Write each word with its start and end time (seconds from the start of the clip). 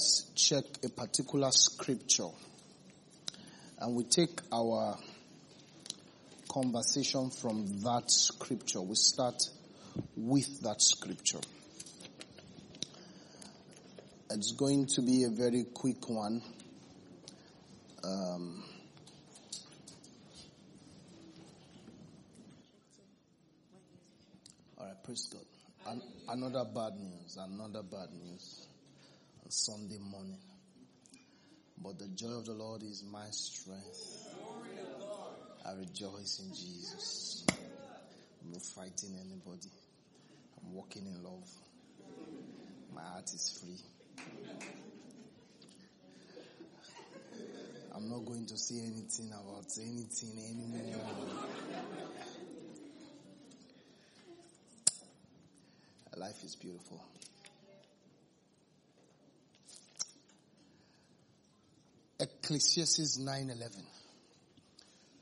let's 0.00 0.30
check 0.34 0.64
a 0.82 0.88
particular 0.88 1.50
scripture 1.50 2.30
and 3.80 3.94
we 3.94 4.02
take 4.04 4.40
our 4.50 4.96
conversation 6.48 7.28
from 7.28 7.66
that 7.82 8.04
scripture. 8.06 8.80
We 8.80 8.94
start 8.94 9.34
with 10.16 10.62
that 10.62 10.80
scripture. 10.80 11.40
It's 14.30 14.52
going 14.52 14.86
to 14.94 15.02
be 15.02 15.24
a 15.24 15.28
very 15.28 15.64
quick 15.74 16.08
one. 16.08 16.40
Um, 18.02 18.64
all 24.78 24.86
right, 24.86 25.04
praise 25.04 25.28
God. 25.30 25.92
An- 25.92 26.02
another 26.30 26.64
bad 26.64 26.98
news, 26.98 27.36
another 27.38 27.82
bad 27.82 28.08
news 28.14 28.66
Sunday 29.50 29.98
morning. 29.98 30.38
But 31.82 31.98
the 31.98 32.06
joy 32.08 32.38
of 32.38 32.46
the 32.46 32.52
Lord 32.52 32.84
is 32.84 33.02
my 33.10 33.26
strength. 33.30 34.28
I 35.66 35.72
rejoice 35.72 36.40
in 36.40 36.54
Jesus. 36.54 37.44
I'm 38.42 38.52
not 38.52 38.62
fighting 38.62 39.16
anybody. 39.18 39.70
I'm 40.62 40.72
walking 40.72 41.04
in 41.06 41.22
love. 41.24 41.48
My 42.94 43.02
heart 43.02 43.24
is 43.24 43.60
free. 43.60 44.24
I'm 47.94 48.08
not 48.08 48.24
going 48.24 48.46
to 48.46 48.56
say 48.56 48.76
anything 48.76 49.32
about 49.32 49.66
anything 49.78 50.38
anymore. 50.48 51.06
Life 56.16 56.44
is 56.44 56.54
beautiful. 56.54 57.02
Ecclesiastes 62.42 63.18
9:11. 63.18 63.84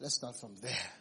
Let's 0.00 0.14
start 0.14 0.36
from 0.40 0.54
there. 0.62 0.92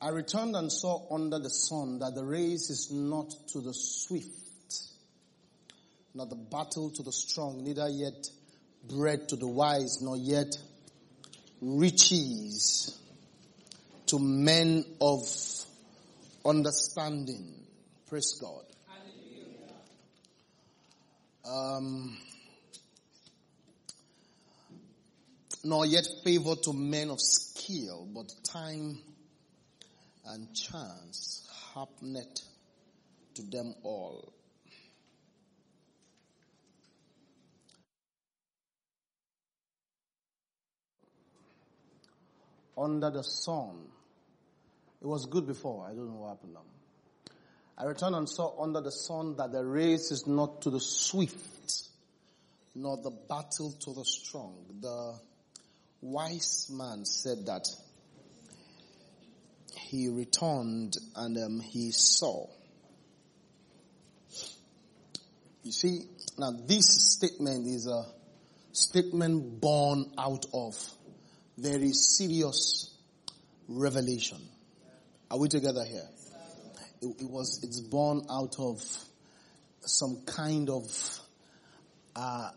I 0.00 0.08
returned 0.08 0.56
and 0.56 0.70
saw 0.70 1.14
under 1.14 1.38
the 1.38 1.48
sun 1.48 2.00
that 2.00 2.14
the 2.14 2.24
race 2.24 2.68
is 2.68 2.90
not 2.90 3.30
to 3.48 3.60
the 3.60 3.72
swift, 3.72 4.82
nor 6.14 6.26
the 6.26 6.34
battle 6.34 6.90
to 6.90 7.02
the 7.02 7.12
strong, 7.12 7.62
neither 7.62 7.88
yet 7.88 8.28
bread 8.86 9.28
to 9.28 9.36
the 9.36 9.46
wise, 9.46 10.02
nor 10.02 10.16
yet 10.16 10.58
riches 11.62 12.98
to 14.06 14.18
men 14.18 14.84
of 15.00 15.26
understanding. 16.44 17.66
Praise 18.06 18.36
God. 18.38 18.64
Um, 21.46 22.16
nor 25.62 25.84
yet 25.86 26.06
favor 26.24 26.54
to 26.56 26.72
men 26.72 27.10
of 27.10 27.20
skill, 27.20 28.06
but 28.14 28.32
time 28.44 28.98
and 30.26 30.54
chance 30.54 31.48
happened 31.74 32.40
to 33.34 33.42
them 33.42 33.74
all. 33.82 34.32
Under 42.76 43.10
the 43.10 43.22
sun. 43.22 43.88
It 45.00 45.06
was 45.06 45.26
good 45.26 45.46
before. 45.46 45.86
I 45.86 45.94
don't 45.94 46.08
know 46.08 46.20
what 46.20 46.30
happened 46.30 46.54
now. 46.54 46.60
I 47.76 47.84
returned 47.84 48.14
and 48.14 48.28
saw 48.28 48.62
under 48.62 48.80
the 48.80 48.92
sun 48.92 49.36
that 49.36 49.50
the 49.52 49.64
race 49.64 50.12
is 50.12 50.26
not 50.26 50.62
to 50.62 50.70
the 50.70 50.80
swift, 50.80 51.88
nor 52.74 52.96
the 52.96 53.10
battle 53.28 53.72
to 53.80 53.92
the 53.92 54.04
strong. 54.04 54.64
The 54.80 55.18
wise 56.00 56.70
man 56.72 57.04
said 57.04 57.46
that 57.46 57.66
he 59.76 60.08
returned 60.08 60.96
and 61.16 61.36
um, 61.38 61.60
he 61.60 61.90
saw. 61.90 62.46
You 65.64 65.72
see, 65.72 66.02
now 66.38 66.52
this 66.66 66.86
statement 67.16 67.66
is 67.66 67.86
a 67.86 68.04
statement 68.72 69.60
born 69.60 70.12
out 70.18 70.46
of 70.52 70.74
very 71.56 71.92
serious 71.92 72.96
revelation. 73.68 74.38
Are 75.30 75.38
we 75.38 75.48
together 75.48 75.84
here? 75.84 76.08
It, 77.04 77.22
it 77.22 77.30
was, 77.30 77.60
it's 77.62 77.80
born 77.80 78.22
out 78.30 78.56
of 78.58 78.82
some 79.80 80.22
kind 80.26 80.70
of, 80.70 80.84
uh, 82.16 82.50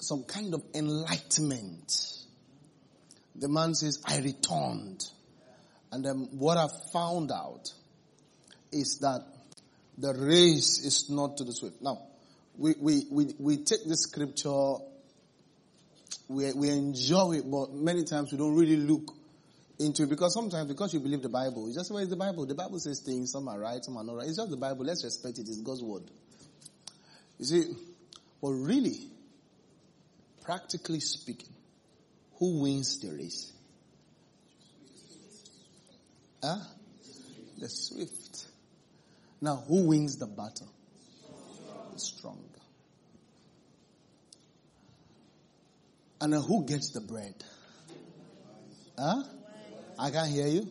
some 0.00 0.24
kind 0.24 0.54
of 0.54 0.62
enlightenment. 0.74 1.92
The 3.36 3.48
man 3.48 3.74
says, 3.74 4.02
I 4.04 4.18
returned. 4.18 5.04
And 5.92 6.04
then 6.04 6.28
what 6.32 6.56
I 6.56 6.66
found 6.92 7.30
out 7.30 7.72
is 8.72 8.98
that 8.98 9.24
the 9.98 10.12
race 10.12 10.84
is 10.84 11.08
not 11.08 11.36
to 11.38 11.44
the 11.44 11.52
swift. 11.52 11.80
Now, 11.80 12.02
we, 12.58 12.74
we, 12.78 13.06
we, 13.10 13.34
we 13.38 13.56
take 13.58 13.84
the 13.86 13.96
scripture, 13.96 14.74
we, 16.28 16.52
we 16.52 16.70
enjoy 16.70 17.34
it, 17.38 17.50
but 17.50 17.72
many 17.72 18.04
times 18.04 18.32
we 18.32 18.38
don't 18.38 18.56
really 18.56 18.76
look 18.76 19.14
into 19.78 20.06
because 20.06 20.32
sometimes 20.34 20.68
because 20.68 20.94
you 20.94 21.00
believe 21.00 21.22
the 21.22 21.28
Bible, 21.28 21.66
it's 21.66 21.76
just 21.76 21.90
where 21.90 22.02
is 22.02 22.08
the 22.08 22.16
Bible? 22.16 22.46
The 22.46 22.54
Bible 22.54 22.78
says 22.78 23.00
things, 23.00 23.32
some 23.32 23.48
are 23.48 23.58
right, 23.58 23.84
some 23.84 23.96
are 23.96 24.04
not 24.04 24.16
right. 24.16 24.26
It's 24.26 24.36
just 24.36 24.50
the 24.50 24.56
Bible. 24.56 24.84
Let's 24.84 25.04
respect 25.04 25.38
it. 25.38 25.42
It's 25.42 25.60
God's 25.60 25.82
word. 25.82 26.04
You 27.38 27.44
see, 27.44 27.64
but 28.40 28.48
really, 28.48 28.98
practically 30.44 31.00
speaking, 31.00 31.52
who 32.38 32.60
wins 32.62 32.98
the 33.00 33.10
race? 33.10 33.52
Huh? 36.42 36.58
The 37.58 37.68
swift. 37.68 38.46
Now, 39.40 39.56
who 39.56 39.86
wins 39.86 40.16
the 40.16 40.26
battle? 40.26 40.68
The 41.92 41.98
strong. 41.98 42.42
And 46.20 46.34
who 46.34 46.64
gets 46.64 46.90
the 46.90 47.00
bread? 47.00 47.34
Huh? 48.98 49.22
I 49.98 50.10
can't 50.10 50.30
hear 50.30 50.46
you. 50.46 50.68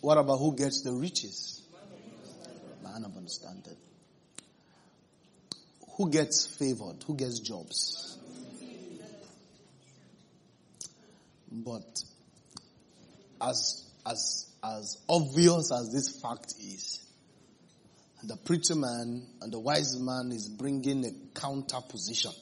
What 0.00 0.18
about 0.18 0.38
who 0.38 0.56
gets 0.56 0.82
the 0.82 0.92
riches? 0.92 1.62
Man 2.82 3.04
of 3.04 3.16
understanding. 3.16 3.76
Who 5.96 6.10
gets 6.10 6.46
favored? 6.46 7.02
Who 7.06 7.14
gets 7.14 7.38
jobs? 7.40 8.18
But 11.50 12.02
as 13.40 13.90
as 14.06 14.50
as 14.64 14.98
obvious 15.08 15.70
as 15.70 15.92
this 15.92 16.20
fact 16.20 16.54
is, 16.58 17.06
the 18.24 18.36
preacher 18.36 18.74
man 18.74 19.26
and 19.42 19.52
the 19.52 19.60
wise 19.60 19.98
man 20.00 20.32
is 20.32 20.48
bringing 20.48 21.04
a 21.04 21.38
counter 21.38 21.80
position 21.88 22.32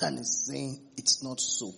and 0.00 0.18
is 0.18 0.46
saying 0.46 0.80
it's 0.96 1.22
not 1.22 1.40
so. 1.40 1.72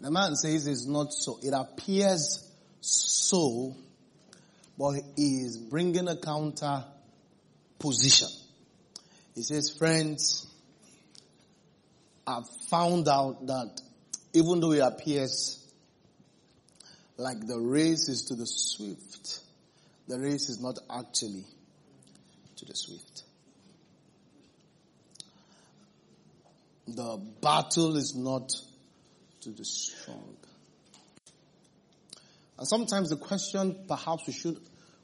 The 0.00 0.10
man 0.10 0.36
says 0.36 0.66
it's 0.66 0.86
not 0.86 1.12
so. 1.12 1.38
It 1.42 1.52
appears 1.52 2.48
so, 2.80 3.74
but 4.78 4.94
he 5.16 5.40
is 5.42 5.56
bringing 5.56 6.08
a 6.08 6.16
counter 6.16 6.84
position. 7.78 8.28
He 9.34 9.42
says, 9.42 9.74
friends, 9.76 10.46
I've 12.26 12.48
found 12.68 13.08
out 13.08 13.46
that 13.46 13.80
even 14.34 14.60
though 14.60 14.72
it 14.72 14.80
appears 14.80 15.64
like 17.16 17.44
the 17.46 17.58
race 17.58 18.08
is 18.08 18.26
to 18.26 18.34
the 18.34 18.46
swift, 18.46 19.40
the 20.06 20.18
race 20.18 20.48
is 20.48 20.60
not 20.60 20.78
actually 20.90 21.44
to 22.56 22.64
the 22.64 22.74
swift. 22.74 23.24
The 26.86 27.18
battle 27.42 27.96
is 27.96 28.14
not 28.16 28.52
to 29.48 29.58
the 29.58 29.64
strong. 29.64 30.36
And 32.58 32.66
sometimes 32.66 33.10
the 33.10 33.16
question 33.16 33.84
perhaps 33.86 34.26
we 34.26 34.32
should, 34.32 34.58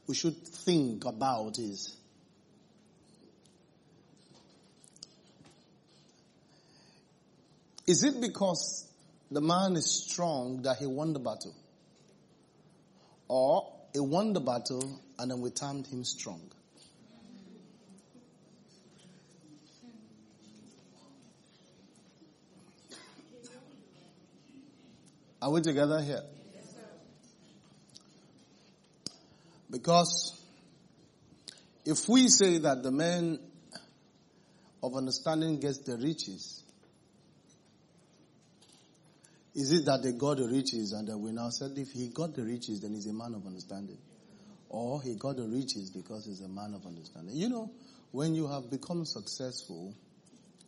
we 0.06 0.14
should 0.14 0.36
think 0.46 1.04
about 1.04 1.58
is, 1.58 1.96
is 7.86 8.04
it 8.04 8.20
because 8.20 8.88
the 9.30 9.40
man 9.40 9.76
is 9.76 9.90
strong 9.90 10.62
that 10.62 10.78
he 10.78 10.86
won 10.86 11.12
the 11.12 11.20
battle? 11.20 11.54
Or 13.28 13.72
he 13.92 14.00
won 14.00 14.32
the 14.32 14.40
battle 14.40 15.00
and 15.18 15.30
then 15.30 15.40
we 15.40 15.50
termed 15.50 15.86
him 15.86 16.04
strong? 16.04 16.50
Are 25.44 25.50
we 25.50 25.60
together 25.60 26.00
here? 26.00 26.22
Yes, 26.54 26.64
Because 29.70 30.40
if 31.84 32.08
we 32.08 32.28
say 32.28 32.56
that 32.56 32.82
the 32.82 32.90
man 32.90 33.38
of 34.82 34.96
understanding 34.96 35.60
gets 35.60 35.80
the 35.80 35.98
riches, 35.98 36.62
is 39.54 39.70
it 39.72 39.84
that 39.84 40.02
they 40.02 40.12
got 40.12 40.38
the 40.38 40.48
riches 40.48 40.92
and 40.92 41.08
that 41.08 41.18
we 41.18 41.30
now 41.30 41.50
said 41.50 41.72
if 41.76 41.90
he 41.90 42.08
got 42.08 42.34
the 42.34 42.42
riches, 42.42 42.80
then 42.80 42.94
he's 42.94 43.06
a 43.06 43.12
man 43.12 43.34
of 43.34 43.46
understanding? 43.46 43.98
Or 44.70 45.02
he 45.02 45.14
got 45.14 45.36
the 45.36 45.46
riches 45.46 45.90
because 45.90 46.24
he's 46.24 46.40
a 46.40 46.48
man 46.48 46.72
of 46.72 46.86
understanding? 46.86 47.36
You 47.36 47.50
know, 47.50 47.70
when 48.12 48.34
you 48.34 48.48
have 48.48 48.70
become 48.70 49.04
successful, 49.04 49.92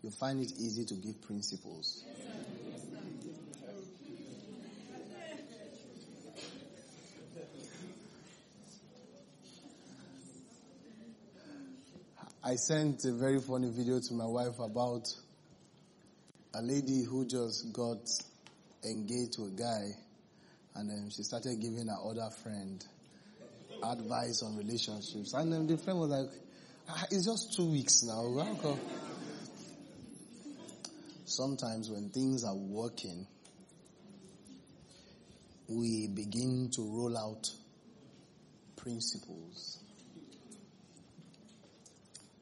you 0.02 0.10
find 0.10 0.42
it 0.42 0.52
easy 0.58 0.84
to 0.84 0.94
give 0.96 1.22
principles. 1.22 2.04
I 12.46 12.54
sent 12.54 13.04
a 13.04 13.12
very 13.12 13.40
funny 13.40 13.70
video 13.70 13.98
to 13.98 14.14
my 14.14 14.24
wife 14.24 14.60
about 14.60 15.08
a 16.54 16.62
lady 16.62 17.02
who 17.02 17.26
just 17.26 17.72
got 17.72 17.98
engaged 18.84 19.32
to 19.32 19.46
a 19.46 19.50
guy 19.50 19.88
and 20.76 20.88
then 20.88 21.10
she 21.10 21.24
started 21.24 21.60
giving 21.60 21.88
her 21.88 21.98
other 22.08 22.30
friend 22.44 22.86
advice 23.82 24.44
on 24.44 24.56
relationships. 24.56 25.34
And 25.34 25.52
then 25.52 25.66
the 25.66 25.76
friend 25.76 25.98
was 25.98 26.10
like, 26.10 26.30
ah, 26.88 27.04
it's 27.10 27.26
just 27.26 27.56
two 27.56 27.68
weeks 27.68 28.04
now. 28.04 28.22
Sometimes 31.24 31.90
when 31.90 32.10
things 32.10 32.44
are 32.44 32.54
working, 32.54 33.26
we 35.66 36.06
begin 36.06 36.70
to 36.76 36.82
roll 36.82 37.18
out 37.18 37.50
principles. 38.76 39.80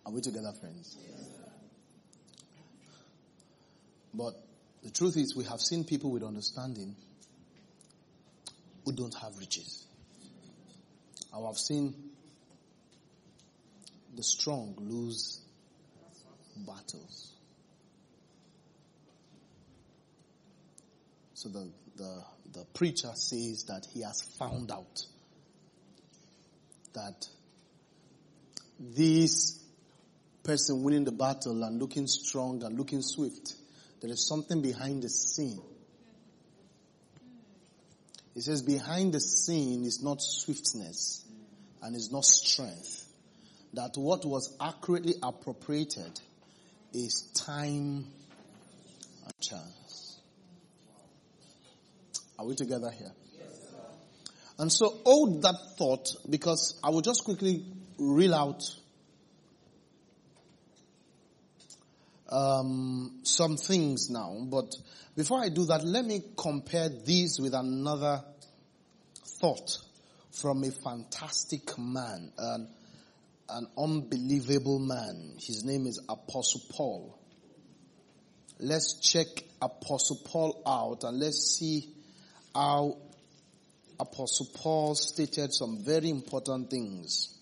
Are 0.06 0.12
we 0.12 0.21
together, 0.21 0.53
friends? 0.61 0.97
But 4.12 4.35
the 4.83 4.91
truth 4.91 5.17
is, 5.17 5.35
we 5.35 5.45
have 5.45 5.61
seen 5.61 5.85
people 5.85 6.11
with 6.11 6.23
understanding 6.23 6.95
who 8.85 8.93
don't 8.93 9.15
have 9.15 9.37
riches. 9.39 9.87
I 11.35 11.45
have 11.47 11.59
seen 11.59 11.95
the 14.15 14.23
strong 14.23 14.77
lose 14.79 15.41
battles. 16.56 17.33
So 21.35 21.49
the, 21.49 21.69
the, 21.97 22.23
the 22.53 22.65
preacher 22.75 23.11
says 23.15 23.65
that 23.65 23.87
he 23.93 24.03
has 24.03 24.23
found 24.39 24.71
out 24.71 25.05
that 26.93 27.27
this 28.79 29.64
person 30.44 30.82
winning 30.82 31.05
the 31.05 31.12
battle 31.12 31.64
and 31.64 31.81
looking 31.81 32.06
strong 32.06 32.62
and 32.62 32.79
looking 32.79 33.02
swift 33.02 33.55
there 34.05 34.12
is 34.12 34.29
something 34.29 34.61
behind 34.61 35.02
the 35.02 35.08
scene. 35.08 35.62
He 38.35 38.43
says 38.43 38.61
behind 38.61 39.14
the 39.14 39.20
scene 39.20 39.82
is 39.87 40.02
not 40.02 40.19
swiftness 40.20 41.25
and 41.82 41.96
is 41.96 42.12
not 42.12 42.26
strength. 42.26 43.08
That 43.73 43.93
what 43.96 44.26
was 44.26 44.55
accurately 44.61 45.14
appropriated 45.23 46.20
is 46.93 47.23
time 47.35 48.05
and 49.25 49.32
chance. 49.41 50.20
Are 52.38 52.44
we 52.44 52.56
together 52.56 52.91
here? 52.91 53.12
and 54.58 54.70
so 54.70 55.00
hold 55.06 55.41
that 55.44 55.56
thought 55.79 56.08
because 56.29 56.79
I 56.85 56.91
will 56.91 57.00
just 57.00 57.25
quickly 57.25 57.64
reel 57.99 58.35
out 58.35 58.62
um, 62.29 63.21
some 63.23 63.56
things 63.56 64.11
now. 64.11 64.37
But 64.47 64.75
before 65.17 65.43
I 65.43 65.49
do 65.49 65.65
that, 65.67 65.85
let 65.85 66.05
me 66.05 66.23
compare 66.37 66.88
these 66.88 67.38
with 67.41 67.55
another 67.55 68.23
thought 69.41 69.79
from 70.32 70.65
a 70.65 70.71
fantastic 70.71 71.79
man, 71.79 72.32
an, 72.38 72.69
an 73.49 73.67
unbelievable 73.79 74.79
man. 74.79 75.35
His 75.38 75.65
name 75.65 75.87
is 75.87 76.00
Apostle 76.09 76.62
Paul. 76.71 77.19
Let's 78.59 79.00
check 79.00 79.27
Apostle 79.61 80.20
Paul 80.25 80.62
out 80.67 81.05
and 81.05 81.19
let's 81.19 81.56
see 81.59 81.88
how 82.55 82.97
Apostle 83.99 84.47
Paul 84.55 84.94
stated 84.94 85.53
some 85.53 85.85
very 85.85 86.11
important 86.11 86.70
things. 86.70 87.37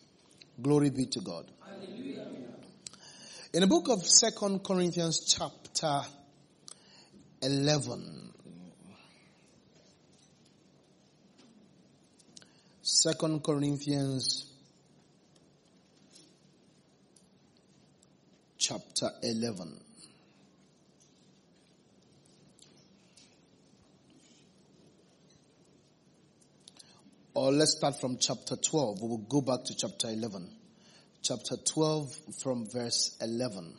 Glory 0.61 0.91
be 0.91 1.07
to 1.07 1.21
God. 1.21 1.51
In 3.55 3.61
the 3.61 3.67
book 3.67 3.91
of 3.91 4.07
Second 4.07 4.65
Corinthians 4.65 5.27
chapter 5.27 6.01
eleven. 7.43 8.33
11, 8.33 8.33
Second 12.81 13.45
Corinthians 13.45 14.51
chapter 18.57 19.11
11. 19.23 19.79
Or 27.35 27.53
let's 27.53 27.77
start 27.77 28.01
from 28.01 28.17
chapter 28.19 28.57
12. 28.57 29.03
We 29.03 29.09
will 29.09 29.19
go 29.19 29.43
back 29.43 29.65
to 29.65 29.77
chapter 29.77 30.09
11 30.09 30.62
chapter 31.23 31.57
12 31.57 32.15
from 32.43 32.67
verse 32.69 33.17
11. 33.21 33.75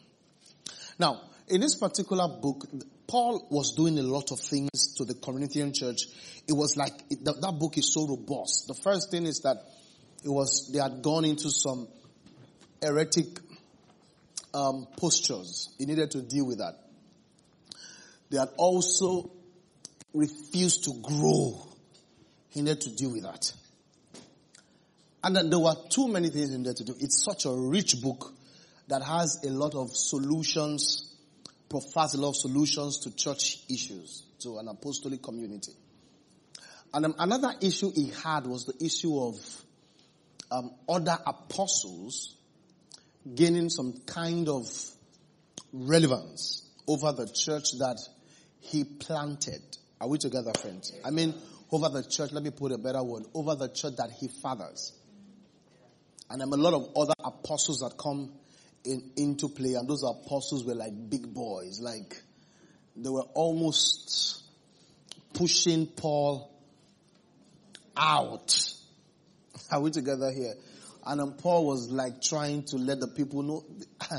Now, 1.00 1.22
in 1.48 1.62
this 1.62 1.76
particular 1.76 2.28
book, 2.28 2.66
Paul 3.08 3.48
was 3.50 3.74
doing 3.76 4.00
a 4.00 4.04
lot 4.04 4.32
of 4.32 4.40
things 4.40 4.96
to 4.98 5.06
the 5.06 5.14
Corinthian 5.14 5.74
church. 5.74 6.04
It 6.48 6.54
was 6.54 6.78
like, 6.78 6.94
it, 7.10 7.24
that, 7.26 7.42
that 7.42 7.60
book 7.60 7.78
is 7.78 7.94
so 7.94 8.08
robust. 8.08 8.68
The 8.68 8.74
first 8.74 9.12
thing 9.12 9.26
is 9.26 9.42
that 9.42 9.58
it 10.24 10.30
was, 10.30 10.72
they 10.72 10.80
had 10.80 11.02
gone 11.02 11.26
into 11.26 11.50
some 11.50 11.88
heretic 12.82 13.26
um, 14.54 14.88
postures. 14.98 15.70
He 15.78 15.86
needed 15.86 16.12
to 16.12 16.22
deal 16.22 16.46
with 16.46 16.60
that. 16.60 16.76
They 18.30 18.38
had 18.38 18.50
also 18.58 19.32
refused 20.14 20.86
to 20.86 20.94
grow. 21.02 21.68
He 22.50 22.62
needed 22.62 22.82
to 22.82 22.96
deal 22.96 23.12
with 23.12 23.24
that. 23.24 23.52
And 25.24 25.36
then 25.36 25.50
there 25.50 25.60
were 25.60 25.76
too 25.90 26.08
many 26.08 26.30
things 26.30 26.54
in 26.54 26.64
there 26.64 26.74
to 26.74 26.84
do. 26.84 26.96
It's 27.00 27.24
such 27.24 27.46
a 27.46 27.52
rich 27.52 28.02
book 28.02 28.34
that 28.90 29.02
has 29.02 29.44
a 29.46 29.50
lot 29.50 29.74
of 29.74 29.96
solutions, 29.96 31.16
provides 31.70 32.16
a 32.16 32.22
lot 32.22 32.30
of 32.30 32.36
solutions 32.36 33.00
to 33.00 33.16
church 33.16 33.60
issues, 33.70 34.24
to 34.40 34.58
an 34.58 34.68
apostolic 34.68 35.24
community. 35.24 35.72
And 36.94 37.06
um, 37.06 37.16
another 37.18 37.54
issue 37.62 37.92
he 37.92 38.12
had 38.24 38.46
was 38.46 38.66
the 38.66 38.86
issue 38.86 39.18
of 39.18 39.64
um, 40.52 40.72
other 40.88 41.18
apostles 41.26 42.36
gaining 43.34 43.70
some 43.70 43.94
kind 44.06 44.50
of 44.50 44.68
relevance 45.72 46.70
over 46.88 47.14
the 47.14 47.28
church 47.28 47.72
that 47.80 47.98
he 48.60 48.84
planted. 48.84 49.62
Are 50.02 50.08
we 50.08 50.18
together, 50.18 50.52
friends? 50.60 50.94
I 51.04 51.12
mean, 51.12 51.34
over 51.72 51.90
the 51.90 52.04
church, 52.04 52.32
let 52.34 52.44
me 52.44 52.52
put 52.52 52.74
a 52.74 52.78
better 52.78 53.02
word, 53.02 53.24
over 53.34 53.56
the 53.56 53.70
church 53.70 53.96
that 53.96 54.12
he 54.12 54.28
fathers. 54.28 54.92
And 56.30 56.42
there 56.42 56.48
are 56.48 56.54
a 56.54 56.58
lot 56.58 56.74
of 56.74 56.90
other 56.96 57.14
apostles 57.24 57.80
that 57.80 57.98
come 57.98 58.32
in, 58.86 59.12
into 59.18 59.50
play, 59.50 59.74
and 59.74 59.88
those 59.88 60.04
apostles 60.04 60.66
were 60.66 60.76
like 60.76 60.94
big 61.10 61.34
boys, 61.34 61.80
like 61.80 62.22
they 62.96 63.10
were 63.10 63.26
almost 63.34 64.44
pushing 65.34 65.88
Paul 65.88 66.52
out. 67.98 68.74
Are 69.72 69.82
we 69.82 69.92
together 69.92 70.32
here? 70.32 70.54
And 71.06 71.38
Paul 71.38 71.66
was 71.66 71.90
like 71.90 72.22
trying 72.22 72.64
to 72.66 72.78
let 72.78 73.00
the 73.00 73.08
people 73.08 73.44
know, 73.44 73.66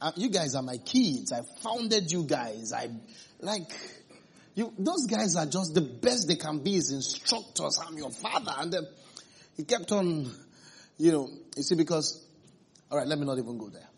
uh, 0.00 0.12
you 0.16 0.30
guys 0.30 0.54
are 0.54 0.62
my 0.62 0.76
kids. 0.76 1.32
I 1.32 1.40
founded 1.62 2.12
you 2.12 2.24
guys. 2.24 2.72
I 2.72 2.88
like 3.40 3.70
you. 4.54 4.72
Those 4.78 5.06
guys 5.06 5.34
are 5.36 5.46
just 5.46 5.74
the 5.74 5.80
best 5.80 6.28
they 6.28 6.36
can 6.36 6.58
be 6.60 6.76
as 6.76 6.90
instructors. 6.92 7.80
I'm 7.84 7.96
your 7.96 8.10
father, 8.10 8.52
and 8.58 8.72
then 8.72 8.86
he 9.56 9.64
kept 9.64 9.90
on 9.92 10.30
you 11.00 11.12
know, 11.12 11.30
you 11.56 11.62
see, 11.62 11.76
because, 11.76 12.22
alright, 12.92 13.06
let 13.06 13.18
me 13.18 13.24
not 13.24 13.38
even 13.38 13.56
go 13.56 13.70
there. 13.70 13.88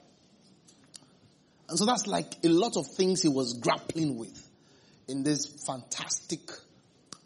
And 1.68 1.76
so 1.76 1.84
that's 1.84 2.06
like 2.06 2.32
a 2.44 2.48
lot 2.48 2.76
of 2.76 2.86
things 2.86 3.22
he 3.22 3.28
was 3.28 3.54
grappling 3.54 4.16
with 4.16 4.48
in 5.08 5.24
this 5.24 5.46
fantastic 5.66 6.40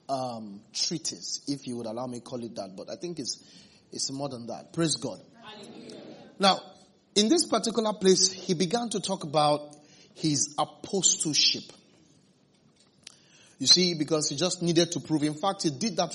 um, 0.08 0.62
treatise, 0.72 1.42
if 1.46 1.66
you 1.66 1.76
would 1.76 1.86
allow 1.86 2.06
me 2.06 2.20
call 2.20 2.42
it 2.42 2.54
that. 2.54 2.74
But 2.74 2.90
I 2.90 2.96
think 2.96 3.18
it's 3.18 3.44
it's 3.92 4.10
more 4.10 4.30
than 4.30 4.46
that. 4.46 4.72
Praise 4.72 4.96
God. 4.96 5.20
Hallelujah. 5.44 6.00
Now, 6.38 6.58
in 7.14 7.28
this 7.28 7.44
particular 7.46 7.92
place, 7.92 8.32
he 8.32 8.54
began 8.54 8.88
to 8.90 9.00
talk 9.00 9.24
about 9.24 9.76
his 10.14 10.54
apostleship. 10.58 11.64
You 13.58 13.66
see, 13.66 13.94
because 13.94 14.30
he 14.30 14.36
just 14.36 14.62
needed 14.62 14.92
to 14.92 15.00
prove. 15.00 15.22
In 15.22 15.34
fact, 15.34 15.64
he 15.64 15.70
did 15.70 15.96
that 15.96 16.14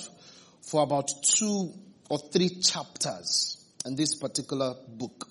for 0.62 0.82
about 0.82 1.10
two 1.24 1.74
or 2.12 2.18
three 2.18 2.50
chapters 2.50 3.64
in 3.86 3.96
this 3.96 4.16
particular 4.16 4.74
book. 4.86 5.30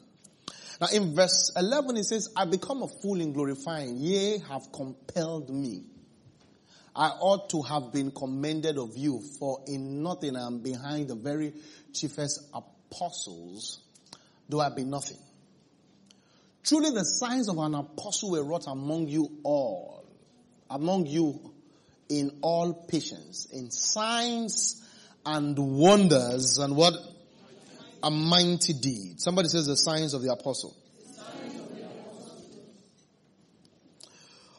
Now 0.80 0.86
in 0.90 1.14
verse 1.14 1.52
11 1.54 1.98
it 1.98 2.04
says, 2.04 2.32
I 2.34 2.46
become 2.46 2.82
a 2.82 2.88
fool 2.88 3.20
in 3.20 3.34
glorifying, 3.34 3.98
ye 3.98 4.38
have 4.48 4.72
compelled 4.72 5.50
me. 5.50 5.82
I 6.96 7.08
ought 7.08 7.50
to 7.50 7.60
have 7.60 7.92
been 7.92 8.10
commended 8.10 8.78
of 8.78 8.96
you, 8.96 9.20
for 9.38 9.60
in 9.66 10.02
nothing 10.02 10.36
I 10.36 10.46
am 10.46 10.60
behind 10.60 11.08
the 11.08 11.16
very 11.16 11.52
chiefest 11.92 12.48
apostles, 12.54 13.82
do 14.48 14.58
I 14.58 14.70
be 14.70 14.84
nothing. 14.84 15.18
Truly 16.64 16.92
the 16.92 17.04
signs 17.04 17.50
of 17.50 17.58
an 17.58 17.74
apostle 17.74 18.30
were 18.30 18.42
wrought 18.42 18.64
among 18.66 19.08
you 19.08 19.30
all, 19.42 20.06
among 20.70 21.04
you 21.04 21.52
in 22.08 22.38
all 22.40 22.72
patience, 22.72 23.48
in 23.52 23.70
signs 23.70 24.82
and 25.24 25.56
wonders 25.58 26.58
and 26.58 26.76
what? 26.76 26.94
A 28.02 28.10
mighty 28.10 28.72
deed. 28.72 29.20
Somebody 29.20 29.48
says 29.48 29.66
the 29.66 29.76
signs 29.76 30.14
of 30.14 30.22
the 30.22 30.32
apostle. 30.32 30.74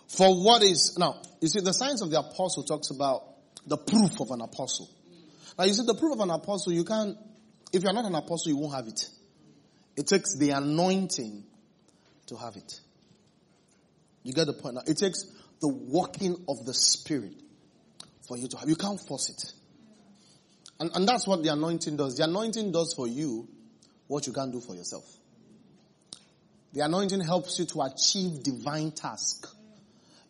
For 0.08 0.44
what 0.44 0.62
is, 0.62 0.98
now, 1.00 1.22
you 1.40 1.48
see, 1.48 1.62
the 1.62 1.74
signs 1.74 2.02
of 2.02 2.12
the 2.12 2.20
apostle 2.20 2.64
talks 2.64 2.92
about 2.92 3.24
the 3.66 3.78
proof 3.78 4.20
of 4.20 4.30
an 4.32 4.42
apostle. 4.42 4.90
Now, 5.58 5.64
you 5.66 5.74
see, 5.74 5.86
the 5.86 5.96
proof 5.96 6.14
of 6.14 6.20
an 6.20 6.30
apostle, 6.30 6.74
you 6.74 6.84
can't, 6.84 7.18
if 7.74 7.82
you're 7.82 7.94
not 7.94 8.06
an 8.06 8.16
apostle, 8.16 8.52
you 8.52 8.58
won't 8.58 8.76
have 8.76 8.88
it. 8.88 9.08
It 9.96 10.08
takes 10.08 10.36
the 10.36 10.52
anointing 10.52 11.44
to 12.28 12.36
have 12.36 12.56
it. 12.56 12.80
You 14.24 14.34
get 14.34 14.46
the 14.48 14.54
point 14.54 14.76
now? 14.76 14.82
It 14.86 14.98
takes 14.98 15.26
the 15.62 15.68
working 15.68 16.36
of 16.48 16.66
the 16.66 16.74
Spirit 16.74 17.42
for 18.28 18.38
you 18.38 18.48
to 18.48 18.58
have. 18.58 18.70
You 18.70 18.76
can't 18.76 19.00
force 19.00 19.30
it. 19.30 19.61
And, 20.82 20.90
and 20.96 21.08
that's 21.08 21.28
what 21.28 21.44
the 21.44 21.50
anointing 21.50 21.96
does. 21.96 22.16
The 22.16 22.24
anointing 22.24 22.72
does 22.72 22.96
for 22.96 23.08
you 23.08 23.48
what 24.08 24.26
you 24.26 24.34
can't 24.34 24.52
do 24.52 24.60
for 24.60 24.74
yourself. 24.74 25.06
The 26.74 26.82
anointing 26.82 27.22
helps 27.22 27.60
you 27.60 27.66
to 27.66 27.84
achieve 27.84 28.42
divine 28.42 28.90
task. 28.90 29.48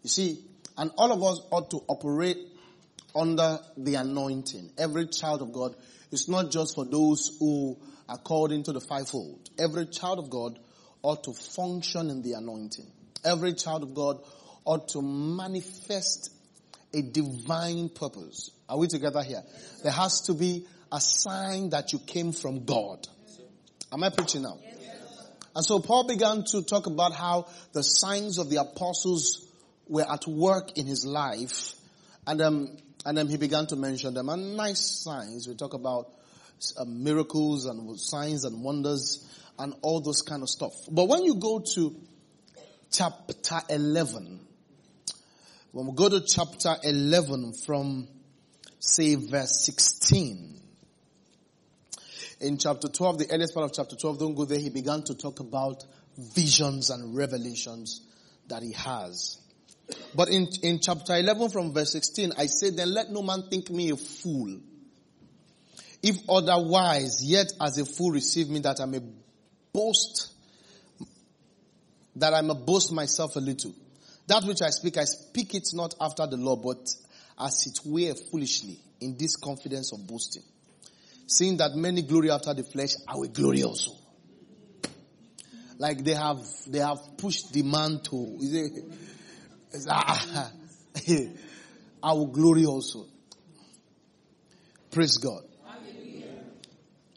You 0.04 0.10
see, 0.10 0.44
and 0.78 0.92
all 0.98 1.14
of 1.14 1.24
us 1.24 1.40
ought 1.52 1.72
to 1.72 1.78
operate 1.88 2.38
under 3.16 3.60
the 3.78 3.96
anointing. 3.96 4.72
Every 4.78 5.08
child 5.08 5.42
of 5.42 5.54
God 5.54 5.74
is 6.12 6.28
not 6.28 6.52
just 6.52 6.76
for 6.76 6.84
those 6.84 7.38
who 7.40 7.78
are 8.10 8.18
called 8.18 8.52
into 8.52 8.74
the 8.74 8.82
fivefold. 8.82 9.50
Every 9.58 9.86
child 9.86 10.20
of 10.20 10.30
God 10.30 10.60
ought 11.02 11.24
to 11.24 11.34
function 11.34 12.10
in 12.10 12.24
the 12.24 12.34
anointing. 12.34 12.92
Every 13.24 13.54
child 13.54 13.84
of 13.84 13.94
God 13.94 14.20
ought 14.66 14.90
to 14.90 15.02
manifest 15.02 16.30
a 16.94 17.02
divine 17.02 17.90
purpose. 17.90 18.52
Are 18.68 18.78
we 18.78 18.88
together 18.88 19.24
here? 19.24 19.44
There 19.84 19.92
has 19.92 20.22
to 20.22 20.34
be 20.34 20.66
a 20.92 21.00
sign 21.00 21.70
that 21.70 21.94
you 21.94 22.00
came 22.00 22.32
from 22.34 22.66
God. 22.66 23.08
Am 23.92 24.04
I 24.04 24.10
preaching 24.10 24.44
now? 24.44 24.58
And 25.56 25.66
so 25.66 25.80
Paul 25.80 26.08
began 26.08 26.44
to 26.52 26.64
talk 26.64 26.88
about 26.88 27.14
how 27.14 27.48
the 27.74 27.84
signs 27.84 28.38
of 28.38 28.50
the 28.50 28.58
apostles 28.58 29.46
were 29.88 30.10
at 30.10 30.26
work 30.26 30.78
in 30.78 30.86
his 30.86 31.06
life. 31.06 31.74
And 32.26 32.42
um, 32.42 32.78
and 33.06 33.18
then 33.18 33.28
he 33.28 33.38
began 33.38 33.68
to 33.68 33.76
mention 33.76 34.14
them. 34.14 34.30
And 34.30 34.56
nice 34.56 35.04
signs. 35.04 35.48
We 35.48 35.56
talk 35.56 35.74
about 35.74 36.12
uh, 36.78 36.86
miracles 36.86 37.66
and 37.66 38.00
signs 38.00 38.46
and 38.46 38.64
wonders 38.64 39.28
and 39.58 39.74
all 39.82 40.02
those 40.02 40.22
kind 40.22 40.44
of 40.44 40.50
stuff. 40.50 40.74
But 40.90 41.08
when 41.08 41.24
you 41.24 41.36
go 41.36 41.64
to 41.76 41.96
chapter 42.92 43.60
11, 43.70 44.40
when 45.72 45.88
we 45.88 45.94
go 45.94 46.10
to 46.10 46.22
chapter 46.22 46.76
11 46.84 47.54
from 47.66 48.08
say 48.80 49.16
verse 49.16 49.66
16, 49.66 50.60
in 52.42 52.58
chapter 52.58 52.90
12, 52.90 53.20
the 53.20 53.32
earliest 53.32 53.54
part 53.54 53.66
of 53.66 53.74
chapter 53.74 53.96
12, 53.96 54.20
don't 54.20 54.36
go 54.36 54.46
there, 54.46 54.60
he 54.60 54.70
began 54.70 55.04
to 55.04 55.16
talk 55.16 55.40
about 55.40 55.84
visions 56.18 56.90
and 56.90 57.16
revelations 57.16 58.02
that 58.48 58.64
he 58.64 58.74
has. 58.74 59.40
But 60.16 60.30
in, 60.30 60.48
in 60.64 60.80
chapter 60.82 61.16
11 61.16 61.50
from 61.50 61.74
verse 61.74 61.92
16, 61.92 62.34
I 62.38 62.48
say, 62.48 62.72
then 62.72 62.94
let 62.94 63.12
no 63.12 63.22
man 63.22 63.44
think 63.50 63.70
me 63.70 63.92
a 63.92 63.96
fool. 63.96 64.60
If 66.02 66.18
otherwise, 66.28 67.24
yet 67.24 67.54
as 67.62 67.78
a 67.78 67.86
fool 67.86 68.12
receive 68.12 68.50
me 68.50 68.60
that 68.62 68.82
I 68.82 68.86
may 68.86 69.02
boast, 69.72 70.34
that 72.16 72.34
I 72.34 72.42
may 72.42 72.56
boast 72.56 72.92
myself 72.92 73.36
a 73.36 73.40
little. 73.40 73.74
That 74.32 74.46
which 74.46 74.62
I 74.62 74.70
speak, 74.70 74.98
I 74.98 75.04
speak 75.04 75.56
it 75.56 75.68
not 75.74 75.94
after 76.00 76.26
the 76.26 76.38
law, 76.38 76.56
but 76.56 76.88
as 77.38 77.68
it 77.68 77.80
were 77.86 78.14
foolishly 78.32 78.80
in 79.02 79.18
this 79.18 79.36
confidence 79.36 79.92
of 79.92 80.08
boasting. 80.08 80.44
Seeing 81.28 81.58
that 81.58 81.76
many 81.76 82.02
glory 82.02 82.32
after 82.32 82.54
the 82.54 82.64
flesh, 82.64 82.92
I 83.06 83.18
will 83.18 83.28
glory 83.28 83.64
also. 83.64 83.92
Like 85.78 86.06
they 86.06 86.14
have, 86.14 86.40
they 86.66 86.80
have 86.80 87.00
pushed 87.18 87.52
the 87.52 87.64
man 87.64 88.00
to, 88.04 88.40
I 92.02 92.14
will 92.14 92.28
glory 92.28 92.66
also. 92.66 93.08
Praise 94.92 95.18
God. 95.18 95.44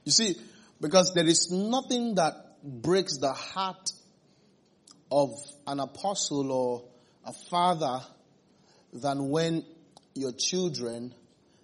You 0.02 0.10
see, 0.10 0.34
because 0.80 1.14
there 1.14 1.28
is 1.28 1.48
nothing 1.52 2.16
that 2.16 2.34
breaks 2.64 3.18
the 3.18 3.32
heart 3.32 3.92
of 5.12 5.30
an 5.68 5.78
apostle 5.78 6.50
or 6.50 6.93
a 7.26 7.32
father 7.32 8.00
than 8.92 9.30
when 9.30 9.64
your 10.14 10.32
children, 10.32 11.14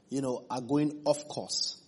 you 0.08 0.20
know, 0.20 0.44
are 0.50 0.60
going 0.60 1.00
off 1.04 1.28
course. 1.28 1.80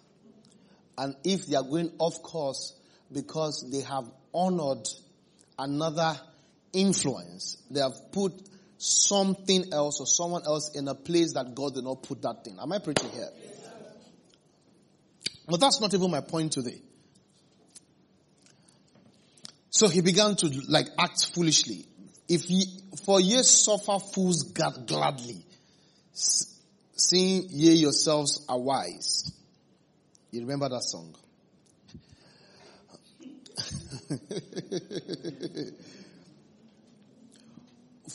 And 0.97 1.17
if 1.25 1.47
they 1.47 1.57
are 1.57 1.62
going 1.62 1.93
off 1.99 2.23
course 2.23 2.75
because 3.12 3.69
they 3.73 3.81
have 3.81 4.05
honored 4.33 4.87
another 5.59 6.19
influence, 6.73 7.57
they 7.71 7.81
have 7.81 8.12
put 8.12 8.33
something 8.79 9.73
else 9.73 10.00
or 10.00 10.07
someone 10.07 10.43
else 10.45 10.75
in 10.75 10.88
a 10.88 10.95
place 10.95 11.35
that 11.35 11.55
God 11.55 11.75
did 11.75 11.85
not 11.85 12.02
put 12.02 12.23
that 12.23 12.45
thing. 12.45 12.59
Am 12.61 12.73
I 12.73 12.79
preaching 12.79 13.11
here? 13.11 13.29
But 15.49 15.61
that's 15.61 15.81
not 15.81 15.93
even 15.93 16.11
my 16.11 16.21
point 16.21 16.52
today. 16.52 16.81
So 19.71 19.88
he 19.88 20.00
began 20.00 20.37
to 20.37 20.47
like 20.69 20.87
act 20.99 21.33
foolishly. 21.35 21.87
If 22.33 22.49
ye, 22.49 22.65
for 23.05 23.21
ye 23.21 23.43
suffer 23.43 23.99
fools 23.99 24.45
gladly, 24.55 25.45
seeing 26.15 27.45
ye 27.51 27.75
yourselves 27.75 28.47
are 28.49 28.59
wise. 28.59 29.31
You 30.31 30.41
remember 30.41 30.71
that 30.71 30.83
song? 30.83 31.15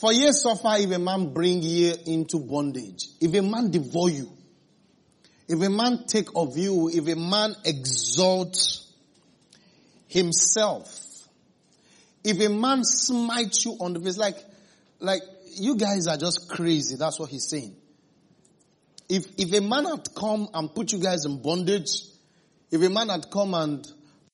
For 0.00 0.12
ye 0.12 0.32
suffer 0.32 0.74
if 0.78 0.90
a 0.90 0.98
man 0.98 1.32
bring 1.32 1.62
ye 1.62 1.94
into 2.06 2.40
bondage. 2.40 3.06
If 3.20 3.32
a 3.34 3.42
man 3.42 3.70
devour 3.70 4.10
you. 4.10 4.32
If 5.46 5.60
a 5.62 5.70
man 5.70 6.06
take 6.08 6.28
of 6.34 6.58
you. 6.58 6.88
If 6.88 7.06
a 7.06 7.14
man 7.14 7.54
exalt 7.64 8.58
himself. 10.08 11.07
If 12.24 12.40
a 12.40 12.48
man 12.48 12.84
smites 12.84 13.64
you 13.64 13.76
on 13.80 13.92
the 13.92 14.00
face. 14.00 14.18
Like, 14.18 14.36
like, 15.00 15.22
you 15.56 15.76
guys 15.76 16.06
are 16.06 16.16
just 16.16 16.48
crazy. 16.48 16.96
That's 16.96 17.18
what 17.18 17.30
he's 17.30 17.48
saying. 17.48 17.76
If, 19.08 19.26
if 19.38 19.52
a 19.52 19.60
man 19.60 19.86
had 19.86 20.08
come 20.14 20.48
and 20.52 20.74
put 20.74 20.92
you 20.92 20.98
guys 20.98 21.24
in 21.24 21.40
bondage, 21.40 22.02
if 22.70 22.82
a 22.82 22.90
man 22.90 23.08
had 23.08 23.30
come 23.30 23.54
and 23.54 23.86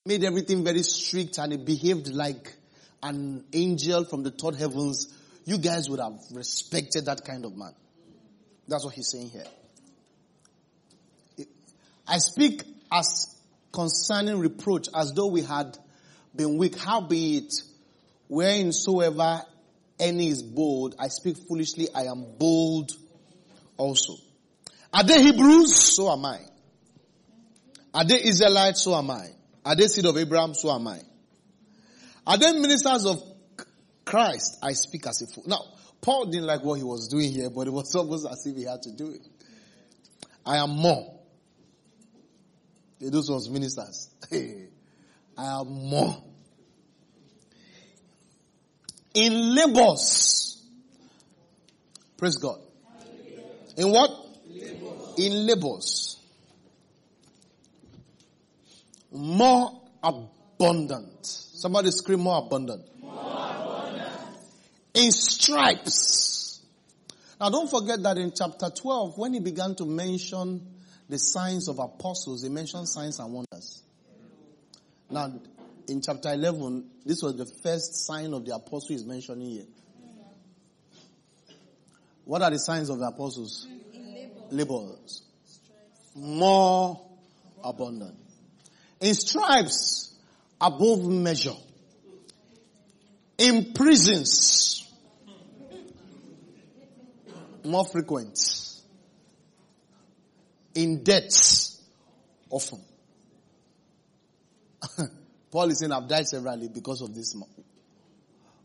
made 0.05 0.25
everything 0.25 0.65
very 0.65 0.83
strict 0.83 1.39
and 1.39 1.53
he 1.53 1.59
behaved 1.59 2.09
like 2.09 2.55
an 3.03 3.45
angel 3.53 4.05
from 4.05 4.23
the 4.23 4.31
third 4.31 4.57
heavens, 4.57 5.15
you 5.45 5.59
guys 5.59 5.89
would 5.89 6.01
have 6.01 6.19
respected 6.33 7.05
that 7.07 7.25
kind 7.25 7.45
of 7.45 7.57
man. 7.57 7.75
That's 8.67 8.85
what 8.85 8.95
he's 8.95 9.11
saying 9.11 9.31
here. 9.31 9.45
I 12.09 12.19
speak 12.19 12.63
as 12.91 13.35
concerning 13.73 14.39
reproach 14.39 14.89
as 14.95 15.13
though 15.13 15.29
we 15.29 15.43
had 15.43 15.79
been 16.35 16.59
weak. 16.59 16.79
Howbeit, 16.79 17.53
whereinsoever 18.35 19.43
any 19.99 20.29
is 20.29 20.43
bold, 20.43 20.97
I 20.99 21.09
speak 21.09 21.37
foolishly, 21.49 21.89
I 21.95 22.05
am 22.05 22.25
bold 22.39 22.93
also. 23.77 24.15
Are 24.93 25.05
they 25.05 25.23
Hebrews? 25.23 25.75
So 25.97 26.11
am 26.11 26.25
I. 26.25 26.41
Are 27.93 28.05
they 28.05 28.23
Israelites? 28.23 28.83
So 28.83 28.95
am 28.95 29.11
I. 29.11 29.29
Are 29.65 29.77
they 29.77 29.87
seed 29.87 30.07
of 30.07 30.17
Abraham? 30.17 30.55
So 30.55 30.71
am 30.73 30.87
I. 30.89 31.01
Are 32.27 32.39
they 32.39 32.53
ministers 32.53 33.07
of 33.07 33.23
Christ, 34.05 34.59
I 34.63 34.73
speak 34.73 35.07
as 35.07 35.23
a 35.23 35.27
fool. 35.27 35.45
Now, 35.47 35.61
Paul 36.01 36.27
didn't 36.27 36.47
like 36.47 36.63
what 36.63 36.75
he 36.75 36.85
was 36.85 37.09
doing 37.09 37.33
here, 37.33 37.51
but 37.51 37.67
it 37.67 37.73
was 37.73 37.95
almost 37.95 38.27
as 38.31 38.47
if 38.47 38.57
he 38.57 38.65
had 38.65 38.83
to 38.83 38.93
do 38.93 39.11
it. 39.11 39.27
I 40.45 40.59
am 40.59 40.71
more. 40.71 41.21
Those 43.01 43.31
was 43.31 43.49
ministers. 43.51 44.11
I 44.33 45.61
am 45.61 45.69
more. 45.69 46.23
In 49.15 49.55
labors. 49.55 50.63
Praise 52.17 52.37
God. 52.37 52.59
In 53.77 53.91
what? 53.91 54.11
In 55.17 55.47
labors. 55.47 56.15
more 59.15 59.81
abundant. 60.03 61.25
Somebody 61.25 61.91
scream 61.91 62.21
more 62.21 62.39
abundant. 62.39 62.83
More 63.01 63.13
abundant. 63.15 64.11
In 64.93 65.11
stripes. 65.13 66.61
Now 67.41 67.51
don't 67.51 67.71
forget 67.71 68.03
that 68.03 68.19
in 68.19 68.33
chapter 68.37 68.71
12, 68.71 69.17
when 69.17 69.35
he 69.35 69.41
began 69.41 69.75
to 69.77 69.87
mention 69.87 70.67
the 71.09 71.19
signs 71.19 71.69
of 71.69 71.79
apostles, 71.79 72.43
he 72.43 72.49
mentioned 72.49 72.89
signs 72.89 73.19
and 73.19 73.33
wonders. 73.33 73.83
Now, 75.11 75.33
in 75.89 76.01
chapter 76.01 76.33
11, 76.33 76.85
this 77.05 77.23
was 77.23 77.37
the 77.37 77.47
first 77.47 78.07
sign 78.07 78.33
of 78.33 78.45
the 78.45 78.55
apostle 78.55 78.89
he's 78.89 79.05
mentioning 79.05 79.49
here. 79.49 79.67
What 82.25 82.43
are 82.43 82.51
the 82.51 82.59
signs 82.59 82.89
of 82.89 82.99
the 82.99 83.07
apostles? 83.07 83.69
Labors. 84.51 85.23
More 86.15 87.01
abundant. 87.63 88.17
In 89.01 89.15
stripes, 89.15 90.15
above 90.61 91.05
measure. 91.05 91.57
In 93.37 93.73
prisons, 93.75 94.89
more 97.65 97.85
frequent. 97.85 98.39
In 100.75 101.03
debts, 101.03 101.83
often. 102.49 102.81
Paul 105.55 105.71
is 105.71 105.79
saying, 105.79 105.93
I've 105.93 106.09
died 106.09 106.27
severally 106.27 106.67
because 106.67 107.01
of 107.01 107.15
this, 107.15 107.33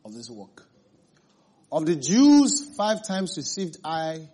of 0.03 0.12
this 0.12 0.27
work. 0.27 0.65
Of 1.72 1.86
the 1.86 1.96
Jews, 1.96 2.74
five 2.75 3.05
times 3.05 3.38
received 3.38 3.77
I 3.86 4.27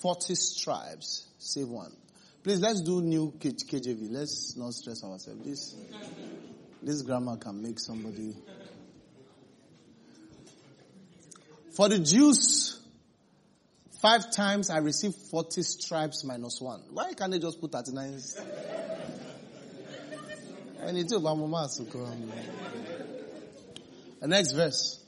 40 0.00 0.34
stripes, 0.34 1.28
save 1.38 1.68
one. 1.68 1.92
Please, 2.42 2.60
let's 2.60 2.80
do 2.80 3.02
new 3.02 3.34
KJV. 3.38 4.10
Let's 4.10 4.56
not 4.56 4.72
stress 4.72 5.04
ourselves. 5.04 5.44
This, 5.44 5.76
this 6.82 7.02
grammar 7.02 7.36
can 7.36 7.62
make 7.62 7.78
somebody. 7.78 8.34
For 11.76 11.90
the 11.90 11.98
Jews, 11.98 12.80
five 14.00 14.32
times 14.34 14.70
I 14.70 14.78
received 14.78 15.16
40 15.30 15.60
stripes 15.60 16.24
minus 16.24 16.62
one. 16.62 16.80
Why 16.92 17.12
can't 17.12 17.30
they 17.30 17.38
just 17.38 17.60
put 17.60 17.72
39? 17.72 18.20
The 24.20 24.28
next 24.28 24.52
verse. 24.52 25.04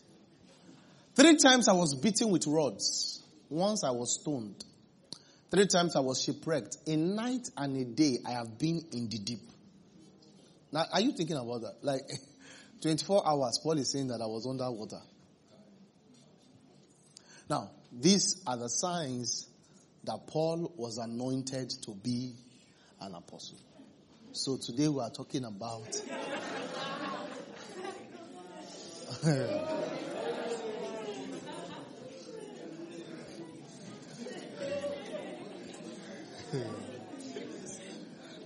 Three 1.15 1.37
times 1.37 1.69
I 1.69 1.73
was 1.73 1.95
beaten 1.95 2.31
with 2.31 2.47
rods. 2.47 3.23
Once 3.49 3.85
I 3.85 3.91
was 3.91 4.21
stoned. 4.21 4.65
Three 5.51 5.67
times 5.67 5.97
I 5.97 6.01
was 6.01 6.23
shipwrecked. 6.23 6.77
A 6.87 6.97
night 6.97 7.49
and 7.57 7.77
a 7.77 7.85
day 7.85 8.19
I 8.27 8.33
have 8.33 8.59
been 8.59 8.83
in 8.93 9.09
the 9.09 9.19
deep. 9.19 9.41
Now, 10.73 10.85
are 10.93 11.01
you 11.01 11.13
thinking 11.13 11.37
about 11.37 11.63
that? 11.63 11.77
Like, 11.83 12.03
24 12.83 13.27
hours, 13.27 13.59
Paul 13.63 13.79
is 13.79 13.91
saying 13.91 14.09
that 14.09 14.21
I 14.21 14.27
was 14.27 14.47
underwater. 14.47 15.01
Now, 17.49 17.71
these 17.93 18.43
are 18.47 18.57
the 18.57 18.69
signs 18.69 19.49
that 20.05 20.27
Paul 20.27 20.73
was 20.77 20.99
anointed 20.99 21.71
to 21.85 21.93
be 21.93 22.35
an 23.01 23.15
apostle. 23.15 23.59
So 24.37 24.59
today 24.59 24.87
we 24.87 25.01
are 25.01 25.09
talking 25.09 25.45
about 25.47 25.91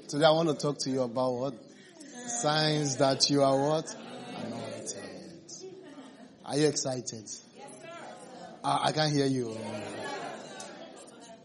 Today 0.07 0.25
I 0.25 0.31
want 0.31 0.49
to 0.51 0.55
talk 0.55 0.79
to 0.79 0.91
you 0.91 1.03
about 1.03 1.33
what? 1.33 1.55
Signs 2.41 2.97
that 2.99 3.29
you 3.29 3.43
are 3.43 3.59
what? 3.59 3.93
Anointed. 4.37 5.53
Are 6.47 6.57
you 6.57 6.69
excited? 6.69 7.29
Uh, 8.63 8.79
I 8.81 8.93
can't 8.93 9.13
hear 9.13 9.27
you. 9.27 9.59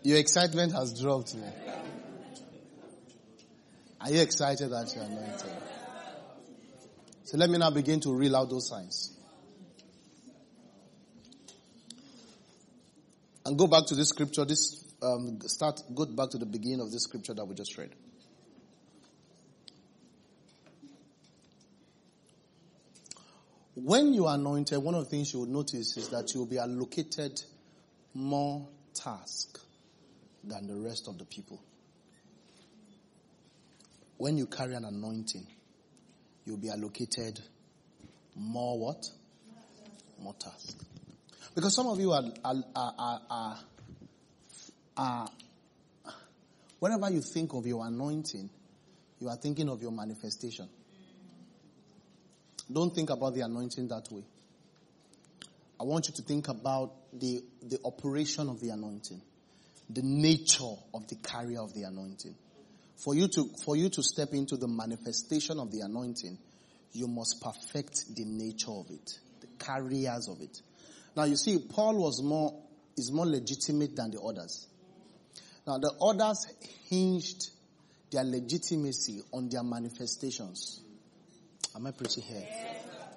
Your 0.03 0.19
excitement 0.19 0.73
has 0.73 1.01
dropped. 1.01 1.34
Me. 1.34 1.64
Are 4.06 4.12
you 4.12 4.22
excited 4.22 4.70
that 4.70 4.94
you're 4.94 5.04
anointed? 5.04 5.52
So 7.24 7.38
let 7.38 7.50
me 7.50 7.58
now 7.58 7.72
begin 7.72 8.00
to 8.02 8.13
reel 8.13 8.36
out 8.36 8.52
those 8.52 8.70
signs. 8.70 9.18
And 13.44 13.58
go 13.58 13.65
back 13.65 13.88
to 13.88 13.96
this 13.96 14.10
scripture, 14.10 14.46
this, 14.46 14.86
um, 15.02 15.39
start, 15.48 15.82
go 15.96 16.06
back 16.06 16.30
to 16.30 16.38
the 16.38 16.46
beginning 16.46 16.82
of 16.82 16.91
this 16.91 17.02
scripture 17.02 17.34
that 17.34 17.46
we 17.46 17.56
just 17.56 17.76
read. 17.80 17.96
When 23.74 24.13
you 24.13 24.28
are 24.28 24.36
anointed, 24.36 24.84
one 24.84 24.94
of 24.94 25.06
the 25.06 25.10
things 25.10 25.34
you 25.34 25.39
will 25.39 25.48
notice 25.48 25.98
is 25.98 26.10
that 26.10 26.32
you 26.36 26.41
will 26.41 26.48
be 26.48 26.60
allocated 26.60 27.41
more 28.13 28.68
task 28.94 29.60
than 30.44 30.68
the 30.68 30.76
rest 30.76 31.08
of 31.08 31.18
the 31.18 31.26
people. 31.26 31.60
When 34.17 34.38
you 34.38 34.47
carry 34.47 34.73
an 34.75 34.86
anointing, 34.86 35.45
you'll 36.45 36.58
be 36.58 36.69
allocated 36.69 37.39
more 38.36 38.78
what? 38.80 39.06
More 40.19 40.34
task. 40.34 40.78
Because 41.54 41.73
some 41.75 41.88
of 41.88 41.99
you 41.99 42.12
are, 42.12 42.23
are, 42.43 42.56
are, 42.75 43.21
are, 43.30 43.60
are, 44.97 45.30
whenever 46.80 47.10
you 47.10 47.21
think 47.21 47.54
of 47.54 47.65
your 47.65 47.86
anointing, 47.86 48.49
you 49.19 49.30
are 49.30 49.38
thinking 49.38 49.69
of 49.69 49.82
your 49.82 49.91
manifestation. 49.91 50.67
Don't 52.71 52.93
think 52.93 53.10
about 53.10 53.36
the 53.36 53.41
anointing 53.41 53.88
that 53.89 54.08
way. 54.12 54.23
I 55.80 55.84
want 55.84 56.08
you 56.08 56.13
to 56.15 56.21
think 56.21 56.47
about 56.47 56.93
the, 57.13 57.43
the 57.62 57.80
operation 57.86 58.49
of 58.49 58.60
the 58.60 58.69
anointing, 58.69 59.21
the 59.89 60.01
nature 60.04 60.75
of 60.93 61.08
the 61.08 61.15
carrier 61.15 61.62
of 61.62 61.73
the 61.73 61.84
anointing. 61.84 62.36
For 62.97 63.13
you 63.13 63.27
to, 63.27 63.49
for 63.63 63.75
you 63.75 63.89
to 63.89 64.03
step 64.03 64.34
into 64.34 64.58
the 64.58 64.67
manifestation 64.67 65.60
of 65.60 65.71
the 65.71 65.81
anointing, 65.81 66.38
you 66.93 67.08
must 67.08 67.41
perfect 67.41 68.15
the 68.15 68.23
nature 68.25 68.71
of 68.71 68.89
it, 68.89 69.19
the 69.41 69.47
carriers 69.60 70.29
of 70.29 70.41
it. 70.41 70.62
Now 71.15 71.25
you 71.25 71.36
see, 71.36 71.60
Paul 71.60 71.97
was 71.97 72.21
more, 72.23 72.53
is 72.97 73.12
more 73.12 73.25
legitimate 73.25 73.95
than 73.95 74.12
the 74.12 74.21
others. 74.21 74.67
Now 75.67 75.77
the 75.77 75.91
others 76.01 76.47
hinged 76.89 77.49
their 78.12 78.23
legitimacy 78.23 79.21
on 79.34 79.49
their 79.49 79.63
manifestations. 79.63 80.79
Am 81.75 81.86
I 81.86 81.91
preaching 81.91 82.23
here? 82.23 82.47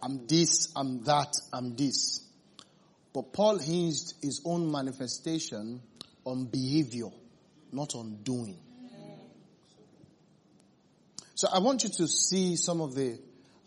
I'm 0.02 0.26
this, 0.26 0.72
I'm 0.74 1.04
that, 1.04 1.32
I'm 1.52 1.76
this. 1.76 2.20
But 3.12 3.32
Paul 3.32 3.58
hinged 3.58 4.14
his 4.22 4.42
own 4.44 4.70
manifestation 4.70 5.80
on 6.24 6.46
behavior, 6.46 7.10
not 7.72 7.94
on 7.94 8.18
doing. 8.22 8.58
So 11.38 11.46
I 11.52 11.60
want 11.60 11.84
you 11.84 11.90
to 11.90 12.08
see 12.08 12.56
some 12.56 12.80
of 12.80 12.96
the, 12.96 13.16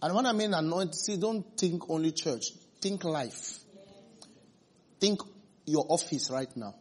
and 0.01 0.13
when 0.13 0.25
I 0.25 0.33
mean 0.33 0.53
anointed, 0.53 0.93
see, 0.93 1.15
don't 1.15 1.57
think 1.57 1.89
only 1.89 2.11
church. 2.11 2.47
Think 2.81 3.05
life. 3.05 3.59
Think 4.99 5.21
your 5.65 5.85
office 5.87 6.29
right 6.29 6.49
now. 6.57 6.75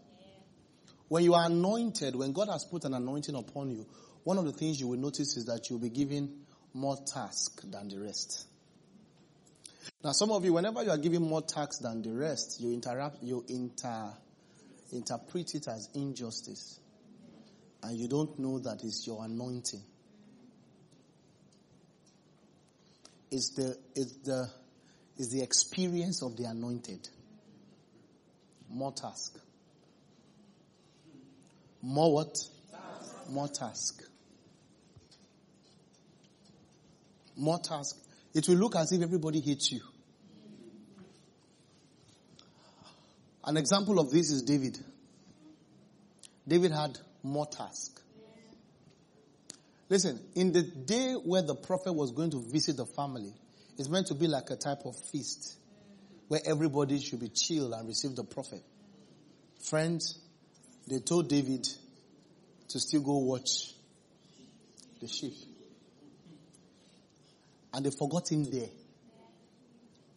When 1.07 1.23
you 1.23 1.35
are 1.35 1.47
anointed, 1.47 2.17
when 2.17 2.33
God 2.33 2.49
has 2.49 2.65
put 2.65 2.83
an 2.87 2.95
anointing 2.95 3.37
upon 3.37 3.71
you, 3.71 3.87
one 4.25 4.37
of 4.37 4.47
the 4.47 4.53
things 4.53 4.81
you 4.81 4.89
will 4.89 4.99
notice 4.99 5.37
is 5.37 5.45
that 5.45 5.71
you'll 5.71 5.79
be 5.79 5.91
given 5.91 6.41
more 6.75 6.97
task 7.07 7.63
than 7.71 7.89
the 7.89 8.01
rest. 8.01 8.49
Now 10.03 10.11
some 10.11 10.33
of 10.33 10.45
you, 10.45 10.53
whenever 10.55 10.83
you 10.83 10.91
are 10.91 10.99
given 10.99 11.23
more 11.23 11.43
task 11.43 11.83
than 11.83 12.03
the 12.03 12.11
rest, 12.11 12.61
you 12.61 12.73
interrupt, 12.73 13.23
you 13.23 13.45
inter, 13.49 14.13
interpret 14.91 15.55
it 15.55 15.69
as 15.69 15.89
injustice. 15.95 16.81
And 17.81 17.97
you 17.97 18.09
don't 18.09 18.37
know 18.41 18.59
that 18.59 18.83
it's 18.83 19.07
your 19.07 19.25
anointing. 19.25 19.83
Is 23.31 23.51
the, 23.57 23.77
is 23.95 24.19
the, 24.25 24.49
is 25.17 25.31
the 25.31 25.43
experience 25.43 26.23
of 26.23 26.37
the 26.37 26.45
anointed. 26.45 27.09
More 28.69 28.93
task. 28.93 29.39
More 31.83 32.13
what? 32.13 32.35
Task. 32.71 33.31
More 33.31 33.49
task. 33.49 34.03
More 37.37 37.59
task. 37.59 37.97
It 38.35 38.49
will 38.49 38.57
look 38.57 38.77
as 38.77 38.93
if 38.93 39.03
everybody 39.03 39.41
hates 39.41 39.73
you. 39.73 39.81
An 43.45 43.57
example 43.57 43.99
of 43.99 44.11
this 44.11 44.31
is 44.31 44.43
David. 44.43 44.79
David 46.47 46.73
had 46.73 46.99
more 47.23 47.47
task. 47.47 48.01
Listen, 49.91 50.21
in 50.37 50.53
the 50.53 50.63
day 50.63 51.15
where 51.15 51.43
the 51.43 51.57
prophet 51.57 51.93
was 51.93 52.13
going 52.13 52.31
to 52.31 52.41
visit 52.41 52.77
the 52.77 52.87
family, 52.87 53.35
it's 53.77 53.89
meant 53.89 54.07
to 54.07 54.15
be 54.15 54.29
like 54.29 54.49
a 54.51 54.57
type 54.57 54.87
of 54.87 54.95
feast 55.11 55.57
where 56.29 56.41
everybody 56.47 57.01
should 57.01 57.19
be 57.19 57.29
chill 57.29 57.75
and 57.75 57.89
receive 57.89 58.15
the 58.15 58.23
prophet. 58.23 58.63
Friends, 59.69 60.21
they 60.87 61.01
told 61.01 61.29
David 61.29 61.67
to 62.69 62.79
still 62.79 63.01
go 63.01 63.19
watch 63.19 63.75
the 65.01 65.09
sheep. 65.09 65.35
And 67.75 67.85
they 67.85 67.91
forgot 67.91 68.31
him 68.31 68.45
there. 68.45 68.69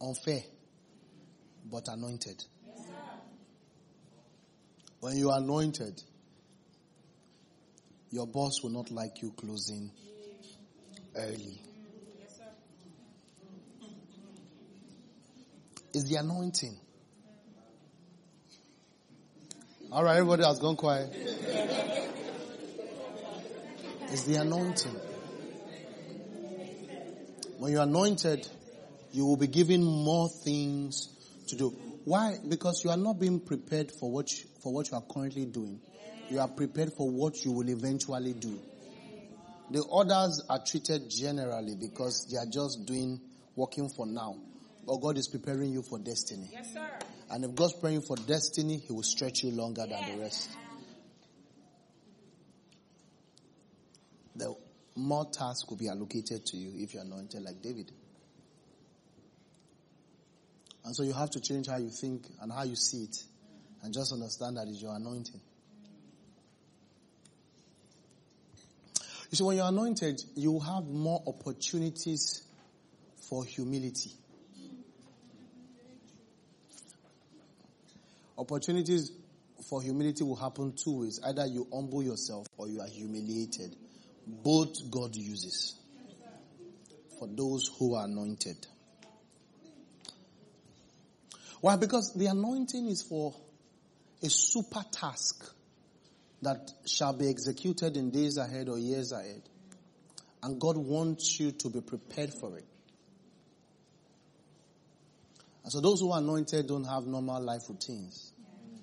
Unfair, 0.00 0.42
but 1.68 1.88
anointed. 1.88 2.44
When 5.00 5.16
you 5.16 5.30
are 5.30 5.38
anointed, 5.38 6.00
your 8.14 8.28
boss 8.28 8.62
will 8.62 8.70
not 8.70 8.92
like 8.92 9.22
you 9.22 9.32
closing 9.32 9.90
early. 11.16 11.60
It's 15.92 16.08
the 16.08 16.16
anointing. 16.16 16.76
All 19.90 20.04
right, 20.04 20.16
everybody 20.16 20.44
has 20.44 20.60
gone 20.60 20.76
quiet. 20.76 21.10
It's 24.12 24.22
the 24.22 24.36
anointing. 24.36 24.96
When 27.58 27.72
you're 27.72 27.82
anointed, 27.82 28.46
you 29.10 29.26
will 29.26 29.36
be 29.36 29.48
given 29.48 29.82
more 29.82 30.28
things 30.28 31.08
to 31.48 31.56
do. 31.56 31.70
Why? 32.04 32.36
Because 32.48 32.84
you 32.84 32.90
are 32.90 32.96
not 32.96 33.18
being 33.18 33.40
prepared 33.40 33.90
for 33.90 34.08
what 34.08 34.30
you, 34.30 34.44
for 34.62 34.72
what 34.72 34.88
you 34.88 34.96
are 34.96 35.02
currently 35.02 35.46
doing. 35.46 35.80
You 36.30 36.40
are 36.40 36.48
prepared 36.48 36.92
for 36.92 37.08
what 37.08 37.44
you 37.44 37.52
will 37.52 37.68
eventually 37.68 38.32
do. 38.32 38.60
The 39.70 39.84
others 39.84 40.42
are 40.48 40.60
treated 40.64 41.10
generally 41.10 41.74
because 41.74 42.26
they 42.30 42.36
are 42.38 42.46
just 42.50 42.86
doing 42.86 43.20
working 43.56 43.88
for 43.88 44.06
now. 44.06 44.36
But 44.86 44.98
God 44.98 45.16
is 45.16 45.28
preparing 45.28 45.72
you 45.72 45.82
for 45.82 45.98
destiny. 45.98 46.48
Yes, 46.52 46.72
sir. 46.74 46.86
And 47.30 47.44
if 47.44 47.54
God's 47.54 47.74
praying 47.74 48.02
for 48.02 48.16
destiny, 48.16 48.78
He 48.86 48.92
will 48.92 49.02
stretch 49.02 49.42
you 49.42 49.50
longer 49.50 49.86
than 49.86 50.16
the 50.16 50.22
rest. 50.22 50.50
The 54.36 54.54
more 54.96 55.24
tasks 55.24 55.68
will 55.68 55.76
be 55.76 55.88
allocated 55.88 56.44
to 56.46 56.56
you 56.56 56.72
if 56.84 56.92
you're 56.94 57.02
anointed 57.02 57.42
like 57.42 57.62
David. 57.62 57.90
And 60.84 60.94
so 60.94 61.02
you 61.02 61.14
have 61.14 61.30
to 61.30 61.40
change 61.40 61.66
how 61.68 61.78
you 61.78 61.88
think 61.88 62.26
and 62.42 62.52
how 62.52 62.64
you 62.64 62.76
see 62.76 63.04
it 63.04 63.16
and 63.82 63.94
just 63.94 64.12
understand 64.12 64.58
that 64.58 64.68
it's 64.68 64.82
your 64.82 64.94
anointing. 64.94 65.40
You 69.34 69.38
see, 69.38 69.42
when 69.42 69.56
you're 69.56 69.66
anointed, 69.66 70.22
you 70.36 70.60
have 70.60 70.84
more 70.84 71.20
opportunities 71.26 72.44
for 73.28 73.44
humility. 73.44 74.12
Opportunities 78.38 79.10
for 79.68 79.82
humility 79.82 80.22
will 80.22 80.36
happen 80.36 80.72
two 80.76 81.00
ways. 81.00 81.18
Either 81.24 81.46
you 81.46 81.66
humble 81.72 82.00
yourself 82.00 82.46
or 82.56 82.68
you 82.68 82.80
are 82.80 82.86
humiliated. 82.86 83.74
Both 84.24 84.88
God 84.88 85.16
uses 85.16 85.74
for 87.18 87.26
those 87.26 87.68
who 87.76 87.96
are 87.96 88.04
anointed. 88.04 88.68
Why? 91.60 91.74
Because 91.74 92.14
the 92.14 92.26
anointing 92.26 92.86
is 92.86 93.02
for 93.02 93.34
a 94.22 94.30
super 94.30 94.84
task 94.92 95.52
that 96.44 96.70
shall 96.86 97.12
be 97.12 97.28
executed 97.28 97.96
in 97.96 98.10
days 98.10 98.36
ahead 98.36 98.68
or 98.68 98.78
years 98.78 99.12
ahead. 99.12 99.42
And 100.42 100.60
God 100.60 100.76
wants 100.76 101.40
you 101.40 101.52
to 101.52 101.70
be 101.70 101.80
prepared 101.80 102.32
for 102.38 102.56
it. 102.58 102.66
And 105.62 105.72
so 105.72 105.80
those 105.80 106.00
who 106.00 106.12
are 106.12 106.18
anointed 106.18 106.66
don't 106.66 106.84
have 106.84 107.04
normal 107.04 107.42
life 107.42 107.62
routines. 107.68 108.32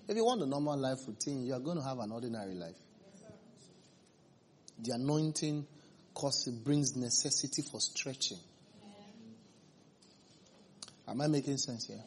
If 0.07 0.15
you 0.17 0.25
want 0.25 0.41
a 0.41 0.47
normal 0.47 0.77
life 0.77 0.97
routine, 1.07 1.45
you 1.45 1.53
are 1.53 1.59
going 1.59 1.77
to 1.77 1.83
have 1.83 1.99
an 1.99 2.11
ordinary 2.11 2.55
life. 2.55 2.75
The 4.79 4.93
anointing 4.95 5.67
causes 6.15 6.53
brings 6.55 6.95
necessity 6.95 7.61
for 7.71 7.79
stretching. 7.79 8.39
Am 11.07 11.21
I 11.21 11.27
making 11.27 11.57
sense 11.57 11.85
here? 11.87 12.01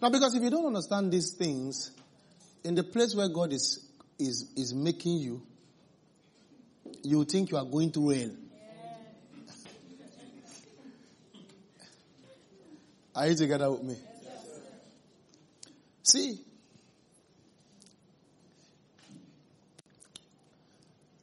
Now, 0.00 0.10
because 0.10 0.34
if 0.34 0.42
you 0.42 0.50
don't 0.50 0.66
understand 0.66 1.10
these 1.10 1.34
things, 1.36 1.90
in 2.62 2.74
the 2.74 2.84
place 2.84 3.14
where 3.14 3.28
God 3.28 3.52
is 3.52 3.89
is 4.20 4.50
is 4.56 4.74
making 4.74 5.18
you, 5.18 5.42
you 7.02 7.24
think 7.24 7.50
you 7.50 7.56
are 7.56 7.64
going 7.64 7.90
through 7.90 8.10
hell. 8.10 8.30
Are 13.14 13.28
you 13.28 13.34
together 13.34 13.70
with 13.70 13.82
me? 13.82 13.96
See, 16.02 16.40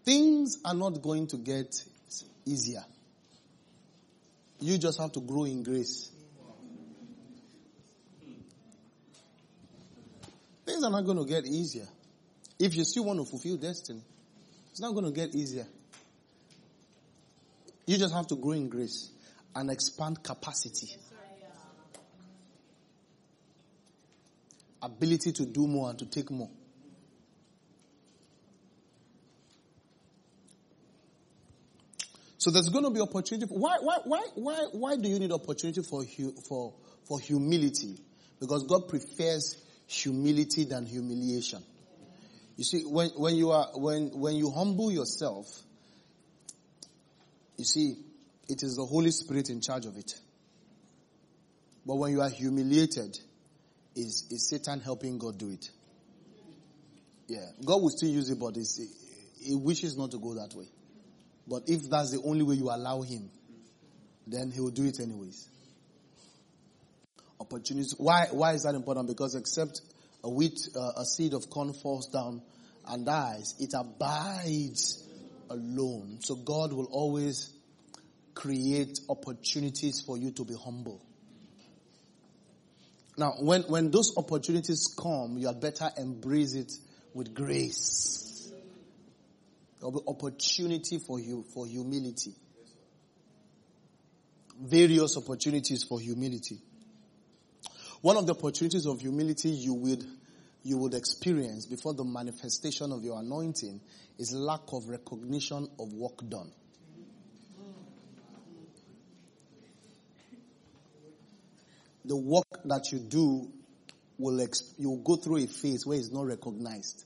things 0.06 0.60
are 0.64 0.74
not 0.74 1.02
going 1.02 1.28
to 1.28 1.38
get 1.38 1.84
easier. 2.46 2.84
You 4.60 4.78
just 4.78 5.00
have 5.00 5.12
to 5.14 5.22
grow 5.22 5.46
in 5.46 5.64
grace. 5.64 6.12
Things 10.66 10.84
are 10.84 10.92
not 10.92 11.06
going 11.06 11.18
to 11.18 11.26
get 11.26 11.46
easier. 11.46 11.88
If 12.60 12.76
you 12.76 12.84
still 12.84 13.06
want 13.06 13.20
to 13.20 13.26
fulfill 13.26 13.58
destiny, 13.58 14.02
it's 14.72 14.82
not 14.82 14.94
going 14.94 15.06
to 15.06 15.12
get 15.12 15.36
easier. 15.36 15.68
You 17.86 17.98
just 17.98 18.14
have 18.14 18.28
to 18.28 18.36
grow 18.36 18.52
in 18.52 18.68
grace 18.68 19.10
and 19.56 19.70
expand 19.72 20.24
capacity. 20.24 20.88
Ability 24.82 25.32
to 25.34 25.46
do 25.46 25.68
more 25.68 25.90
and 25.90 26.00
to 26.00 26.06
take 26.06 26.30
more. 26.30 26.50
So 32.38 32.52
there's 32.52 32.70
going 32.70 32.84
to 32.84 32.92
be 32.92 33.02
opportunity. 33.02 33.48
Why, 33.50 33.78
why, 33.82 33.98
why, 34.04 34.24
why, 34.36 34.66
why 34.72 34.96
do 34.96 35.10
you 35.10 35.20
need 35.20 35.32
opportunity 35.32 35.82
for, 35.82 36.04
for, 36.48 36.74
for 37.06 37.20
humility? 37.20 37.98
Because 38.40 38.64
God 38.64 38.88
prefers 38.88 39.58
humility 39.88 40.66
than 40.66 40.86
humiliation. 40.86 41.64
You 42.58 42.64
see, 42.64 42.82
when, 42.82 43.10
when 43.12 43.36
you 43.36 43.52
are, 43.52 43.68
when, 43.76 44.10
when 44.20 44.36
you 44.36 44.50
humble 44.50 44.92
yourself, 44.92 45.46
you 47.56 47.66
see, 47.66 47.96
it 48.50 48.64
is 48.64 48.76
the 48.76 48.86
Holy 48.86 49.12
Spirit 49.12 49.50
in 49.50 49.62
charge 49.62 49.86
of 49.86 49.96
it. 49.96 50.14
But 51.86 51.96
when 51.96 52.12
you 52.12 52.22
are 52.22 52.30
humiliated, 52.30 53.18
is, 53.96 54.28
is 54.32 54.50
Satan 54.50 54.80
helping 54.80 55.18
God 55.20 55.38
do 55.38 55.50
it? 55.50 55.70
Yeah. 57.28 57.46
God 57.64 57.82
will 57.82 57.90
still 57.90 58.10
use 58.10 58.30
it, 58.30 58.40
but 58.40 58.56
he 58.56 59.56
wishes 59.56 59.96
not 59.96 60.12
to 60.12 60.18
go 60.18 60.34
that 60.36 60.54
way. 60.56 60.66
But 61.48 61.64
if 61.68 61.90
that's 61.90 62.12
the 62.12 62.22
only 62.24 62.44
way 62.44 62.56
you 62.56 62.70
allow 62.70 63.02
him, 63.02 63.30
then 64.26 64.52
he 64.52 64.60
will 64.60 64.72
do 64.72 64.86
it 64.86 65.00
anyways. 65.00 65.48
Opportunities. 67.40 67.94
Why, 67.98 68.28
why 68.32 68.54
is 68.54 68.64
that 68.64 68.76
important? 68.76 69.08
Because 69.08 69.36
except 69.36 69.82
a 70.28 70.30
wheat, 70.30 70.60
uh, 70.76 70.92
a 70.98 71.06
seed 71.06 71.34
of 71.34 71.50
corn 71.50 71.74
falls 71.74 72.08
down 72.08 72.42
and 72.86 73.06
dies, 73.06 73.56
it 73.60 73.74
abides 73.74 75.08
alone. 75.50 76.20
So 76.22 76.36
God 76.36 76.74
will 76.74 76.90
always 76.92 77.54
create 78.34 79.00
opportunities 79.08 80.02
for 80.06 80.18
you 80.18 80.32
to 80.32 80.44
be 80.44 80.54
humble. 80.54 81.02
Now, 83.18 83.36
when, 83.40 83.64
when 83.64 83.90
those 83.90 84.16
opportunities 84.18 84.94
come, 85.00 85.38
you 85.38 85.48
had 85.48 85.62
better 85.62 85.90
embrace 85.98 86.56
it 86.56 86.74
with 87.14 87.34
grace. 87.34 88.52
There 89.80 89.90
will 89.90 90.02
be 90.02 90.08
opportunity 90.08 91.00
for 91.00 91.22
you, 91.22 91.46
for 91.54 91.66
humility. 91.66 92.34
Various 94.60 95.16
opportunities 95.16 95.84
for 95.84 96.02
humility. 96.02 96.60
One 98.02 98.18
of 98.18 98.28
the 98.28 98.34
opportunities 98.34 98.86
of 98.86 99.02
humility 99.02 99.50
you 99.50 99.74
would, 99.74 100.06
you 100.68 100.78
would 100.78 100.94
experience 100.94 101.66
before 101.66 101.94
the 101.94 102.04
manifestation 102.04 102.92
of 102.92 103.04
your 103.04 103.20
anointing 103.20 103.80
is 104.20 104.34
lack 104.34 104.62
of 104.74 104.90
recognition 104.90 105.68
of 105.80 105.94
work 105.94 106.18
done. 106.28 106.52
the 112.08 112.16
work 112.16 112.46
that 112.66 112.92
you 112.92 113.00
do 113.00 113.50
will 114.18 114.38
exp- 114.38 114.74
you'll 114.78 115.04
go 115.04 115.18
through 115.18 115.38
a 115.44 115.48
phase 115.48 115.86
where 115.86 115.98
it's 115.98 116.12
not 116.12 116.26
recognized. 116.26 117.04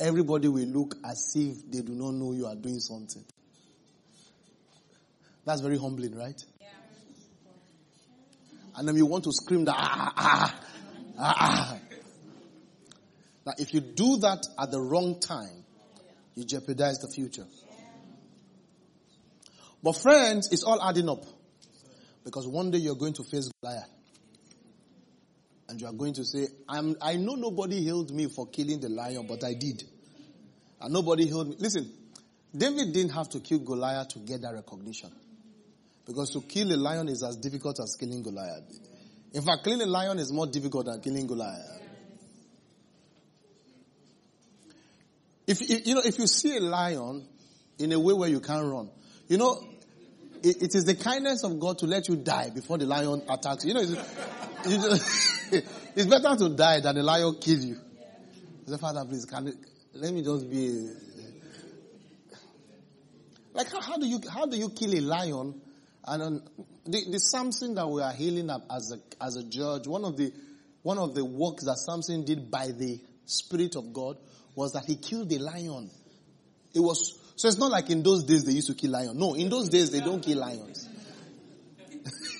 Everybody 0.00 0.48
will 0.48 0.66
look 0.66 0.96
as 1.04 1.32
if 1.36 1.70
they 1.70 1.82
do 1.82 1.92
not 1.92 2.12
know 2.14 2.32
you 2.32 2.46
are 2.46 2.56
doing 2.56 2.80
something. 2.80 3.24
That's 5.44 5.60
very 5.60 5.78
humbling, 5.78 6.16
right? 6.16 6.40
Yeah. 6.60 6.68
And 8.76 8.88
then 8.88 8.96
you 8.96 9.06
want 9.06 9.24
to 9.24 9.30
scream 9.32 9.66
that 9.66 9.76
ah 9.76 10.12
ah 10.16 10.60
ah 11.18 11.34
ah. 11.38 11.78
Now, 13.46 13.52
if 13.58 13.74
you 13.74 13.80
do 13.80 14.18
that 14.18 14.42
at 14.58 14.70
the 14.70 14.80
wrong 14.80 15.20
time, 15.20 15.64
you 16.34 16.44
jeopardize 16.44 16.98
the 16.98 17.08
future. 17.08 17.46
But 19.82 19.92
friends, 19.92 20.48
it's 20.50 20.64
all 20.64 20.82
adding 20.82 21.08
up. 21.08 21.24
Because 22.24 22.48
one 22.48 22.70
day 22.70 22.78
you're 22.78 22.96
going 22.96 23.12
to 23.14 23.22
face 23.22 23.50
Goliath. 23.60 23.90
And 25.68 25.78
you 25.80 25.86
are 25.86 25.92
going 25.92 26.14
to 26.14 26.24
say, 26.24 26.46
I 26.68 27.16
know 27.16 27.34
nobody 27.34 27.80
healed 27.82 28.10
me 28.10 28.28
for 28.34 28.46
killing 28.46 28.80
the 28.80 28.88
lion, 28.88 29.26
but 29.26 29.44
I 29.44 29.52
did. 29.54 29.82
And 30.80 30.92
nobody 30.92 31.26
healed 31.26 31.48
me. 31.48 31.56
Listen, 31.58 31.90
David 32.56 32.92
didn't 32.94 33.12
have 33.12 33.28
to 33.30 33.40
kill 33.40 33.58
Goliath 33.58 34.08
to 34.08 34.20
get 34.20 34.40
that 34.42 34.54
recognition. 34.54 35.10
Because 36.06 36.30
to 36.30 36.40
kill 36.40 36.72
a 36.72 36.76
lion 36.76 37.08
is 37.08 37.22
as 37.22 37.36
difficult 37.36 37.78
as 37.80 37.96
killing 37.98 38.22
Goliath. 38.22 38.62
In 39.32 39.42
fact, 39.42 39.64
killing 39.64 39.82
a 39.82 39.86
lion 39.86 40.18
is 40.18 40.32
more 40.32 40.46
difficult 40.46 40.86
than 40.86 41.00
killing 41.00 41.26
Goliath. 41.26 41.82
If, 45.46 45.86
you 45.86 45.94
know, 45.94 46.02
if 46.04 46.18
you 46.18 46.26
see 46.26 46.56
a 46.56 46.60
lion 46.60 47.26
in 47.78 47.92
a 47.92 48.00
way 48.00 48.14
where 48.14 48.28
you 48.28 48.40
can't 48.40 48.64
run, 48.66 48.90
you 49.28 49.36
know, 49.36 49.62
it, 50.42 50.62
it 50.62 50.74
is 50.74 50.84
the 50.84 50.94
kindness 50.94 51.44
of 51.44 51.58
God 51.60 51.78
to 51.78 51.86
let 51.86 52.08
you 52.08 52.16
die 52.16 52.50
before 52.50 52.78
the 52.78 52.86
lion 52.86 53.22
attacks 53.28 53.64
you. 53.64 53.68
You 53.68 53.74
know, 53.74 53.80
it's, 53.80 53.90
you 54.68 54.76
just, 54.76 55.52
it's 55.96 56.06
better 56.06 56.36
to 56.36 56.48
die 56.50 56.80
than 56.80 56.94
the 56.94 57.02
lion 57.02 57.36
kill 57.40 57.58
you. 57.58 57.76
The 58.66 58.78
Father, 58.78 59.04
please, 59.04 59.26
can 59.26 59.52
let 59.92 60.12
me 60.12 60.22
just 60.22 60.50
be. 60.50 60.90
Like, 63.52 63.70
how, 63.70 63.80
how, 63.80 63.96
do 63.98 64.06
you 64.06 64.20
how 64.32 64.46
do 64.46 64.56
you 64.56 64.70
kill 64.70 64.94
a 64.94 65.00
lion? 65.00 65.60
And 66.06 66.42
the, 66.86 67.04
the 67.10 67.18
Samson 67.18 67.74
that 67.74 67.88
we 67.88 68.02
are 68.02 68.12
healing 68.12 68.50
up 68.50 68.62
as 68.70 68.92
a 68.92 69.24
as 69.24 69.36
a 69.36 69.44
judge, 69.44 69.86
one 69.86 70.04
of 70.04 70.16
the 70.16 70.32
one 70.82 70.98
of 70.98 71.14
the 71.14 71.24
works 71.24 71.64
that 71.64 71.76
Samson 71.78 72.24
did 72.24 72.50
by 72.50 72.68
the 72.68 73.00
Spirit 73.26 73.76
of 73.76 73.92
God 73.92 74.16
was 74.54 74.72
that 74.72 74.84
he 74.86 74.96
killed 74.96 75.32
a 75.32 75.38
lion. 75.38 75.90
It 76.74 76.80
was 76.80 77.18
so 77.36 77.48
it's 77.48 77.58
not 77.58 77.70
like 77.70 77.90
in 77.90 78.02
those 78.02 78.24
days 78.24 78.44
they 78.44 78.52
used 78.52 78.68
to 78.68 78.74
kill 78.74 78.92
lions. 78.92 79.14
No, 79.14 79.34
in 79.34 79.48
those 79.48 79.68
days 79.68 79.90
they 79.90 80.00
don't 80.00 80.22
kill 80.22 80.38
lions. 80.38 80.88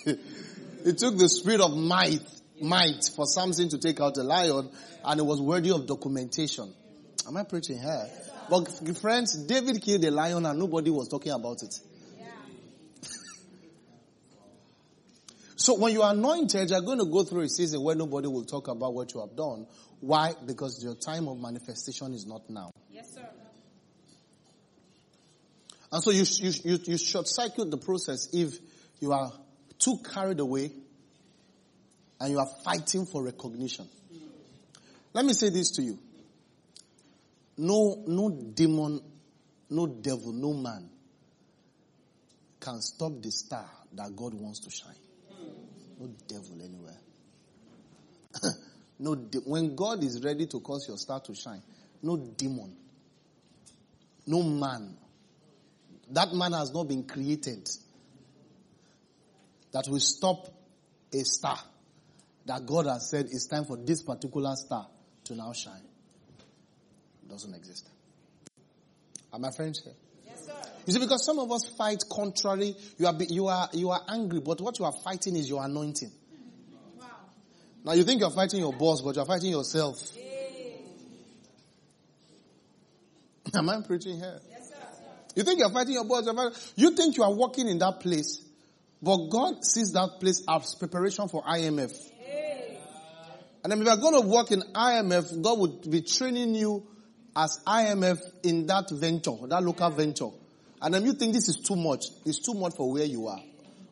it 0.06 0.98
took 0.98 1.18
the 1.18 1.28
spirit 1.28 1.60
of 1.60 1.76
might, 1.76 2.20
might 2.60 3.10
for 3.16 3.26
Samson 3.26 3.68
to 3.70 3.78
take 3.78 4.00
out 4.00 4.16
a 4.18 4.22
lion 4.22 4.70
and 5.04 5.20
it 5.20 5.24
was 5.24 5.40
worthy 5.40 5.70
of 5.70 5.86
documentation. 5.86 6.72
Am 7.26 7.36
I 7.36 7.42
preaching 7.42 7.78
here? 7.78 8.08
But 8.48 8.68
friends, 8.98 9.34
David 9.46 9.82
killed 9.82 10.04
a 10.04 10.10
lion 10.10 10.46
and 10.46 10.58
nobody 10.58 10.90
was 10.90 11.08
talking 11.08 11.32
about 11.32 11.62
it. 11.62 11.74
So 15.64 15.78
when 15.78 15.94
you 15.94 16.02
are 16.02 16.12
anointed, 16.12 16.68
you're 16.68 16.82
going 16.82 16.98
to 16.98 17.06
go 17.06 17.24
through 17.24 17.40
a 17.40 17.48
season 17.48 17.82
where 17.82 17.96
nobody 17.96 18.28
will 18.28 18.44
talk 18.44 18.68
about 18.68 18.92
what 18.92 19.14
you 19.14 19.20
have 19.20 19.34
done. 19.34 19.66
Why? 20.00 20.34
Because 20.44 20.84
your 20.84 20.94
time 20.94 21.26
of 21.26 21.40
manifestation 21.40 22.12
is 22.12 22.26
not 22.26 22.50
now. 22.50 22.70
Yes, 22.90 23.14
sir. 23.14 23.26
And 25.90 26.02
so 26.02 26.10
you, 26.10 26.24
you, 26.36 26.52
you, 26.64 26.78
you 26.84 26.98
short 26.98 27.26
circuit 27.26 27.70
the 27.70 27.78
process 27.78 28.28
if 28.34 28.58
you 29.00 29.12
are 29.12 29.32
too 29.78 29.96
carried 30.12 30.38
away 30.38 30.70
and 32.20 32.30
you 32.30 32.38
are 32.38 32.48
fighting 32.62 33.06
for 33.06 33.24
recognition. 33.24 33.88
Let 35.14 35.24
me 35.24 35.32
say 35.32 35.48
this 35.48 35.70
to 35.76 35.82
you. 35.82 35.98
No, 37.56 38.04
no 38.06 38.28
demon, 38.28 39.00
no 39.70 39.86
devil, 39.86 40.34
no 40.34 40.52
man 40.52 40.90
can 42.60 42.82
stop 42.82 43.12
the 43.22 43.30
star 43.30 43.64
that 43.94 44.14
God 44.14 44.34
wants 44.34 44.60
to 44.60 44.70
shine. 44.70 45.03
No 46.04 46.10
devil 46.28 46.62
anywhere. 46.62 46.98
no, 48.98 49.14
de- 49.14 49.38
when 49.38 49.74
God 49.74 50.04
is 50.04 50.22
ready 50.22 50.46
to 50.46 50.60
cause 50.60 50.86
your 50.88 50.98
star 50.98 51.20
to 51.20 51.34
shine, 51.34 51.62
no 52.02 52.16
demon, 52.16 52.76
no 54.26 54.42
man 54.42 54.96
that 56.10 56.32
man 56.32 56.52
has 56.52 56.72
not 56.72 56.88
been 56.88 57.04
created 57.04 57.68
that 59.72 59.86
will 59.88 60.00
stop 60.00 60.48
a 61.12 61.24
star 61.24 61.58
that 62.46 62.66
God 62.66 62.86
has 62.86 63.08
said 63.10 63.26
it's 63.26 63.46
time 63.46 63.64
for 63.64 63.76
this 63.76 64.02
particular 64.02 64.54
star 64.54 64.86
to 65.24 65.34
now 65.34 65.52
shine. 65.52 65.82
It 67.22 67.30
doesn't 67.30 67.54
exist. 67.54 67.88
Are 69.32 69.38
my 69.38 69.50
friends 69.50 69.82
here? 69.82 69.94
You 70.86 70.92
see, 70.92 70.98
because 70.98 71.24
some 71.24 71.38
of 71.38 71.50
us 71.50 71.66
fight 71.78 72.02
contrary. 72.10 72.74
You 72.98 73.06
are, 73.06 73.14
you 73.28 73.46
are, 73.46 73.68
you 73.72 73.90
are 73.90 74.00
angry, 74.08 74.40
but 74.40 74.60
what 74.60 74.78
you 74.78 74.84
are 74.84 74.92
fighting 74.92 75.36
is 75.36 75.48
your 75.48 75.64
anointing. 75.64 76.12
Wow. 76.98 77.06
Now 77.84 77.92
you 77.92 78.04
think 78.04 78.20
you're 78.20 78.30
fighting 78.30 78.60
your 78.60 78.72
boss, 78.72 79.00
but 79.00 79.16
you're 79.16 79.24
fighting 79.24 79.50
yourself. 79.50 79.98
Am 83.54 83.68
I 83.68 83.80
preaching 83.82 84.16
here? 84.16 84.40
Yes. 84.50 84.68
Sir. 84.68 84.74
You 85.36 85.42
think 85.44 85.60
you're 85.60 85.70
fighting 85.70 85.94
your 85.94 86.04
boss, 86.04 86.26
fighting, 86.26 86.58
you 86.76 86.90
think 86.90 87.16
you 87.16 87.22
are 87.22 87.32
walking 87.32 87.68
in 87.68 87.78
that 87.78 88.00
place, 88.00 88.42
but 89.00 89.28
God 89.28 89.64
sees 89.64 89.92
that 89.92 90.18
place 90.20 90.42
as 90.48 90.74
preparation 90.74 91.28
for 91.28 91.42
IMF. 91.44 91.92
And 93.62 93.72
then 93.72 93.80
if 93.80 93.86
you're 93.86 93.96
going 93.96 94.20
to 94.20 94.28
work 94.28 94.52
in 94.52 94.60
IMF, 94.60 95.40
God 95.40 95.58
would 95.58 95.90
be 95.90 96.02
training 96.02 96.54
you 96.54 96.86
as 97.34 97.58
IMF 97.66 98.18
in 98.42 98.66
that 98.66 98.90
venture, 98.90 99.36
that 99.46 99.62
local 99.62 99.88
venture. 99.90 100.28
And 100.84 100.92
then 100.92 101.06
you 101.06 101.14
think 101.14 101.32
this 101.32 101.48
is 101.48 101.56
too 101.56 101.76
much. 101.76 102.04
It's 102.26 102.40
too 102.40 102.52
much 102.52 102.74
for 102.76 102.92
where 102.92 103.06
you 103.06 103.26
are, 103.26 103.40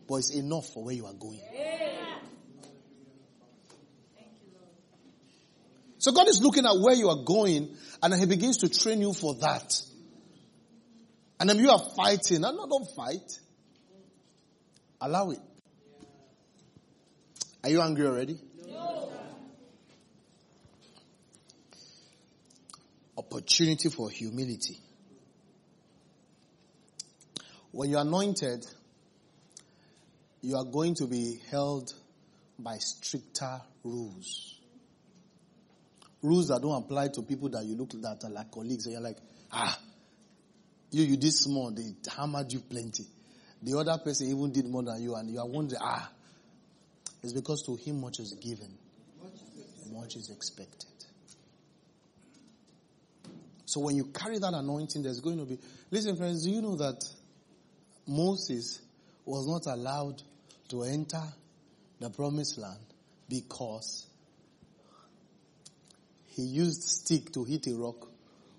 but 0.06 0.16
it's 0.16 0.34
enough 0.34 0.66
for 0.74 0.84
where 0.84 0.94
you 0.94 1.06
are 1.06 1.14
going. 1.14 1.40
So 5.96 6.12
God 6.12 6.28
is 6.28 6.42
looking 6.42 6.66
at 6.66 6.74
where 6.78 6.94
you 6.94 7.08
are 7.08 7.24
going 7.24 7.74
and 8.02 8.14
He 8.14 8.26
begins 8.26 8.58
to 8.58 8.68
train 8.68 9.00
you 9.00 9.14
for 9.14 9.36
that. 9.36 9.72
And 11.40 11.48
then 11.48 11.60
you 11.60 11.70
are 11.70 11.80
fighting. 11.96 12.42
No, 12.42 12.50
no, 12.50 12.66
don't 12.68 12.88
fight. 12.94 13.40
Allow 15.00 15.30
it. 15.30 15.40
Are 17.64 17.70
you 17.70 17.80
angry 17.80 18.06
already? 18.06 18.38
No. 18.68 19.10
Opportunity 23.16 23.88
for 23.88 24.10
humility. 24.10 24.78
When 27.72 27.90
you're 27.90 28.00
anointed, 28.00 28.66
you 30.42 30.56
are 30.56 30.64
going 30.64 30.94
to 30.96 31.06
be 31.06 31.40
held 31.50 31.92
by 32.58 32.76
stricter 32.78 33.60
rules. 33.82 34.60
Rules 36.22 36.48
that 36.48 36.60
don't 36.62 36.84
apply 36.84 37.08
to 37.08 37.22
people 37.22 37.48
that 37.50 37.64
you 37.64 37.76
look 37.76 37.94
at 37.94 38.24
are 38.24 38.30
like 38.30 38.50
colleagues 38.50 38.86
and 38.86 38.92
you're 38.92 39.02
like, 39.02 39.16
ah, 39.50 39.78
you, 40.90 41.04
you 41.04 41.16
did 41.16 41.32
small, 41.32 41.70
they 41.70 41.94
hammered 42.14 42.52
you 42.52 42.60
plenty. 42.60 43.06
The 43.62 43.78
other 43.78 43.96
person 44.04 44.28
even 44.28 44.52
did 44.52 44.66
more 44.66 44.82
than 44.82 45.02
you, 45.02 45.14
and 45.14 45.30
you 45.30 45.38
are 45.38 45.48
wondering, 45.48 45.80
ah, 45.82 46.10
it's 47.22 47.32
because 47.32 47.62
to 47.62 47.76
him 47.76 48.00
much 48.00 48.18
is 48.18 48.34
given, 48.34 48.76
much 49.92 50.16
is 50.16 50.30
expected. 50.30 50.90
So 53.64 53.80
when 53.80 53.96
you 53.96 54.06
carry 54.06 54.38
that 54.38 54.52
anointing, 54.52 55.02
there's 55.02 55.20
going 55.20 55.38
to 55.38 55.46
be. 55.46 55.58
Listen, 55.90 56.16
friends, 56.16 56.44
do 56.44 56.50
you 56.50 56.60
know 56.60 56.76
that 56.76 57.00
Moses 58.06 58.80
was 59.24 59.46
not 59.46 59.66
allowed 59.72 60.22
to 60.68 60.82
enter 60.82 61.22
the 62.00 62.10
promised 62.10 62.58
land 62.58 62.80
because 63.28 64.06
he 66.26 66.42
used 66.42 66.82
stick 66.82 67.32
to 67.32 67.44
hit 67.44 67.66
a 67.68 67.74
rock 67.74 68.08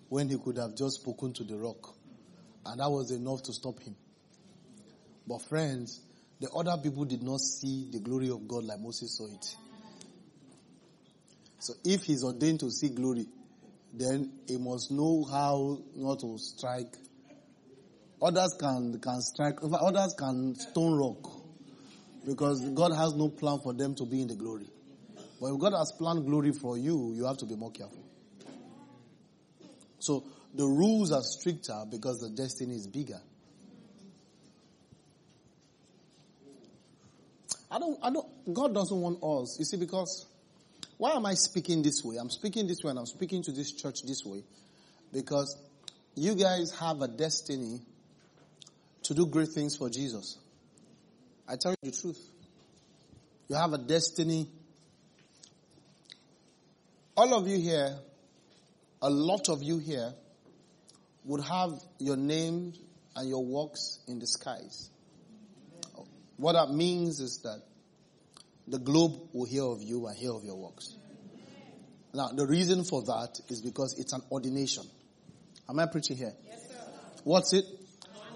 when 0.09 0.29
he 0.29 0.37
could 0.37 0.57
have 0.57 0.75
just 0.75 1.01
spoken 1.01 1.33
to 1.33 1.43
the 1.43 1.57
rock. 1.57 1.95
And 2.65 2.79
that 2.79 2.89
was 2.89 3.11
enough 3.11 3.43
to 3.43 3.53
stop 3.53 3.79
him. 3.81 3.95
But 5.27 5.41
friends, 5.41 5.99
the 6.39 6.49
other 6.51 6.81
people 6.81 7.05
did 7.05 7.23
not 7.23 7.39
see 7.39 7.89
the 7.91 7.99
glory 7.99 8.29
of 8.29 8.47
God 8.47 8.63
like 8.65 8.79
Moses 8.79 9.17
saw 9.17 9.25
it. 9.25 9.55
So 11.59 11.73
if 11.83 12.03
he's 12.03 12.23
ordained 12.23 12.59
to 12.59 12.69
see 12.69 12.89
glory, 12.89 13.25
then 13.93 14.31
he 14.47 14.57
must 14.57 14.91
know 14.91 15.23
how 15.23 15.79
not 15.95 16.19
to 16.19 16.37
strike. 16.37 16.93
Others 18.23 18.55
can, 18.57 18.99
can 18.99 19.21
strike, 19.21 19.57
others 19.61 20.15
can 20.17 20.55
stone 20.55 20.97
rock. 20.97 21.29
Because 22.25 22.61
God 22.69 22.93
has 22.95 23.13
no 23.15 23.27
plan 23.27 23.59
for 23.61 23.73
them 23.73 23.95
to 23.95 24.05
be 24.05 24.21
in 24.21 24.29
the 24.29 24.35
glory. 24.35 24.67
But 25.41 25.47
if 25.53 25.59
God 25.59 25.73
has 25.77 25.91
planned 25.97 26.25
glory 26.25 26.53
for 26.53 26.77
you, 26.77 27.11
you 27.13 27.25
have 27.25 27.37
to 27.39 27.45
be 27.45 27.57
more 27.57 27.71
careful. 27.71 28.01
So 29.99 30.23
the 30.53 30.65
rules 30.65 31.11
are 31.11 31.21
stricter 31.21 31.83
because 31.91 32.19
the 32.19 32.29
destiny 32.29 32.75
is 32.75 32.87
bigger. 32.87 33.19
I 37.69 37.79
don't, 37.79 37.99
I 38.01 38.09
don't, 38.09 38.53
God 38.53 38.73
doesn't 38.73 39.01
want 39.01 39.17
us. 39.21 39.57
You 39.59 39.65
see, 39.65 39.77
because 39.77 40.27
why 40.97 41.11
am 41.11 41.25
I 41.25 41.33
speaking 41.33 41.81
this 41.81 42.01
way? 42.05 42.15
I'm 42.17 42.29
speaking 42.29 42.67
this 42.67 42.77
way 42.83 42.91
and 42.91 42.99
I'm 42.99 43.05
speaking 43.05 43.43
to 43.43 43.51
this 43.51 43.73
church 43.73 44.03
this 44.07 44.23
way 44.23 44.43
because 45.11 45.57
you 46.15 46.35
guys 46.35 46.71
have 46.79 47.01
a 47.01 47.07
destiny 47.07 47.81
to 49.03 49.13
do 49.13 49.25
great 49.25 49.49
things 49.49 49.75
for 49.75 49.89
Jesus. 49.89 50.37
I 51.47 51.55
tell 51.55 51.71
you 51.71 51.91
the 51.91 51.97
truth. 51.97 52.19
You 53.49 53.55
have 53.55 53.73
a 53.73 53.77
destiny. 53.77 54.47
All 57.15 57.33
of 57.33 57.47
you 57.47 57.59
here, 57.59 57.95
a 59.01 59.09
lot 59.09 59.49
of 59.49 59.61
you 59.61 59.77
here, 59.77 60.13
would 61.25 61.43
have 61.43 61.71
your 61.99 62.17
name 62.17 62.73
and 63.15 63.29
your 63.29 63.45
works 63.45 63.99
in 64.07 64.19
the 64.19 64.27
skies. 64.27 64.89
What 66.37 66.53
that 66.53 66.71
means 66.71 67.19
is 67.19 67.39
that 67.43 67.61
the 68.67 68.79
globe 68.79 69.29
will 69.33 69.45
hear 69.45 69.63
of 69.63 69.81
you 69.81 70.07
and 70.07 70.17
hear 70.17 70.31
of 70.31 70.43
your 70.43 70.55
works. 70.55 70.95
Now, 72.13 72.29
the 72.29 72.45
reason 72.45 72.83
for 72.83 73.01
that 73.03 73.39
is 73.49 73.61
because 73.61 73.99
it's 73.99 74.13
an 74.13 74.21
ordination. 74.31 74.83
Am 75.69 75.79
I 75.79 75.85
preaching 75.85 76.17
here? 76.17 76.33
Yes, 76.45 76.67
sir. 76.67 76.75
What's 77.23 77.53
it? 77.53 77.65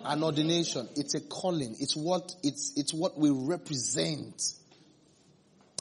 An 0.07 0.23
ordination. 0.23 0.87
It's 0.95 1.15
a 1.15 1.19
calling. 1.19 1.75
It's 1.79 1.95
what, 1.95 2.33
it's, 2.41 2.73
it's 2.77 2.93
what 2.93 3.17
we 3.17 3.29
represent. 3.29 4.41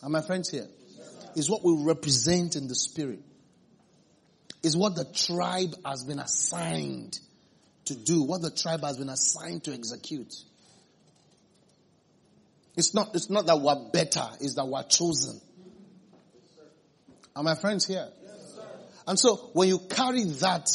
Are 0.03 0.09
my 0.09 0.21
friends 0.21 0.51
here? 0.51 0.67
It's 1.37 1.49
what 1.49 1.65
we 1.65 1.77
represent 1.85 2.57
in 2.57 2.67
the 2.67 2.75
spirit. 2.75 3.21
It's 4.65 4.75
what 4.75 4.97
the 4.97 5.05
tribe 5.05 5.77
has 5.85 6.03
been 6.03 6.19
assigned 6.19 7.21
to 7.85 7.95
do, 7.95 8.23
what 8.23 8.43
the 8.43 8.51
tribe 8.51 8.83
has 8.83 8.97
been 8.97 9.11
assigned 9.11 9.63
to 9.65 9.73
execute. 9.73 10.35
It's 12.77 12.95
not, 12.95 13.15
it's 13.15 13.31
not 13.31 13.47
that 13.47 13.61
we're 13.61 13.91
better, 13.93 14.27
it's 14.41 14.55
that 14.55 14.67
we're 14.67 14.83
chosen. 14.83 15.41
Are 17.37 17.45
my 17.45 17.55
friends 17.55 17.87
here? 17.87 18.09
and 19.07 19.19
so 19.19 19.37
when 19.53 19.69
you 19.69 19.79
carry 19.79 20.25
that, 20.25 20.69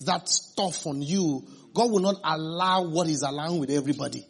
that 0.00 0.28
stuff 0.28 0.86
on 0.86 1.00
you, 1.00 1.46
God 1.78 1.92
will 1.92 2.00
not 2.00 2.16
allow 2.24 2.82
what 2.88 3.06
He's 3.06 3.22
allowing 3.22 3.60
with 3.60 3.70
everybody. 3.70 4.26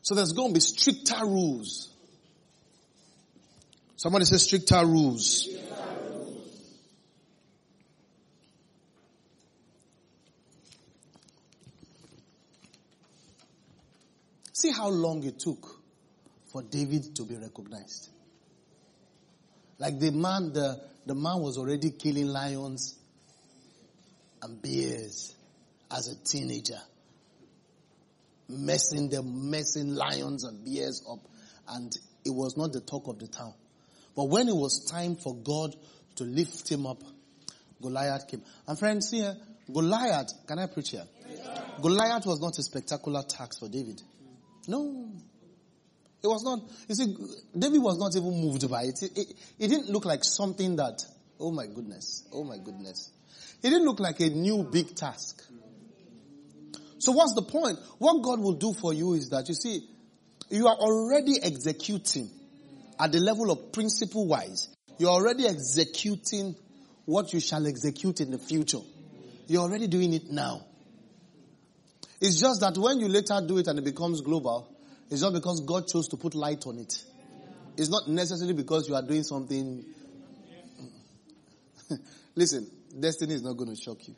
So 0.00 0.14
there's 0.14 0.30
going 0.30 0.50
to 0.50 0.54
be 0.54 0.60
stricter 0.60 1.24
rules. 1.24 1.92
Somebody 3.96 4.26
says 4.26 4.44
stricter 4.44 4.86
rules. 4.86 5.48
See 14.52 14.70
how 14.70 14.88
long 14.88 15.24
it 15.24 15.40
took 15.40 15.80
for 16.52 16.62
David 16.62 17.16
to 17.16 17.24
be 17.24 17.34
recognized. 17.34 18.08
Like 19.80 19.98
the 19.98 20.12
man, 20.12 20.52
the, 20.52 20.80
the 21.08 21.14
man 21.14 21.40
was 21.40 21.56
already 21.56 21.90
killing 21.90 22.26
lions 22.28 22.94
and 24.42 24.60
bears 24.60 25.34
as 25.90 26.06
a 26.08 26.16
teenager. 26.22 26.78
Messing 28.46 29.08
them, 29.08 29.50
messing 29.50 29.94
lions 29.94 30.44
and 30.44 30.62
bears 30.66 31.02
up. 31.10 31.20
And 31.66 31.90
it 32.26 32.30
was 32.30 32.58
not 32.58 32.72
the 32.72 32.80
talk 32.80 33.08
of 33.08 33.18
the 33.18 33.26
town. 33.26 33.54
But 34.14 34.24
when 34.24 34.48
it 34.48 34.54
was 34.54 34.84
time 34.90 35.16
for 35.16 35.34
God 35.34 35.74
to 36.16 36.24
lift 36.24 36.70
him 36.70 36.86
up, 36.86 37.02
Goliath 37.80 38.28
came. 38.28 38.42
And 38.66 38.78
friends, 38.78 39.10
here, 39.10 39.34
eh, 39.34 39.72
Goliath, 39.72 40.32
can 40.46 40.58
I 40.58 40.66
preach 40.66 40.90
here? 40.90 41.04
Yes, 41.26 41.60
Goliath 41.80 42.26
was 42.26 42.40
not 42.40 42.58
a 42.58 42.62
spectacular 42.62 43.22
task 43.22 43.60
for 43.60 43.68
David. 43.68 44.02
No. 44.66 45.10
It 46.22 46.26
was 46.26 46.42
not, 46.42 46.60
you 46.88 46.94
see, 46.94 47.16
David 47.56 47.80
was 47.80 47.98
not 47.98 48.16
even 48.16 48.40
moved 48.40 48.68
by 48.68 48.82
it. 48.82 49.02
It, 49.02 49.16
it. 49.16 49.34
it, 49.58 49.68
didn't 49.68 49.88
look 49.88 50.04
like 50.04 50.24
something 50.24 50.76
that, 50.76 51.04
oh 51.38 51.52
my 51.52 51.66
goodness, 51.66 52.24
oh 52.32 52.42
my 52.42 52.58
goodness. 52.58 53.12
It 53.62 53.70
didn't 53.70 53.84
look 53.84 54.00
like 54.00 54.18
a 54.20 54.28
new 54.28 54.64
big 54.64 54.96
task. 54.96 55.44
So 56.98 57.12
what's 57.12 57.34
the 57.34 57.42
point? 57.42 57.78
What 57.98 58.22
God 58.22 58.40
will 58.40 58.54
do 58.54 58.74
for 58.74 58.92
you 58.92 59.14
is 59.14 59.28
that, 59.30 59.48
you 59.48 59.54
see, 59.54 59.88
you 60.50 60.66
are 60.66 60.76
already 60.76 61.40
executing 61.40 62.30
at 62.98 63.12
the 63.12 63.20
level 63.20 63.52
of 63.52 63.72
principle 63.72 64.26
wise. 64.26 64.68
You're 64.98 65.10
already 65.10 65.46
executing 65.46 66.56
what 67.04 67.32
you 67.32 67.40
shall 67.40 67.64
execute 67.66 68.20
in 68.20 68.32
the 68.32 68.38
future. 68.38 68.80
You're 69.46 69.62
already 69.62 69.86
doing 69.86 70.12
it 70.12 70.30
now. 70.30 70.64
It's 72.20 72.40
just 72.40 72.60
that 72.60 72.76
when 72.76 72.98
you 72.98 73.08
later 73.08 73.40
do 73.46 73.58
it 73.58 73.68
and 73.68 73.78
it 73.78 73.84
becomes 73.84 74.20
global, 74.20 74.74
it's 75.10 75.22
not 75.22 75.32
because 75.32 75.60
God 75.60 75.88
chose 75.88 76.08
to 76.08 76.16
put 76.16 76.34
light 76.34 76.66
on 76.66 76.78
it. 76.78 77.02
It's 77.76 77.88
not 77.88 78.08
necessarily 78.08 78.54
because 78.54 78.88
you 78.88 78.94
are 78.94 79.02
doing 79.02 79.22
something. 79.22 79.84
Listen, 82.34 82.70
destiny 82.98 83.34
is 83.34 83.42
not 83.42 83.56
going 83.56 83.74
to 83.74 83.80
shock 83.80 84.06
you. 84.06 84.14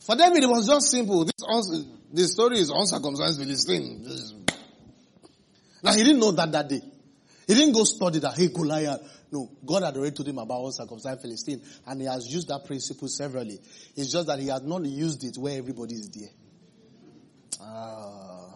For 0.00 0.16
them, 0.16 0.36
it 0.36 0.48
was 0.48 0.66
just 0.66 0.90
simple. 0.90 1.24
This, 1.24 1.84
this 2.12 2.32
story 2.32 2.58
is 2.58 2.70
uncircumcised 2.70 3.38
Philistine. 3.40 4.06
Now, 5.82 5.92
he 5.92 6.02
didn't 6.02 6.20
know 6.20 6.32
that 6.32 6.50
that 6.52 6.68
day. 6.68 6.80
He 7.48 7.54
didn't 7.54 7.72
go 7.72 7.84
study 7.84 8.18
that, 8.18 8.36
hey, 8.36 8.48
Goliath, 8.48 9.00
no, 9.32 9.50
God 9.64 9.82
had 9.82 9.96
already 9.96 10.14
told 10.14 10.28
him 10.28 10.36
about 10.36 10.66
uncircumcised 10.66 11.22
Philistine, 11.22 11.62
and 11.86 12.00
he 12.02 12.06
has 12.06 12.26
used 12.26 12.48
that 12.48 12.66
principle 12.66 13.08
severally. 13.08 13.58
It's 13.96 14.12
just 14.12 14.26
that 14.26 14.38
he 14.38 14.48
had 14.48 14.64
not 14.64 14.84
used 14.84 15.24
it 15.24 15.38
where 15.38 15.56
everybody 15.56 15.94
is 15.94 16.10
there. 16.10 16.28
Ah. 17.62 18.50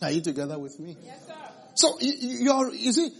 Are 0.00 0.10
you 0.10 0.22
together 0.22 0.58
with 0.58 0.80
me? 0.80 0.96
Yes, 1.04 1.26
sir. 1.26 1.34
So 1.74 1.98
you, 2.00 2.12
you 2.44 2.50
are, 2.50 2.70
you 2.72 2.92
see, 2.92 3.10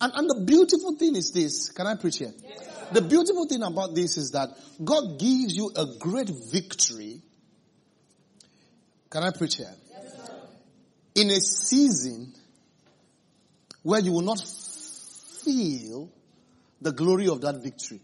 and, 0.00 0.12
and 0.12 0.28
the 0.28 0.44
beautiful 0.44 0.96
thing 0.96 1.14
is 1.14 1.30
this. 1.30 1.70
Can 1.70 1.86
I 1.86 1.94
preach 1.94 2.18
here? 2.18 2.32
Yes, 2.42 2.88
the 2.92 3.02
beautiful 3.02 3.46
thing 3.46 3.62
about 3.62 3.94
this 3.94 4.16
is 4.16 4.32
that 4.32 4.48
God 4.82 5.20
gives 5.20 5.54
you 5.54 5.70
a 5.76 5.86
great 6.00 6.30
victory. 6.50 7.22
Can 9.08 9.22
I 9.22 9.30
preach 9.30 9.56
here? 9.56 9.72
Yes, 9.90 10.16
sir. 10.16 10.32
In 11.14 11.30
a 11.30 11.40
season 11.40 12.34
where 13.82 14.00
you 14.00 14.12
will 14.12 14.22
not 14.22 14.40
feel 15.44 16.10
the 16.80 16.92
glory 16.92 17.28
of 17.28 17.40
that 17.42 17.62
victory. 17.62 18.00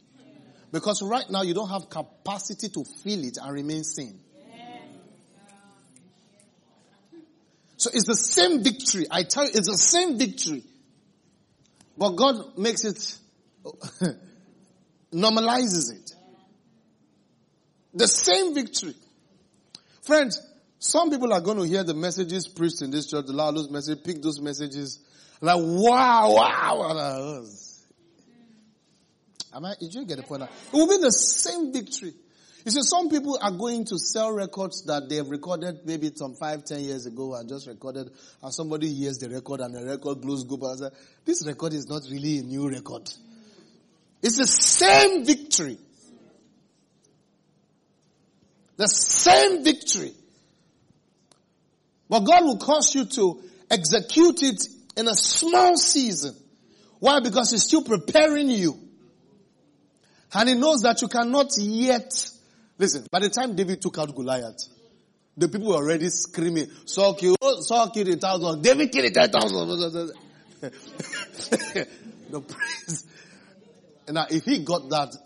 Because 0.73 1.03
right 1.03 1.29
now 1.31 1.43
you 1.43 1.55
don't 1.55 1.69
have 1.69 1.89
capacity 1.89 2.69
to 2.71 2.85
feel 2.85 3.25
it 3.25 3.39
and 3.41 3.53
remain 3.53 3.85
sane. 3.85 4.19
So 7.77 7.91
it's 7.93 8.07
the 8.07 8.17
same 8.17 8.63
victory. 8.65 9.07
I 9.11 9.25
tell 9.25 9.45
you, 9.45 9.51
it's 9.55 9.69
the 9.69 9.77
same 9.77 10.19
victory. 10.19 10.65
But 11.99 12.11
God 12.11 12.57
makes 12.59 12.85
it, 12.85 13.19
normalizes 15.13 15.93
it. 15.93 16.13
The 17.93 18.09
same 18.09 18.55
victory. 18.55 18.95
Friends, 20.03 20.41
some 20.85 21.09
people 21.09 21.33
are 21.33 21.40
going 21.40 21.57
to 21.57 21.62
hear 21.62 21.83
the 21.83 21.94
messages 21.94 22.47
preached 22.47 22.83
in 22.83 22.90
this 22.90 23.07
church, 23.07 23.25
allow 23.29 23.51
those 23.51 23.70
messages, 23.70 24.03
pick 24.03 24.20
those 24.20 24.38
messages, 24.38 24.99
like, 25.40 25.57
wow, 25.57 26.35
wow. 26.35 27.44
Am 29.55 29.64
I, 29.64 29.75
did 29.81 29.94
you 29.94 30.05
get 30.05 30.18
the 30.18 30.25
point? 30.25 30.42
It 30.42 30.49
will 30.75 30.87
be 30.87 30.99
the 30.99 31.11
same 31.11 31.73
victory. 31.73 32.12
You 32.66 32.70
see, 32.70 32.83
some 32.83 33.09
people 33.09 33.38
are 33.40 33.51
going 33.51 33.87
to 33.87 33.99
sell 33.99 34.31
records 34.33 34.85
that 34.85 35.09
they 35.09 35.16
have 35.16 35.31
recorded 35.31 35.87
maybe 35.87 36.11
some 36.14 36.35
five, 36.35 36.64
ten 36.64 36.81
years 36.81 37.07
ago 37.07 37.35
and 37.35 37.49
just 37.49 37.66
recorded, 37.66 38.11
and 38.42 38.53
somebody 38.53 38.92
hears 38.92 39.16
the 39.16 39.31
record 39.31 39.61
and 39.61 39.75
the 39.75 39.87
record 39.87 40.20
blows 40.20 40.44
go 40.44 40.59
and 40.70 40.90
this 41.25 41.47
record 41.47 41.73
is 41.73 41.88
not 41.88 42.03
really 42.11 42.40
a 42.40 42.42
new 42.42 42.68
record. 42.68 43.11
It's 44.23 44.37
the 44.37 44.47
same 44.47 45.25
victory. 45.25 45.79
The 48.77 48.87
same 48.87 49.64
victory. 49.64 50.12
But 52.14 52.20
God 52.20 52.44
will 52.44 52.59
cause 52.59 52.94
you 52.94 53.07
to 53.07 53.42
execute 53.68 54.44
it 54.44 54.68
in 54.96 55.09
a 55.09 55.16
small 55.16 55.77
season. 55.77 56.37
Why? 57.00 57.18
Because 57.18 57.50
he's 57.50 57.64
still 57.64 57.83
preparing 57.83 58.50
you. 58.50 58.79
And 60.33 60.48
he 60.48 60.55
knows 60.55 60.83
that 60.83 61.03
you 61.03 61.09
cannot 61.09 61.59
yet, 61.59 62.31
listen, 62.79 63.05
by 63.11 63.18
the 63.18 63.31
time 63.31 63.57
David 63.57 63.83
took 63.83 63.98
out 63.98 64.14
Goliath, 64.14 64.64
the 65.37 65.48
people 65.48 65.70
were 65.70 65.74
already 65.74 66.09
screaming, 66.09 66.68
Saul 66.85 67.14
killed, 67.14 67.37
Saul 67.40 67.90
killed 67.90 68.07
a 68.11 68.16
thousand, 68.16 68.62
David 68.62 68.92
killed 68.92 69.12
thousand. 69.12 70.12
the 72.31 72.40
praise. 72.40 73.06
Now, 74.08 74.27
if 74.31 74.44
he 74.44 74.60
got 74.60 74.88
that 74.90 75.17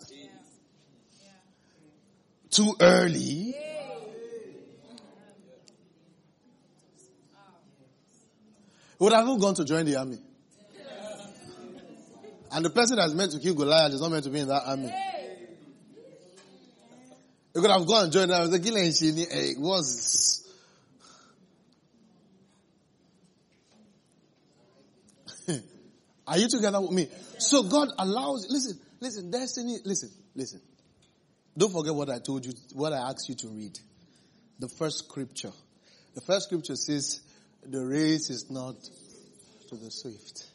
too 2.49 2.73
early, 2.81 3.53
would 8.99 9.13
have 9.13 9.39
gone 9.39 9.55
to 9.55 9.65
join 9.65 9.85
the 9.85 9.95
army. 9.95 10.17
And 12.51 12.65
the 12.65 12.69
person 12.69 12.97
that's 12.97 13.13
meant 13.13 13.31
to 13.31 13.39
kill 13.39 13.53
Goliath 13.53 13.93
is 13.93 14.01
not 14.01 14.11
meant 14.11 14.23
to 14.25 14.29
be 14.29 14.39
in 14.39 14.47
that 14.47 14.63
army. 14.65 14.91
He 17.53 17.61
could 17.61 17.71
have 17.71 17.87
gone 17.87 18.05
and 18.05 18.13
joined 18.13 18.31
them. 18.31 18.49
The 18.49 18.59
killing 18.59 18.91
it 18.91 19.59
was. 19.59 20.45
Are 26.27 26.37
you 26.37 26.47
together 26.47 26.79
with 26.81 26.91
me? 26.91 27.07
So 27.39 27.63
God 27.63 27.89
allows, 27.97 28.47
listen, 28.49 28.79
listen, 28.99 29.31
destiny, 29.31 29.77
listen, 29.83 30.11
listen. 30.35 30.61
Don't 31.57 31.71
forget 31.73 31.95
what 31.95 32.09
I 32.09 32.19
told 32.19 32.45
you, 32.45 32.53
what 32.73 32.93
I 32.93 33.09
asked 33.09 33.27
you 33.29 33.35
to 33.35 33.47
read. 33.47 33.79
The 34.59 34.69
first 34.69 34.99
scripture. 34.99 35.51
The 36.13 36.21
first 36.21 36.45
scripture 36.45 36.75
says, 36.75 37.21
the 37.65 37.85
race 37.85 38.29
is 38.29 38.49
not 38.49 38.75
to 39.69 39.75
the 39.75 39.91
swift. 39.91 40.45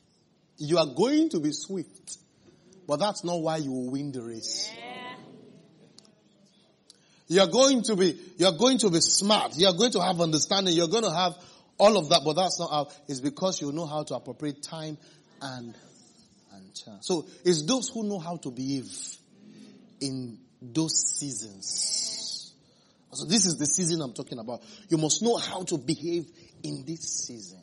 You 0.59 0.79
are 0.79 0.87
going 0.87 1.29
to 1.31 1.41
be 1.41 1.53
swift, 1.53 2.19
but 2.87 2.99
that's 2.99 3.25
not 3.25 3.41
why 3.41 3.59
you 3.59 3.73
will 3.73 3.91
win 3.91 4.13
the 4.13 4.23
race. 4.23 4.71
You're 7.27 7.49
going 7.49 7.83
to 7.85 7.97
be, 7.97 8.19
you're 8.37 8.53
going 8.53 8.79
to 8.79 8.91
be 8.91 9.01
smart. 9.01 9.55
You're 9.57 9.73
going 9.73 9.93
to 9.93 10.03
have 10.03 10.21
understanding. 10.21 10.75
You're 10.75 10.89
going 10.89 11.05
to 11.05 11.11
have 11.11 11.33
all 11.79 11.97
of 11.97 12.09
that, 12.11 12.23
but 12.25 12.35
that's 12.35 12.61
not 12.61 12.71
how. 12.71 12.89
It's 13.09 13.21
because 13.21 13.61
you 13.61 13.73
know 13.73 13.87
how 13.87 14.05
to 14.05 14.15
appropriate 14.15 14.63
time 14.63 14.99
and, 15.41 15.75
and 16.53 16.75
chance. 16.75 17.07
So 17.07 17.27
it's 17.45 17.63
those 17.63 17.89
who 17.89 18.05
know 18.05 18.19
how 18.19 18.37
to 18.37 18.51
behave 18.51 18.93
in 20.01 20.39
those 20.61 21.19
seasons. 21.19 22.53
So 23.13 23.25
this 23.27 23.47
is 23.47 23.59
the 23.59 23.67
season 23.67 24.01
I'm 24.03 24.13
talking 24.13 24.39
about. 24.39 24.63
You 24.89 24.99
must 24.99 25.23
know 25.23 25.37
how 25.37 25.63
to 25.63 25.79
behave 25.79 26.27
in 26.65 26.85
this 26.85 27.27
season. 27.27 27.61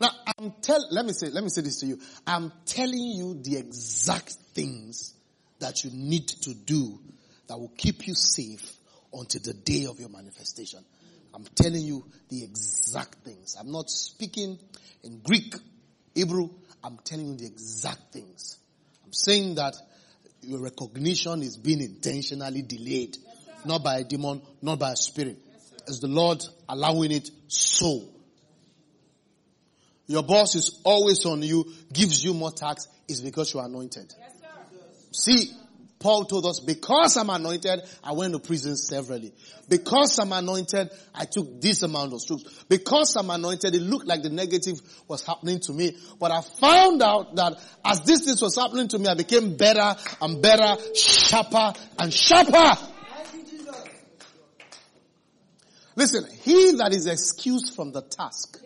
Now, 0.00 0.10
I'm 0.38 0.52
tell, 0.60 0.84
let 0.90 1.06
me 1.06 1.12
say, 1.12 1.28
let 1.30 1.42
me 1.42 1.50
say 1.50 1.62
this 1.62 1.80
to 1.80 1.86
you. 1.86 1.98
I'm 2.26 2.52
telling 2.66 3.12
you 3.16 3.40
the 3.42 3.56
exact 3.56 4.32
things 4.54 5.14
that 5.60 5.84
you 5.84 5.90
need 5.92 6.28
to 6.28 6.54
do 6.54 7.00
that 7.48 7.58
will 7.58 7.72
keep 7.76 8.06
you 8.06 8.14
safe 8.14 8.76
until 9.12 9.40
the 9.40 9.54
day 9.54 9.86
of 9.86 9.98
your 9.98 10.08
manifestation. 10.08 10.84
I'm 11.34 11.44
telling 11.54 11.82
you 11.82 12.04
the 12.28 12.44
exact 12.44 13.24
things. 13.24 13.56
I'm 13.58 13.72
not 13.72 13.90
speaking 13.90 14.58
in 15.02 15.20
Greek, 15.20 15.54
Hebrew. 16.14 16.50
I'm 16.82 16.98
telling 17.04 17.32
you 17.32 17.36
the 17.36 17.46
exact 17.46 18.12
things. 18.12 18.58
I'm 19.04 19.12
saying 19.12 19.56
that 19.56 19.74
your 20.42 20.60
recognition 20.60 21.42
is 21.42 21.56
being 21.56 21.80
intentionally 21.80 22.62
delayed. 22.62 23.16
Not 23.64 23.82
by 23.82 23.98
a 23.98 24.04
demon, 24.04 24.42
not 24.62 24.78
by 24.78 24.92
a 24.92 24.96
spirit. 24.96 25.36
As 25.86 26.00
the 26.00 26.08
Lord 26.08 26.42
allowing 26.68 27.12
it 27.12 27.30
so. 27.48 28.02
Your 30.06 30.22
boss 30.22 30.54
is 30.54 30.80
always 30.84 31.24
on 31.26 31.42
you, 31.42 31.70
gives 31.92 32.24
you 32.24 32.34
more 32.34 32.50
tax, 32.50 32.88
is 33.08 33.20
because 33.20 33.52
you 33.52 33.60
are 33.60 33.66
anointed. 33.66 34.14
See, 35.12 35.50
Paul 35.98 36.26
told 36.26 36.46
us, 36.46 36.60
because 36.60 37.16
I'm 37.16 37.28
anointed, 37.28 37.80
I 38.04 38.12
went 38.12 38.32
to 38.32 38.38
prison 38.38 38.76
severally. 38.76 39.32
Because 39.68 40.18
I'm 40.18 40.32
anointed, 40.32 40.90
I 41.14 41.24
took 41.24 41.60
this 41.60 41.82
amount 41.82 42.12
of 42.12 42.20
strokes. 42.20 42.44
Because 42.68 43.16
I'm 43.16 43.28
anointed, 43.30 43.74
it 43.74 43.82
looked 43.82 44.06
like 44.06 44.22
the 44.22 44.30
negative 44.30 44.80
was 45.08 45.26
happening 45.26 45.58
to 45.60 45.72
me. 45.72 45.96
But 46.20 46.30
I 46.30 46.40
found 46.40 47.02
out 47.02 47.34
that 47.36 47.54
as 47.84 48.02
this 48.02 48.24
thing 48.24 48.36
was 48.40 48.56
happening 48.56 48.88
to 48.88 48.98
me, 48.98 49.08
I 49.08 49.14
became 49.14 49.56
better 49.56 49.96
and 50.22 50.40
better, 50.40 50.76
sharper 50.94 51.74
and 51.98 52.14
sharper. 52.14 52.76
Listen, 55.98 56.26
he 56.44 56.74
that 56.76 56.94
is 56.94 57.08
excused 57.08 57.74
from 57.74 57.90
the 57.90 58.02
task 58.02 58.62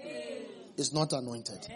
is 0.77 0.93
not 0.93 1.15
anointed. 1.15 1.67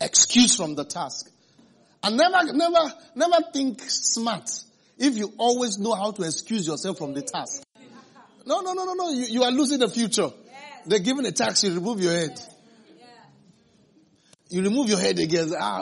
Excuse 0.00 0.54
from 0.54 0.76
the 0.76 0.84
task. 0.84 1.28
And 2.04 2.16
never, 2.16 2.52
never, 2.52 2.92
never 3.16 3.42
think 3.52 3.80
smart 3.80 4.48
if 4.98 5.16
you 5.16 5.32
always 5.36 5.78
know 5.78 5.94
how 5.94 6.12
to 6.12 6.22
excuse 6.22 6.68
yourself 6.68 6.96
from 6.96 7.12
the 7.12 7.22
task. 7.22 7.64
No, 8.46 8.60
no, 8.60 8.72
no, 8.72 8.84
no, 8.84 8.94
no. 8.94 9.10
You, 9.10 9.24
you 9.24 9.42
are 9.42 9.50
losing 9.50 9.80
the 9.80 9.88
future. 9.88 10.30
They're 10.86 11.00
giving 11.00 11.26
a 11.26 11.32
tax, 11.32 11.64
you 11.64 11.74
remove 11.74 12.00
your 12.00 12.12
head. 12.12 12.40
You 14.52 14.62
remove 14.62 14.90
your 14.90 14.98
head 14.98 15.18
again. 15.18 15.50
Ah, 15.58 15.80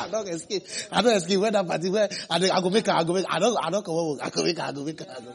I 0.00 0.08
don't 0.10 0.28
escape. 0.28 0.64
I 0.90 1.00
don't 1.00 1.14
escape. 1.14 1.38
Where 1.38 1.52
that 1.52 1.66
party, 1.66 1.90
where 1.90 2.08
I, 2.28 2.36
I 2.50 2.60
go 2.60 2.70
make 2.70 2.88
I 2.88 3.04
go 3.04 3.12
make 3.12 3.24
I 3.28 3.38
don't, 3.38 3.56
I 3.56 3.70
don't 3.70 3.84
come 3.84 3.94
home. 3.94 4.18
I 4.20 4.30
go 4.30 4.42
make 4.42 4.58
I 4.58 4.72
go 4.72 4.84
make 4.84 5.00
I 5.00 5.04
go 5.04 5.34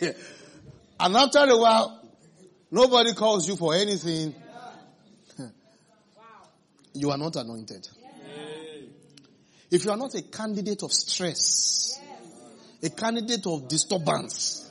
make 0.00 0.14
and 1.00 1.16
after 1.16 1.38
a 1.40 1.56
while, 1.56 2.00
nobody 2.70 3.12
calls 3.14 3.48
you 3.48 3.56
for 3.56 3.74
anything. 3.74 4.34
You 6.94 7.10
are 7.10 7.18
not 7.18 7.36
anointed. 7.36 7.88
If 9.70 9.84
you 9.84 9.90
are 9.90 9.96
not 9.98 10.14
a 10.14 10.22
candidate 10.22 10.82
of 10.82 10.92
stress, 10.92 12.00
a 12.82 12.88
candidate 12.90 13.46
of 13.46 13.68
disturbance, 13.68 14.70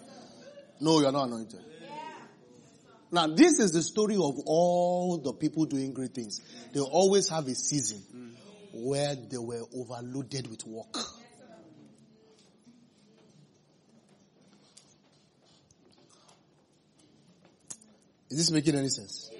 no, 0.80 1.02
you 1.02 1.06
are 1.06 1.12
not 1.12 1.28
anointed. 1.28 1.60
Now, 3.16 3.28
this 3.28 3.60
is 3.60 3.72
the 3.72 3.82
story 3.82 4.16
of 4.16 4.40
all 4.46 5.20
the 5.20 5.32
people 5.32 5.64
doing 5.64 5.94
great 5.94 6.14
things. 6.14 6.42
They 6.74 6.82
always 6.82 7.30
have 7.30 7.48
a 7.48 7.56
season 7.56 8.36
where 8.74 9.16
they 9.16 9.38
were 9.38 9.62
overloaded 9.74 10.48
with 10.48 10.68
work. 10.68 10.98
Is 18.30 18.38
this 18.38 18.52
making 18.52 18.76
any 18.76 18.90
sense? 18.90 19.32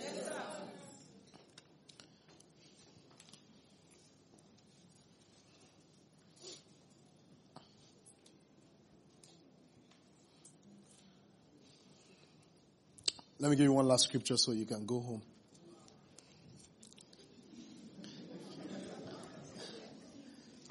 Let 13.46 13.52
me 13.52 13.58
give 13.58 13.66
you 13.66 13.74
one 13.74 13.86
last 13.86 14.06
scripture 14.06 14.38
so 14.38 14.54
you 14.54 14.66
can 14.66 14.88
go 14.88 15.00
home. 15.00 15.22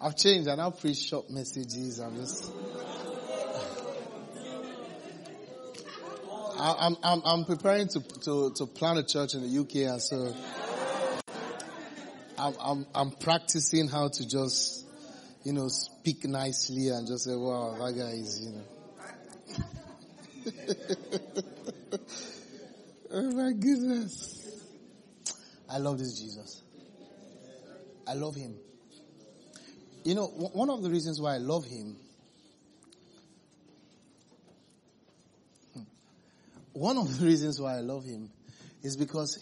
I've 0.02 0.16
changed. 0.16 0.48
I 0.48 0.56
now 0.56 0.70
preach 0.70 0.96
short 0.96 1.30
messages. 1.30 2.00
I'm 2.00 2.16
just. 2.16 2.50
I'm, 6.58 6.96
I'm, 7.04 7.22
I'm 7.24 7.44
preparing 7.44 7.86
to, 7.86 8.00
to, 8.00 8.52
to 8.56 8.66
plant 8.66 8.98
a 8.98 9.04
church 9.04 9.34
in 9.34 9.42
the 9.42 9.60
UK 9.60 9.92
and 9.92 10.02
so 10.02 10.34
I'm, 12.36 12.54
I'm, 12.60 12.86
I'm 12.92 13.10
practicing 13.12 13.86
how 13.86 14.08
to 14.08 14.28
just, 14.28 14.84
you 15.44 15.52
know, 15.52 15.68
speak 15.68 16.24
nicely 16.24 16.88
and 16.88 17.06
just 17.06 17.26
say, 17.26 17.36
wow, 17.36 17.76
that 17.78 17.96
guy 17.96 18.14
is, 18.14 18.40
you 18.40 18.50
know. 18.50 18.64
oh 23.14 23.30
my 23.30 23.52
goodness. 23.52 24.40
I 25.68 25.78
love 25.78 25.98
this 25.98 26.18
Jesus. 26.18 26.62
I 28.06 28.14
love 28.14 28.34
him. 28.34 28.56
You 30.04 30.14
know, 30.14 30.26
one 30.26 30.68
of 30.68 30.82
the 30.82 30.90
reasons 30.90 31.20
why 31.20 31.34
I 31.34 31.38
love 31.38 31.64
him 31.64 31.96
hmm, 35.72 35.82
One 36.72 36.98
of 36.98 37.18
the 37.18 37.24
reasons 37.26 37.60
why 37.60 37.76
I 37.76 37.80
love 37.80 38.04
him 38.04 38.30
is 38.82 38.96
because 38.96 39.38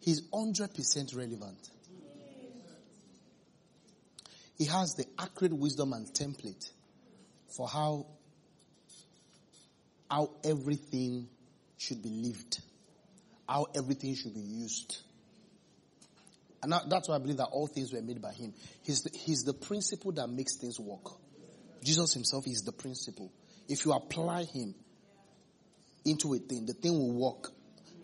he's 0.00 0.22
100% 0.30 1.16
relevant. 1.16 1.70
He 4.56 4.66
has 4.66 4.94
the 4.94 5.04
accurate 5.18 5.52
wisdom 5.52 5.92
and 5.92 6.06
template 6.06 6.70
for 7.56 7.68
how, 7.68 8.06
how 10.08 10.30
everything 10.44 11.28
should 11.76 12.02
be 12.02 12.08
lived, 12.08 12.60
how 13.48 13.66
everything 13.74 14.14
should 14.14 14.34
be 14.34 14.40
used. 14.40 14.98
And 16.62 16.72
that's 16.88 17.08
why 17.08 17.16
I 17.16 17.18
believe 17.18 17.36
that 17.36 17.48
all 17.52 17.66
things 17.66 17.92
were 17.92 18.00
made 18.00 18.22
by 18.22 18.32
him. 18.32 18.54
He's 18.82 19.02
the, 19.02 19.10
he's 19.16 19.42
the 19.42 19.52
principle 19.52 20.12
that 20.12 20.28
makes 20.28 20.56
things 20.56 20.80
work. 20.80 21.12
Jesus 21.82 22.14
himself 22.14 22.46
is 22.46 22.62
the 22.62 22.72
principle. 22.72 23.30
If 23.68 23.84
you 23.84 23.92
apply 23.92 24.44
him, 24.44 24.74
into 26.04 26.34
a 26.34 26.38
thing, 26.38 26.66
the 26.66 26.74
thing 26.74 26.92
will 26.92 27.12
work 27.12 27.50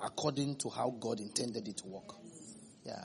according 0.03 0.57
to 0.57 0.71
how 0.71 0.91
God 0.99 1.21
intended 1.21 1.69
it 1.69 1.77
to 1.79 1.87
work. 1.87 2.15
Yeah. 2.85 3.05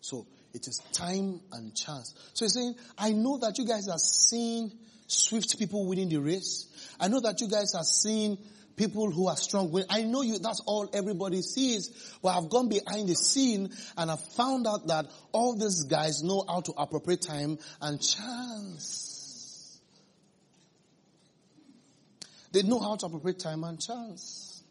So 0.00 0.26
it 0.54 0.66
is 0.66 0.80
time 0.92 1.40
and 1.52 1.74
chance. 1.74 2.14
So 2.34 2.44
he's 2.44 2.54
saying, 2.54 2.74
I 2.96 3.10
know 3.10 3.38
that 3.38 3.58
you 3.58 3.66
guys 3.66 3.88
are 3.88 3.98
seeing 3.98 4.72
swift 5.10 5.58
people 5.58 5.86
winning 5.86 6.08
the 6.08 6.18
race. 6.18 6.66
I 6.98 7.08
know 7.08 7.20
that 7.20 7.40
you 7.40 7.48
guys 7.48 7.74
are 7.74 7.84
seeing 7.84 8.38
people 8.76 9.10
who 9.10 9.28
are 9.28 9.36
strong. 9.36 9.84
I 9.90 10.02
know 10.02 10.22
you, 10.22 10.38
that's 10.38 10.60
all 10.60 10.88
everybody 10.94 11.42
sees. 11.42 12.18
But 12.22 12.36
I've 12.36 12.48
gone 12.48 12.68
behind 12.68 13.08
the 13.08 13.14
scene 13.14 13.70
and 13.96 14.10
I've 14.10 14.24
found 14.32 14.66
out 14.66 14.86
that 14.86 15.06
all 15.32 15.54
these 15.56 15.84
guys 15.84 16.22
know 16.22 16.44
how 16.48 16.60
to 16.62 16.72
appropriate 16.76 17.22
time 17.22 17.58
and 17.80 18.00
chance. 18.00 19.80
They 22.52 22.62
know 22.62 22.80
how 22.80 22.96
to 22.96 23.06
appropriate 23.06 23.38
time 23.38 23.64
and 23.64 23.80
chance. 23.80 24.62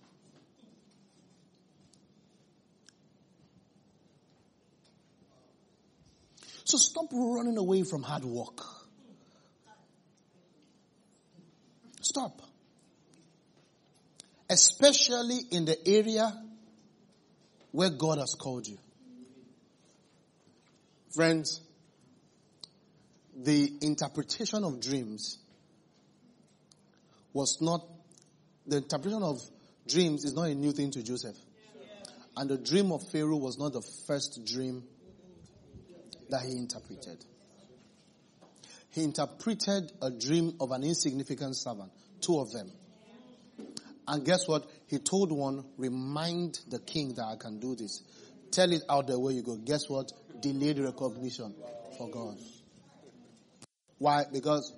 So 6.64 6.78
stop 6.78 7.06
running 7.12 7.58
away 7.58 7.84
from 7.84 8.04
hard 8.04 8.26
work. 8.26 8.79
Stop. 12.10 12.42
Especially 14.50 15.42
in 15.52 15.66
the 15.66 15.78
area 15.88 16.34
where 17.72 17.92
God 17.92 18.18
has 18.18 18.34
called 18.34 18.68
you. 18.68 18.80
Friends, 21.14 21.62
the 23.38 23.72
interpretation 23.82 24.64
of 24.64 24.82
dreams 24.82 25.38
was 27.32 27.60
not, 27.62 27.86
the 28.66 28.78
interpretation 28.78 29.22
of 29.22 29.40
dreams 29.88 30.26
is 30.26 30.34
not 30.34 30.46
a 30.46 30.56
new 30.56 30.72
thing 30.72 30.90
to 30.90 31.04
Joseph. 31.04 31.38
And 32.36 32.50
the 32.50 32.58
dream 32.58 32.92
of 32.92 33.08
Pharaoh 33.12 33.38
was 33.38 33.60
not 33.60 33.74
the 33.74 33.84
first 34.08 34.44
dream 34.48 34.84
that 36.32 36.42
he 36.42 36.54
interpreted. 36.54 37.24
He 38.92 39.04
interpreted 39.04 39.92
a 40.02 40.10
dream 40.10 40.56
of 40.60 40.72
an 40.72 40.84
insignificant 40.84 41.56
servant, 41.56 41.92
two 42.22 42.40
of 42.40 42.52
them. 42.52 42.72
And 44.08 44.26
guess 44.26 44.48
what? 44.48 44.66
He 44.88 44.98
told 44.98 45.32
one, 45.32 45.64
remind 45.78 46.60
the 46.68 46.80
king 46.80 47.14
that 47.14 47.26
I 47.26 47.36
can 47.36 47.60
do 47.60 47.76
this. 47.76 48.02
Tell 48.52 48.72
it 48.72 48.82
out 48.90 49.08
the 49.08 49.20
way 49.20 49.34
you 49.34 49.44
go. 49.44 49.56
Guess 49.56 49.88
what? 49.88 50.12
Delayed 50.42 50.80
recognition 50.80 51.54
for 51.98 52.10
God. 52.10 52.38
Why? 54.00 54.24
Because 54.32 54.74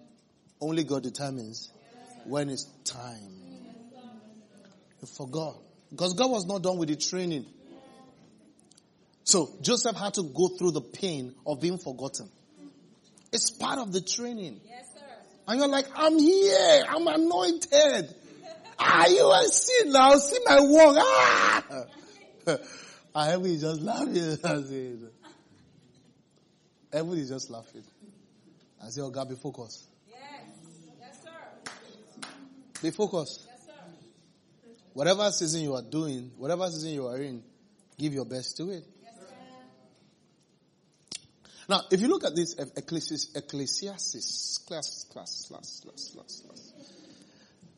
only 0.59 0.83
God 0.83 1.03
determines 1.03 1.71
when 2.25 2.49
it's 2.49 2.65
time. 2.83 3.31
For 5.15 5.27
God. 5.29 5.55
Because 5.89 6.13
God 6.13 6.29
was 6.29 6.45
not 6.45 6.61
done 6.61 6.77
with 6.77 6.89
the 6.89 6.97
training. 6.97 7.45
So 9.23 9.49
Joseph 9.61 9.95
had 9.95 10.15
to 10.15 10.23
go 10.23 10.49
through 10.57 10.71
the 10.71 10.81
pain 10.81 11.33
of 11.45 11.61
being 11.61 11.77
forgotten. 11.77 12.29
It's 13.31 13.49
part 13.49 13.79
of 13.79 13.93
the 13.93 14.01
training. 14.01 14.59
Yes, 14.65 14.91
sir. 14.93 14.99
And 15.47 15.59
you're 15.59 15.69
like, 15.69 15.87
I'm 15.95 16.19
here. 16.19 16.83
I'm 16.89 17.07
anointed. 17.07 18.13
ah, 18.79 19.07
you 19.07 19.23
will 19.23 19.47
see 19.47 19.83
now. 19.85 20.15
See 20.15 20.39
my 20.45 20.59
work. 20.59 20.97
Ah! 20.99 21.63
and 22.45 22.59
everybody 23.15 23.57
just 23.57 23.81
laughing. 23.81 24.37
everybody 26.91 27.25
just 27.25 27.49
laughing. 27.49 27.83
I 28.83 28.89
say, 28.89 29.01
oh 29.01 29.09
God, 29.09 29.29
be 29.29 29.35
focused. 29.35 29.85
Yes. 30.09 30.19
Yes, 30.99 31.23
sir. 31.23 31.71
Be 32.81 32.91
focused. 32.91 33.47
Yes, 33.47 33.65
sir. 33.65 33.71
Whatever 34.93 35.31
season 35.31 35.61
you 35.61 35.73
are 35.75 35.81
doing, 35.83 36.31
whatever 36.37 36.67
season 36.69 36.91
you 36.91 37.07
are 37.07 37.17
in, 37.17 37.43
give 37.97 38.13
your 38.13 38.25
best 38.25 38.57
to 38.57 38.71
it. 38.71 38.83
Now, 41.71 41.83
if 41.89 42.01
you 42.01 42.09
look 42.09 42.25
at 42.25 42.35
this 42.35 42.53
Ecclesiastes, 42.55 43.33
Ecclesiastes 43.33 44.57
class, 44.67 45.05
class, 45.09 45.45
class, 45.47 45.79
class, 45.81 46.09
class, 46.13 46.41
class. 46.45 46.73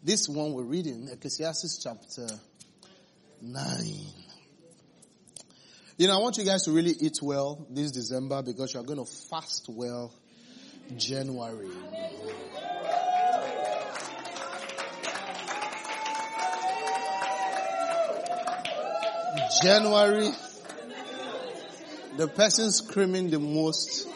This 0.04 0.28
one 0.28 0.54
we're 0.54 0.64
reading, 0.64 1.10
Ecclesiastes 1.12 1.78
chapter 1.78 2.28
9. 3.40 3.64
You 5.98 6.08
know, 6.08 6.16
I 6.16 6.22
want 6.24 6.38
you 6.38 6.44
guys 6.44 6.64
to 6.64 6.72
really 6.72 6.96
eat 7.00 7.20
well 7.22 7.68
this 7.70 7.92
December 7.92 8.42
because 8.42 8.74
you're 8.74 8.82
going 8.82 8.98
to 8.98 9.06
fast 9.06 9.70
well 9.70 10.12
January. 10.98 11.70
January 19.62 20.32
the 22.18 22.28
person 22.28 22.72
screaming 22.72 23.30
the 23.30 23.40
most 23.40 24.08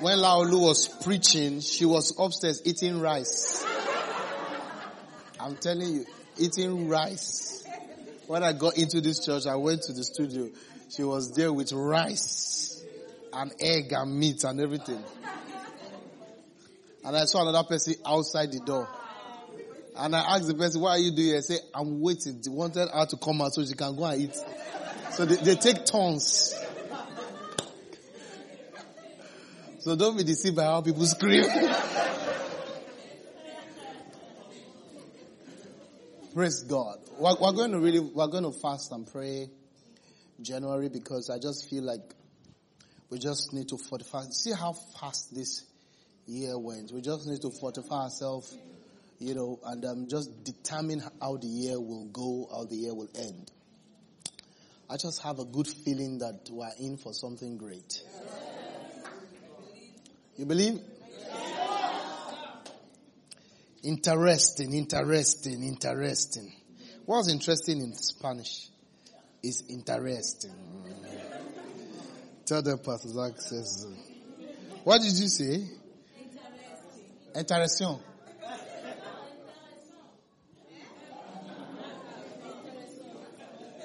when 0.00 0.18
Laolu 0.18 0.60
was 0.60 0.88
preaching, 1.02 1.60
she 1.60 1.84
was 1.84 2.14
upstairs 2.18 2.60
eating 2.64 3.00
rice. 3.00 3.64
I'm 5.40 5.56
telling 5.56 5.94
you, 5.94 6.06
eating 6.36 6.88
rice. 6.88 7.66
When 8.26 8.42
I 8.42 8.52
got 8.52 8.76
into 8.76 9.00
this 9.00 9.24
church, 9.24 9.46
I 9.46 9.56
went 9.56 9.82
to 9.82 9.92
the 9.92 10.04
studio. 10.04 10.50
She 10.90 11.04
was 11.04 11.32
there 11.32 11.52
with 11.52 11.72
rice 11.72 12.84
and 13.32 13.52
egg 13.60 13.92
and 13.92 14.18
meat 14.18 14.44
and 14.44 14.60
everything. 14.60 15.02
And 17.04 17.16
I 17.16 17.24
saw 17.26 17.48
another 17.48 17.66
person 17.66 17.94
outside 18.04 18.52
the 18.52 18.60
door. 18.60 18.88
And 19.96 20.16
I 20.16 20.36
asked 20.36 20.48
the 20.48 20.54
person, 20.54 20.80
what 20.80 20.90
are 20.90 20.98
you 20.98 21.12
doing? 21.12 21.36
I 21.36 21.40
said, 21.40 21.60
I'm 21.74 22.00
waiting. 22.00 22.40
They 22.42 22.50
wanted 22.50 22.88
her 22.92 23.06
to 23.06 23.16
come 23.16 23.40
out 23.42 23.54
so 23.54 23.64
she 23.64 23.74
can 23.74 23.94
go 23.96 24.04
and 24.04 24.20
eat. 24.20 24.36
So 25.12 25.24
they, 25.24 25.36
they 25.36 25.54
take 25.54 25.86
turns. 25.86 26.54
So 29.84 29.94
don't 29.96 30.16
be 30.16 30.24
deceived 30.24 30.56
by 30.56 30.64
how 30.64 30.80
people 30.80 31.04
scream. 31.04 31.44
Praise 36.34 36.62
God. 36.62 37.00
We're, 37.18 37.34
we're, 37.38 37.52
going 37.52 37.72
to 37.72 37.78
really, 37.78 38.00
we're 38.00 38.28
going 38.28 38.44
to 38.44 38.52
fast 38.62 38.92
and 38.92 39.06
pray 39.06 39.50
January 40.40 40.88
because 40.88 41.28
I 41.28 41.38
just 41.38 41.68
feel 41.68 41.82
like 41.82 42.00
we 43.10 43.18
just 43.18 43.52
need 43.52 43.68
to 43.68 43.76
fortify. 43.76 44.22
See 44.30 44.52
how 44.52 44.72
fast 44.72 45.34
this 45.34 45.66
year 46.24 46.58
went. 46.58 46.90
We 46.90 47.02
just 47.02 47.26
need 47.26 47.42
to 47.42 47.50
fortify 47.50 48.04
ourselves, 48.04 48.56
you 49.18 49.34
know, 49.34 49.60
and 49.66 49.84
um, 49.84 50.06
just 50.08 50.44
determine 50.44 51.02
how 51.20 51.36
the 51.36 51.46
year 51.46 51.78
will 51.78 52.06
go, 52.06 52.48
how 52.50 52.64
the 52.64 52.76
year 52.76 52.94
will 52.94 53.10
end. 53.18 53.50
I 54.88 54.96
just 54.96 55.22
have 55.22 55.40
a 55.40 55.44
good 55.44 55.68
feeling 55.68 56.20
that 56.20 56.48
we're 56.50 56.72
in 56.80 56.96
for 56.96 57.12
something 57.12 57.58
great. 57.58 58.02
You 60.36 60.46
believe? 60.46 60.80
Interesting, 63.82 64.72
interesting, 64.72 65.62
interesting. 65.62 66.52
What's 67.04 67.30
interesting 67.30 67.80
in 67.80 67.92
Spanish 67.94 68.68
is 69.42 69.62
interesting. 69.68 70.54
Tell 72.46 72.62
the 72.62 72.78
Pastor 72.78 73.08
Zach 73.08 73.40
says. 73.40 73.86
What 74.84 75.00
did 75.02 75.12
you 75.12 75.28
say? 75.28 75.68
Interesting. 77.36 77.98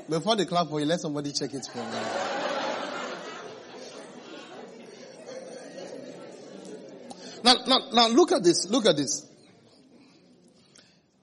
Before 0.09 0.35
they 0.35 0.45
clap 0.45 0.67
for 0.69 0.79
you, 0.79 0.85
let 0.87 0.99
somebody 0.99 1.31
check 1.31 1.53
it 1.53 1.67
for 1.71 1.77
me. 1.77 2.18
Now, 7.49 7.55
now, 7.65 7.79
now 7.91 8.07
look 8.09 8.31
at 8.31 8.43
this. 8.43 8.69
Look 8.69 8.85
at 8.85 8.95
this. 8.95 9.25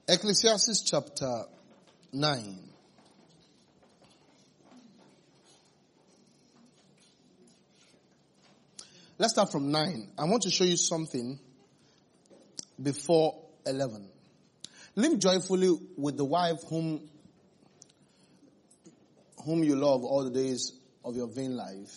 Ecclesiastes 0.08 0.82
chapter 0.82 1.44
9. 2.12 2.58
Let's 9.18 9.34
start 9.34 9.52
from 9.52 9.70
9. 9.70 10.08
I 10.18 10.24
want 10.24 10.42
to 10.42 10.50
show 10.50 10.64
you 10.64 10.76
something 10.76 11.38
before 12.82 13.40
11. 13.64 14.08
Live 14.96 15.20
joyfully 15.20 15.78
with 15.96 16.16
the 16.16 16.24
wife 16.24 16.58
whom, 16.68 17.08
whom 19.44 19.62
you 19.62 19.76
love 19.76 20.02
all 20.02 20.24
the 20.24 20.30
days 20.30 20.72
of 21.04 21.14
your 21.14 21.28
vain 21.28 21.56
life. 21.56 21.96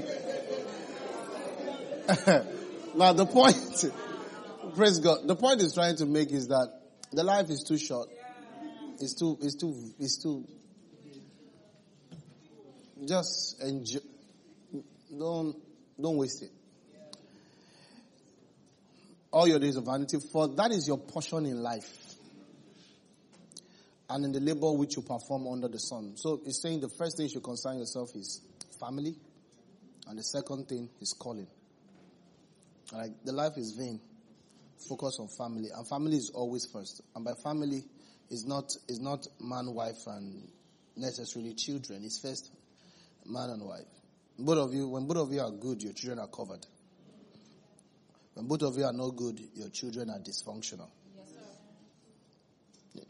now 2.96 3.12
the 3.12 3.26
point, 3.26 3.84
praise 4.76 4.98
God, 4.98 5.26
the 5.26 5.36
point 5.36 5.60
is 5.60 5.74
trying 5.74 5.96
to 5.96 6.06
make 6.06 6.30
is 6.30 6.48
that 6.48 6.68
the 7.12 7.22
life 7.22 7.50
is 7.50 7.62
too 7.62 7.78
short. 7.78 8.08
It's 9.00 9.14
too, 9.14 9.38
it's 9.40 9.56
too, 9.56 9.74
it's 9.98 10.22
too, 10.22 10.46
just 13.06 13.62
enjoy, 13.62 14.00
don't, 15.18 15.56
don't 16.00 16.16
waste 16.16 16.42
it. 16.42 16.50
All 19.30 19.48
your 19.48 19.58
days 19.58 19.76
of 19.76 19.86
vanity, 19.86 20.18
for 20.30 20.48
that 20.48 20.72
is 20.72 20.86
your 20.86 20.98
portion 20.98 21.46
in 21.46 21.62
life. 21.62 21.90
And 24.10 24.26
in 24.26 24.32
the 24.32 24.40
labor 24.40 24.70
which 24.72 24.96
you 24.96 25.02
perform 25.02 25.48
under 25.48 25.68
the 25.68 25.78
sun. 25.78 26.16
So 26.16 26.42
it's 26.44 26.60
saying 26.60 26.80
the 26.80 26.90
first 26.90 27.16
thing 27.16 27.26
you 27.26 27.32
should 27.32 27.42
concern 27.42 27.78
yourself 27.78 28.14
is 28.14 28.42
family. 28.78 29.16
And 30.08 30.18
the 30.18 30.22
second 30.22 30.68
thing 30.68 30.88
is 31.00 31.12
calling. 31.12 31.46
Like 32.92 33.12
the 33.24 33.32
life 33.32 33.56
is 33.56 33.72
vain. 33.72 34.00
Focus 34.88 35.18
on 35.20 35.28
family. 35.28 35.68
And 35.74 35.88
family 35.88 36.16
is 36.16 36.30
always 36.30 36.66
first. 36.66 37.02
And 37.14 37.24
by 37.24 37.32
family 37.42 37.84
is 38.30 38.44
not 38.44 38.74
is 38.88 39.00
not 39.00 39.26
man, 39.40 39.72
wife, 39.74 40.06
and 40.06 40.48
necessarily 40.96 41.54
children. 41.54 42.02
It's 42.04 42.20
first 42.20 42.50
man 43.26 43.50
and 43.50 43.62
wife. 43.62 43.86
Both 44.38 44.58
of 44.58 44.74
you, 44.74 44.88
when 44.88 45.06
both 45.06 45.18
of 45.18 45.32
you 45.32 45.40
are 45.40 45.50
good, 45.50 45.82
your 45.82 45.92
children 45.92 46.18
are 46.18 46.28
covered. 46.28 46.66
When 48.34 48.48
both 48.48 48.62
of 48.62 48.76
you 48.76 48.84
are 48.84 48.92
not 48.92 49.10
good, 49.10 49.40
your 49.54 49.68
children 49.68 50.10
are 50.10 50.18
dysfunctional. 50.18 50.88
Yes, 52.94 53.04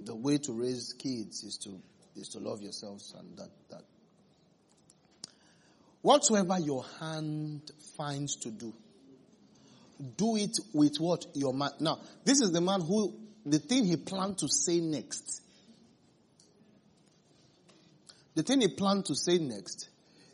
the 0.00 0.14
way 0.14 0.38
to 0.38 0.52
raise 0.52 0.92
kids 0.94 1.42
is 1.44 1.58
to 1.58 1.80
is 2.16 2.28
to 2.30 2.38
love 2.38 2.62
yourselves 2.62 3.14
and 3.18 3.36
that 3.38 3.50
that 3.70 3.82
Whatsoever 6.02 6.58
your 6.58 6.84
hand 7.00 7.70
finds 7.96 8.36
to 8.36 8.50
do, 8.50 8.74
do 10.16 10.36
it 10.36 10.58
with 10.74 10.96
what? 10.98 11.26
Your 11.34 11.54
man. 11.54 11.70
Now, 11.78 12.00
this 12.24 12.40
is 12.40 12.50
the 12.50 12.60
man 12.60 12.80
who, 12.80 13.14
the 13.46 13.60
thing 13.60 13.84
he 13.84 13.96
planned 13.96 14.38
to 14.38 14.48
say 14.48 14.80
next. 14.80 15.40
The 18.34 18.42
thing 18.42 18.62
he 18.62 18.68
planned 18.68 19.06
to 19.06 19.14
say 19.14 19.38
next 19.38 19.88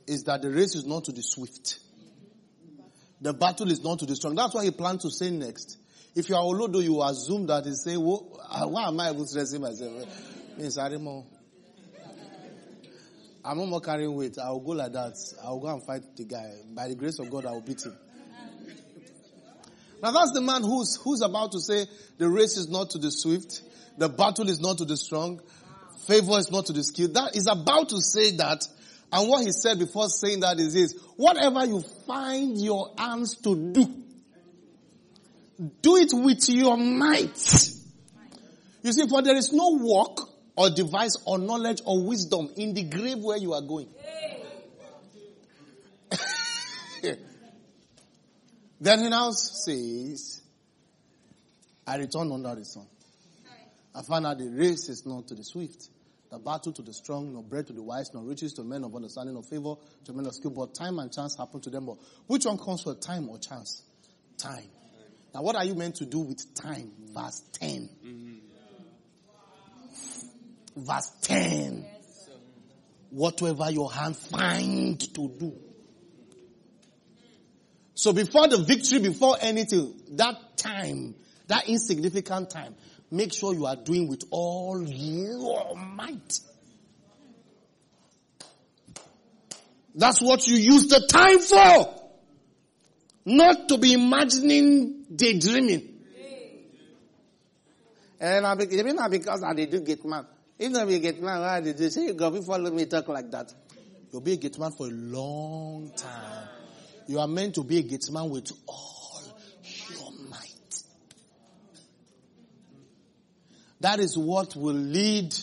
is 0.07 0.25
that 0.25 0.41
the 0.41 0.51
race 0.51 0.75
is 0.75 0.87
not 0.87 1.05
to 1.05 1.13
the 1.13 1.23
swift. 1.23 1.81
The 3.21 3.35
battle 3.35 3.71
is 3.71 3.83
not 3.83 3.99
to 3.99 4.07
the 4.07 4.17
strong. 4.17 4.37
That's 4.37 4.55
what 4.55 4.65
he 4.65 4.71
planned 4.71 5.01
to 5.01 5.11
say 5.11 5.31
next. 5.31 5.77
If 6.15 6.31
you 6.31 6.37
are 6.37 6.43
Olodo, 6.43 6.83
you 6.83 7.03
assume 7.03 7.47
that 7.49 7.67
he 7.67 7.75
say, 7.75 7.97
ah, 7.97 8.67
why 8.67 8.89
am 8.89 8.99
I 9.01 9.11
even 9.11 9.27
stressing 9.27 9.61
myself? 9.61 9.93
Means. 10.57 10.79
I'm 13.49 13.57
not 13.57 13.69
more 13.69 13.81
carrying 13.81 14.15
weight. 14.15 14.37
I 14.39 14.51
will 14.51 14.61
go 14.61 14.73
like 14.73 14.93
that. 14.93 15.17
I 15.43 15.49
will 15.49 15.61
go 15.61 15.69
and 15.69 15.83
fight 15.83 16.03
the 16.15 16.25
guy. 16.25 16.53
By 16.75 16.89
the 16.89 16.95
grace 16.95 17.19
of 17.19 17.31
God, 17.31 17.47
I 17.47 17.53
will 17.53 17.63
beat 17.63 17.83
him. 17.83 17.97
Now 20.03 20.11
that's 20.11 20.33
the 20.33 20.43
man 20.43 20.63
who's, 20.63 20.97
who's 21.03 21.23
about 21.23 21.53
to 21.53 21.61
say 21.61 21.87
the 22.19 22.29
race 22.29 22.59
is 22.59 22.69
not 22.69 22.91
to 22.91 22.99
the 22.99 23.11
swift, 23.11 23.63
the 23.97 24.11
battle 24.11 24.51
is 24.51 24.61
not 24.61 24.77
to 24.79 24.85
the 24.85 24.99
strong, 24.99 25.41
favor 26.07 26.39
is 26.39 26.51
not 26.51 26.67
to 26.67 26.75
the 26.75 26.85
skilled. 26.85 27.15
That 27.15 27.37
is 27.37 27.47
about 27.47 27.89
to 27.89 28.03
say 28.03 28.37
that. 28.37 28.69
And 29.11 29.31
what 29.31 29.47
he 29.47 29.53
said 29.53 29.79
before 29.79 30.09
saying 30.09 30.41
that 30.41 30.61
is 30.61 30.75
this, 30.75 30.95
whatever 31.17 31.65
you 31.65 31.83
find 32.07 32.61
your 32.61 32.93
hands 32.99 33.37
to 33.39 33.73
do, 33.73 33.87
do 35.81 35.97
it 35.97 36.11
with 36.13 36.47
your 36.51 36.77
might. 36.77 37.73
You 38.83 38.93
see, 38.93 39.09
for 39.09 39.23
there 39.23 39.37
is 39.37 39.55
no 39.55 39.79
work 39.81 40.28
or 40.59 40.69
device 40.71 41.17
or 41.25 41.39
knowledge 41.39 41.81
or 41.87 42.03
wisdom 42.03 42.51
in 42.57 42.75
the 42.75 42.83
grave 42.83 43.19
where 43.19 43.39
you 43.39 43.53
are 43.53 43.63
going. 43.63 43.89
then 48.81 48.99
he 48.99 49.09
now 49.09 49.31
says, 49.31 50.43
I 51.87 51.99
return 51.99 52.33
under 52.33 52.57
the 52.57 52.65
sun. 52.65 52.87
I 53.95 54.03
find 54.03 54.27
out 54.27 54.39
the 54.39 54.49
race 54.49 54.89
is 54.89 55.07
not 55.07 55.29
to 55.29 55.37
the 55.37 55.45
swift, 55.45 55.91
the 56.29 56.41
battle 56.41 56.73
to 56.73 56.83
the 56.83 56.93
strong, 56.93 57.33
nor 57.35 57.45
bread 57.45 57.69
to 57.69 57.73
the 57.73 57.83
wise, 57.83 58.11
nor 58.13 58.25
riches 58.25 58.53
to 58.55 58.65
men 58.65 58.83
of 58.83 58.97
understanding, 58.97 59.35
nor 59.35 59.45
favor 59.45 59.77
to 60.07 60.13
men 60.13 60.27
of 60.27 60.35
skill, 60.35 60.51
but 60.51 60.75
time 60.75 60.99
and 60.99 61.13
chance 61.13 61.37
happen 61.37 61.61
to 61.61 61.71
them. 61.71 61.87
But 61.87 61.99
which 62.27 62.47
one 62.47 62.59
comes 62.59 62.83
for 62.83 62.97
time 62.97 63.29
or 63.29 63.39
chance? 63.39 63.85
Time. 64.37 64.69
Now 65.33 65.43
what 65.43 65.55
are 65.55 65.65
you 65.65 65.77
meant 65.77 65.95
to 65.97 66.05
do 66.05 66.19
with 66.19 66.53
time? 66.55 66.91
Verse 67.15 67.43
10. 67.61 67.89
Mm-hmm. 68.05 68.48
Verse 70.77 71.11
10. 71.23 71.87
Whatever 73.11 73.71
your 73.71 73.91
hand 73.93 74.17
find 74.17 75.01
to 75.15 75.29
do. 75.29 75.53
So 77.95 78.13
before 78.13 78.47
the 78.47 78.59
victory, 78.59 79.01
before 79.01 79.37
anything, 79.41 79.95
that 80.13 80.57
time, 80.57 81.15
that 81.49 81.69
insignificant 81.69 82.51
time, 82.51 82.77
make 83.11 83.33
sure 83.33 83.53
you 83.55 83.67
are 83.67 83.77
doing 83.77 84.09
with 84.09 84.25
all 84.31 84.85
your 84.87 85.75
might. 85.77 86.41
That's 89.95 90.21
what 90.23 90.47
you 90.47 90.57
use 90.57 90.87
the 90.87 91.01
time 91.09 91.41
for. 91.41 91.95
Not 93.25 93.69
to 93.69 93.79
be 93.79 93.95
imagining, 93.95 95.05
daydreaming. 95.15 95.97
And 98.21 98.47
I 98.47 98.55
be, 98.55 98.67
not 98.93 99.11
because 99.11 99.43
I 99.43 99.55
did 99.55 99.85
get 99.85 100.05
man. 100.59 100.67
If 100.67 100.73
not 100.73 100.89
be 100.89 100.95
a 100.97 100.99
gate 100.99 101.23
man, 101.23 101.41
why 101.41 101.61
did 101.61 101.79
you 101.79 101.91
say, 101.91 102.13
God, 102.13 102.35
you 102.35 102.43
follow 102.43 102.71
me 102.71 102.87
talk 102.87 103.09
like 103.09 103.31
that? 103.31 103.53
You'll 104.13 104.23
be 104.23 104.33
a 104.33 104.37
gate 104.37 104.59
man 104.59 104.73
for 104.73 104.87
a 104.87 104.91
long 104.91 105.93
time. 105.97 106.49
You 107.07 107.19
are 107.21 107.29
meant 107.29 107.55
to 107.57 107.65
be 107.65 107.79
a 107.79 107.83
gate 107.83 108.11
man 108.11 108.31
with 108.31 108.51
all 108.67 109.23
your 109.91 110.13
might. 110.29 110.83
That 113.81 114.01
is 114.01 114.17
what 114.19 114.57
will 114.57 114.75
lead 114.75 115.35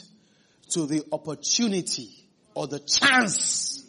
to 0.72 0.86
the 0.86 1.04
opportunity 1.12 2.10
or 2.54 2.68
the 2.68 2.80
chance. 2.80 3.84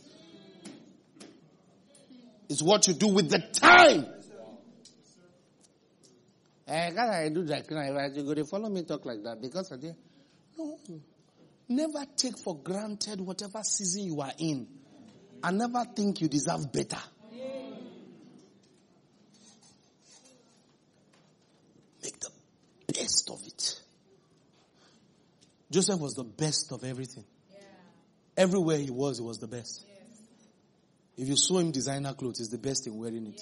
Is 2.49 2.63
what 2.63 2.87
you 2.87 2.95
do 2.95 3.09
with 3.09 3.29
the 3.29 3.41
time. 3.41 4.07
Eh, 6.69 6.91
God, 6.91 7.11
I 7.11 7.29
do 7.29 7.43
that. 7.45 7.69
You 8.15 8.23
go 8.23 8.35
to 8.35 8.45
follow 8.45 8.69
me 8.69 8.85
talk 8.85 9.05
like 9.05 9.23
that 9.25 9.41
because 9.41 9.73
I 9.73 9.77
did. 9.77 9.97
No. 10.57 10.79
Never 11.69 12.05
take 12.17 12.39
for 12.39 12.57
granted 12.57 13.21
whatever 13.21 13.63
season 13.65 14.05
you 14.05 14.21
are 14.21 14.33
in 14.39 14.69
and 15.43 15.59
never 15.59 15.85
think 15.85 16.21
you 16.21 16.29
deserve 16.29 16.73
better. 16.73 17.01
Make 22.03 22.21
the 22.21 22.31
best 22.93 23.31
of 23.31 23.41
it. 23.47 23.81
Joseph 25.71 26.01
was 26.01 26.15
the 26.15 26.25
best 26.25 26.71
of 26.73 26.85
everything. 26.85 27.25
Everywhere 28.37 28.79
he 28.79 28.91
was, 28.91 29.19
he 29.19 29.25
was 29.25 29.39
the 29.39 29.49
best. 29.49 29.85
If 31.17 31.27
you 31.27 31.37
saw 31.37 31.59
him 31.59 31.73
designer 31.73 32.13
clothes, 32.13 32.39
he's 32.39 32.51
the 32.51 32.59
best 32.59 32.87
in 32.87 32.97
wearing 32.99 33.27
it. 33.27 33.41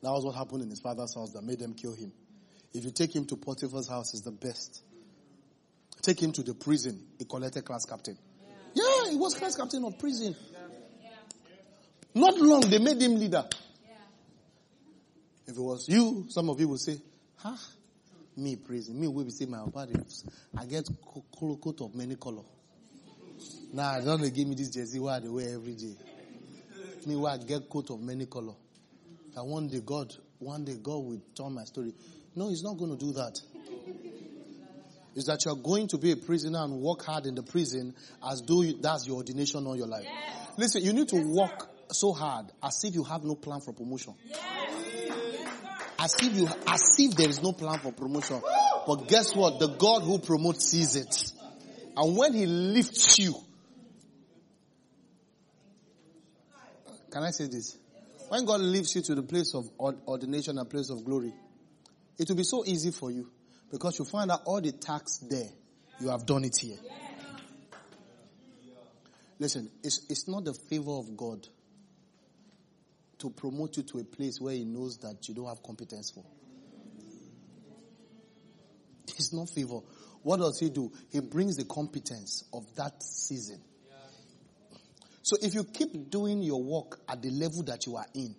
That 0.00 0.10
was 0.10 0.24
what 0.24 0.34
happened 0.34 0.62
in 0.62 0.70
his 0.70 0.80
father's 0.80 1.14
house 1.14 1.32
that 1.32 1.42
made 1.42 1.58
them 1.58 1.74
kill 1.74 1.94
him. 1.94 2.12
If 2.72 2.84
you 2.84 2.90
take 2.90 3.14
him 3.14 3.26
to 3.26 3.36
Potiphar's 3.36 3.88
house, 3.88 4.12
he's 4.12 4.22
the 4.22 4.32
best. 4.32 4.82
Take 6.04 6.20
him 6.20 6.32
to 6.32 6.42
the 6.42 6.52
prison. 6.52 7.00
He 7.18 7.24
collected 7.24 7.64
class 7.64 7.86
captain. 7.86 8.18
Yeah, 8.74 8.84
yeah 8.84 9.10
he 9.10 9.16
was 9.16 9.34
class 9.34 9.56
captain 9.56 9.82
of 9.86 9.98
prison. 9.98 10.36
Yeah. 11.02 11.08
Not 12.14 12.36
long, 12.36 12.60
they 12.60 12.78
made 12.78 13.00
him 13.00 13.14
leader. 13.14 13.42
Yeah. 13.82 13.94
If 15.46 15.56
it 15.56 15.60
was 15.60 15.88
you, 15.88 16.26
some 16.28 16.50
of 16.50 16.60
you 16.60 16.68
will 16.68 16.76
say, 16.76 16.98
huh? 17.36 17.56
Me 18.36 18.56
prison. 18.56 19.00
Me 19.00 19.08
will 19.08 19.24
be 19.24 19.30
say 19.30 19.46
my 19.46 19.64
body. 19.64 19.94
I 20.58 20.66
get 20.66 20.86
coat 21.34 21.80
of 21.80 21.94
many 21.94 22.16
color. 22.16 22.42
Nah, 23.72 24.00
don't 24.00 24.20
they 24.20 24.30
give 24.30 24.46
me 24.46 24.56
this 24.56 24.68
jersey 24.68 25.00
where 25.00 25.18
they 25.20 25.28
wear 25.28 25.54
every 25.54 25.74
day. 25.74 25.94
Me 27.06 27.16
where 27.16 27.32
I 27.32 27.38
get 27.38 27.70
coat 27.70 27.88
of 27.88 28.02
many 28.02 28.26
color. 28.26 28.52
And 29.34 29.50
one 29.50 29.68
day 29.68 29.80
God, 29.80 30.12
one 30.38 30.66
day 30.66 30.76
God 30.82 30.98
will 30.98 31.22
tell 31.34 31.48
my 31.48 31.64
story. 31.64 31.94
No, 32.36 32.50
he's 32.50 32.62
not 32.62 32.76
going 32.76 32.90
to 32.90 33.02
do 33.02 33.14
that 33.14 33.40
is 35.14 35.26
that 35.26 35.44
you're 35.44 35.56
going 35.56 35.88
to 35.88 35.98
be 35.98 36.12
a 36.12 36.16
prisoner 36.16 36.62
and 36.62 36.80
work 36.80 37.04
hard 37.04 37.26
in 37.26 37.34
the 37.34 37.42
prison 37.42 37.94
as 38.28 38.42
though 38.42 38.62
you, 38.62 38.78
that's 38.80 39.06
your 39.06 39.16
ordination 39.16 39.66
all 39.66 39.76
your 39.76 39.86
life. 39.86 40.04
Yes. 40.04 40.48
Listen, 40.56 40.82
you 40.82 40.92
need 40.92 41.08
to 41.08 41.16
yes, 41.16 41.26
work 41.26 41.60
sir. 41.60 41.68
so 41.92 42.12
hard 42.12 42.46
as 42.62 42.82
if 42.84 42.94
you 42.94 43.04
have 43.04 43.22
no 43.24 43.34
plan 43.34 43.60
for 43.60 43.72
promotion. 43.72 44.14
Yes. 44.26 44.40
As 45.98 46.14
if 46.20 46.34
you, 46.36 46.48
as 46.66 46.96
if 46.98 47.14
there 47.14 47.28
is 47.28 47.42
no 47.42 47.52
plan 47.52 47.78
for 47.78 47.92
promotion. 47.92 48.42
But 48.86 49.08
guess 49.08 49.34
what? 49.34 49.58
The 49.58 49.68
God 49.68 50.02
who 50.02 50.18
promotes 50.18 50.68
sees 50.68 50.96
it. 50.96 51.32
And 51.96 52.16
when 52.16 52.34
he 52.34 52.46
lifts 52.46 53.18
you, 53.18 53.34
can 57.10 57.22
I 57.22 57.30
say 57.30 57.46
this? 57.46 57.78
When 58.28 58.44
God 58.44 58.60
lifts 58.60 58.96
you 58.96 59.02
to 59.02 59.14
the 59.14 59.22
place 59.22 59.54
of 59.54 59.70
ordination 59.78 60.58
and 60.58 60.68
place 60.68 60.90
of 60.90 61.04
glory, 61.04 61.32
it 62.18 62.28
will 62.28 62.36
be 62.36 62.44
so 62.44 62.64
easy 62.66 62.90
for 62.90 63.10
you. 63.10 63.30
Because 63.70 63.98
you 63.98 64.04
find 64.04 64.30
out 64.30 64.42
all 64.44 64.60
the 64.60 64.72
tasks 64.72 65.18
there, 65.28 65.48
you 66.00 66.08
have 66.08 66.26
done 66.26 66.44
it 66.44 66.56
here. 66.56 66.76
Listen, 69.38 69.70
it's, 69.82 70.06
it's 70.08 70.28
not 70.28 70.44
the 70.44 70.54
favor 70.54 70.92
of 70.92 71.16
God 71.16 71.46
to 73.18 73.30
promote 73.30 73.76
you 73.76 73.82
to 73.82 73.98
a 73.98 74.04
place 74.04 74.40
where 74.40 74.54
He 74.54 74.64
knows 74.64 74.98
that 74.98 75.28
you 75.28 75.34
don't 75.34 75.48
have 75.48 75.62
competence 75.62 76.10
for. 76.10 76.24
It's 79.08 79.32
not 79.32 79.48
favor. 79.50 79.80
What 80.22 80.38
does 80.38 80.58
He 80.60 80.70
do? 80.70 80.92
He 81.10 81.20
brings 81.20 81.56
the 81.56 81.64
competence 81.64 82.44
of 82.52 82.64
that 82.76 83.02
season. 83.02 83.60
So 85.22 85.36
if 85.40 85.54
you 85.54 85.64
keep 85.64 86.10
doing 86.10 86.42
your 86.42 86.62
work 86.62 87.00
at 87.08 87.22
the 87.22 87.30
level 87.30 87.62
that 87.64 87.86
you 87.86 87.96
are 87.96 88.06
in, 88.14 88.36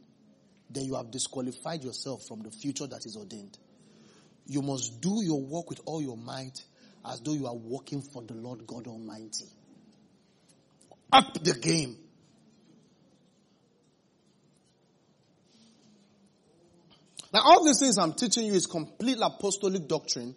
then 0.69 0.85
you 0.85 0.95
have 0.95 1.09
disqualified 1.09 1.83
yourself 1.83 2.27
from 2.27 2.41
the 2.41 2.51
future 2.51 2.85
that 2.87 3.05
is 3.05 3.17
ordained. 3.17 3.57
You 4.47 4.61
must 4.61 5.01
do 5.01 5.21
your 5.23 5.41
work 5.41 5.69
with 5.69 5.81
all 5.85 6.01
your 6.01 6.17
might 6.17 6.63
as 7.05 7.19
though 7.21 7.33
you 7.33 7.47
are 7.47 7.55
working 7.55 8.01
for 8.01 8.21
the 8.23 8.33
Lord 8.33 8.65
God 8.65 8.87
Almighty. 8.87 9.45
Up 11.11 11.33
the 11.43 11.53
game. 11.53 11.97
Now 17.33 17.41
all 17.43 17.65
these 17.65 17.79
things 17.79 17.97
I'm 17.97 18.13
teaching 18.13 18.45
you 18.45 18.53
is 18.53 18.65
complete 18.65 19.17
apostolic 19.21 19.87
doctrine 19.87 20.35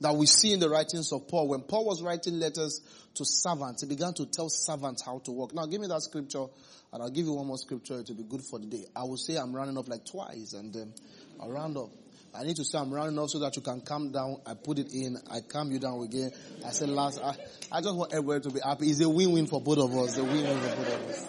that 0.00 0.16
we 0.16 0.26
see 0.26 0.52
in 0.52 0.58
the 0.58 0.68
writings 0.68 1.12
of 1.12 1.28
Paul. 1.28 1.48
When 1.48 1.60
Paul 1.60 1.84
was 1.84 2.02
writing 2.02 2.40
letters 2.40 2.80
to 3.14 3.24
servants, 3.24 3.82
he 3.82 3.88
began 3.88 4.12
to 4.14 4.26
tell 4.26 4.48
servants 4.48 5.02
how 5.02 5.20
to 5.20 5.30
work. 5.30 5.54
Now 5.54 5.66
give 5.66 5.80
me 5.80 5.86
that 5.86 6.02
scripture 6.02 6.46
and 6.92 7.02
I'll 7.02 7.10
give 7.10 7.26
you 7.26 7.34
one 7.34 7.46
more 7.46 7.58
scripture 7.58 8.02
to 8.02 8.14
be 8.14 8.24
good 8.24 8.42
for 8.42 8.58
the 8.58 8.66
day. 8.66 8.84
I 8.96 9.04
will 9.04 9.16
say 9.16 9.36
I'm 9.36 9.54
running 9.54 9.78
up 9.78 9.88
like 9.88 10.04
twice 10.04 10.52
and 10.54 10.74
um, 10.74 10.94
I'll 11.40 11.50
round 11.50 11.76
up. 11.76 11.90
I 12.34 12.44
need 12.44 12.56
to 12.56 12.64
say 12.64 12.78
I'm 12.78 12.92
rounding 12.92 13.18
off 13.18 13.30
so 13.30 13.38
that 13.40 13.54
you 13.56 13.62
can 13.62 13.82
calm 13.82 14.10
down. 14.10 14.36
I 14.46 14.54
put 14.54 14.78
it 14.78 14.92
in. 14.94 15.18
I 15.30 15.40
calm 15.40 15.70
you 15.70 15.78
down 15.78 16.02
again. 16.02 16.30
I 16.64 16.70
said 16.70 16.88
last, 16.88 17.20
I, 17.22 17.34
I 17.70 17.80
just 17.82 17.94
want 17.94 18.14
everyone 18.14 18.40
to 18.42 18.50
be 18.50 18.60
happy. 18.60 18.86
It's 18.86 19.00
a 19.00 19.08
win-win 19.08 19.46
for 19.46 19.60
both 19.60 19.78
of 19.78 19.94
us. 19.94 20.16
A 20.16 20.24
win-win 20.24 20.58
for 20.58 20.76
both 20.76 20.94
of 20.94 21.10
us. 21.10 21.26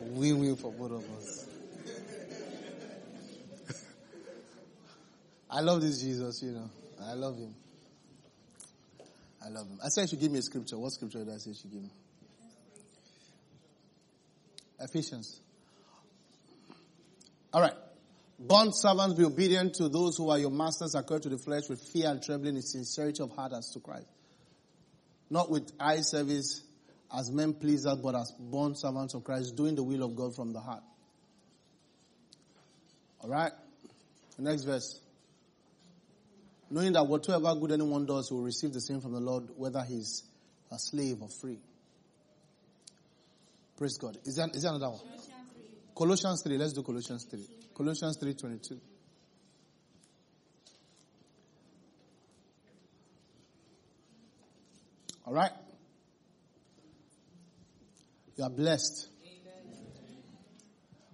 win-win 0.00 0.56
for 0.56 0.70
both 0.70 0.92
of 0.92 1.04
us. 1.18 1.46
I 5.50 5.60
love 5.60 5.80
this 5.80 6.00
Jesus, 6.00 6.40
you 6.42 6.52
know. 6.52 6.70
I 7.04 7.14
love 7.14 7.36
him. 7.36 7.54
I 9.44 9.48
love 9.48 9.66
him. 9.66 9.80
I 9.84 9.88
said 9.88 10.08
she 10.08 10.16
give 10.16 10.30
me 10.30 10.38
a 10.38 10.42
scripture. 10.42 10.78
What 10.78 10.92
scripture 10.92 11.24
did 11.24 11.34
I 11.34 11.38
say 11.38 11.54
she 11.54 11.66
give 11.66 11.82
me? 11.82 11.90
Ephesians. 14.78 15.40
All 17.52 17.60
right. 17.60 17.74
Bond 18.44 18.72
servants, 18.74 19.14
be 19.14 19.24
obedient 19.24 19.74
to 19.74 19.88
those 19.88 20.16
who 20.16 20.28
are 20.30 20.38
your 20.38 20.50
masters 20.50 20.96
according 20.96 21.30
to 21.30 21.36
the 21.36 21.42
flesh 21.42 21.68
with 21.68 21.80
fear 21.92 22.08
and 22.10 22.20
trembling 22.20 22.56
in 22.56 22.62
sincerity 22.62 23.22
of 23.22 23.30
heart 23.36 23.52
as 23.52 23.70
to 23.70 23.80
Christ. 23.80 24.08
Not 25.30 25.48
with 25.48 25.70
eye 25.78 26.00
service 26.00 26.60
as 27.16 27.30
men 27.30 27.54
pleasers, 27.54 27.98
but 28.02 28.16
as 28.16 28.32
bond 28.38 28.76
servants 28.78 29.14
of 29.14 29.22
Christ, 29.22 29.54
doing 29.56 29.76
the 29.76 29.84
will 29.84 30.02
of 30.02 30.16
God 30.16 30.34
from 30.34 30.52
the 30.52 30.58
heart. 30.58 30.82
Alright? 33.22 33.52
Next 34.38 34.64
verse. 34.64 35.00
Knowing 36.68 36.94
that 36.94 37.06
whatsoever 37.06 37.54
good 37.54 37.70
anyone 37.70 38.06
does, 38.06 38.28
he 38.28 38.34
will 38.34 38.42
receive 38.42 38.72
the 38.72 38.80
same 38.80 39.00
from 39.00 39.12
the 39.12 39.20
Lord, 39.20 39.50
whether 39.56 39.84
he's 39.84 40.24
a 40.72 40.78
slave 40.78 41.22
or 41.22 41.28
free. 41.28 41.60
Praise 43.76 43.98
God. 43.98 44.18
Is 44.24 44.34
there, 44.34 44.48
is 44.52 44.62
there 44.62 44.72
another 44.74 44.90
one? 44.90 45.00
Colossians 45.94 46.42
3. 46.42 46.56
Let's 46.56 46.72
do 46.72 46.82
Colossians 46.82 47.24
3. 47.30 47.61
Colossians 47.82 48.16
3 48.16 48.34
22. 48.34 48.80
All 55.26 55.32
right? 55.34 55.50
You 58.36 58.44
are 58.44 58.50
blessed. 58.50 59.08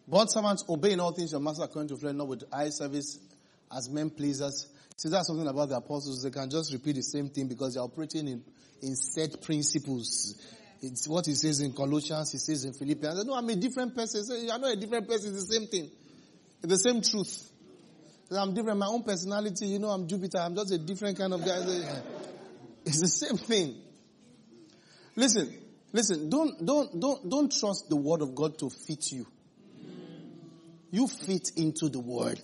Bond 0.06 0.30
servants, 0.30 0.64
obey 0.68 0.92
in 0.92 1.00
all 1.00 1.12
things 1.12 1.32
your 1.32 1.40
master 1.40 1.64
according 1.64 1.88
to 1.88 1.96
flesh, 1.96 2.14
not 2.14 2.28
with 2.28 2.44
eye 2.52 2.68
service 2.68 3.18
as 3.74 3.88
men 3.88 4.10
pleasers. 4.10 4.66
See, 4.96 5.08
that's 5.08 5.26
something 5.26 5.46
about 5.46 5.70
the 5.70 5.76
apostles. 5.76 6.22
They 6.22 6.30
can 6.30 6.50
just 6.50 6.72
repeat 6.72 6.96
the 6.96 7.02
same 7.02 7.28
thing 7.30 7.48
because 7.48 7.74
they're 7.74 7.82
operating 7.82 8.28
in, 8.28 8.44
in 8.82 8.94
set 8.94 9.42
principles. 9.42 10.34
It's 10.82 11.08
what 11.08 11.26
he 11.26 11.34
says 11.34 11.60
in 11.60 11.72
Colossians, 11.72 12.32
he 12.32 12.38
says 12.38 12.64
in 12.64 12.72
Philippians. 12.72 13.24
No, 13.24 13.34
I'm 13.34 13.48
a 13.48 13.56
different 13.56 13.94
person. 13.94 14.22
I'm 14.50 14.60
not 14.60 14.72
a 14.72 14.76
different 14.76 15.08
person. 15.08 15.34
It's 15.34 15.46
the 15.46 15.54
same 15.54 15.66
thing. 15.66 15.90
It's 16.62 16.82
the 16.82 16.90
same 16.90 17.02
truth. 17.02 17.50
I'm 18.30 18.52
different. 18.52 18.78
My 18.78 18.86
own 18.86 19.02
personality, 19.02 19.66
you 19.66 19.78
know, 19.78 19.88
I'm 19.88 20.06
Jupiter. 20.06 20.38
I'm 20.38 20.54
just 20.54 20.72
a 20.72 20.78
different 20.78 21.18
kind 21.18 21.32
of 21.32 21.44
guy. 21.44 21.58
It's 22.84 23.00
the 23.00 23.08
same 23.08 23.36
thing. 23.36 23.74
Listen, 25.14 25.52
listen, 25.92 26.30
don't, 26.30 26.64
don't, 26.64 26.98
don't, 26.98 27.28
don't 27.28 27.52
trust 27.52 27.90
the 27.90 27.96
word 27.96 28.22
of 28.22 28.34
God 28.34 28.58
to 28.60 28.70
fit 28.70 29.12
you. 29.12 29.26
You 30.90 31.06
fit 31.06 31.50
into 31.56 31.90
the 31.90 31.98
word. 31.98 32.40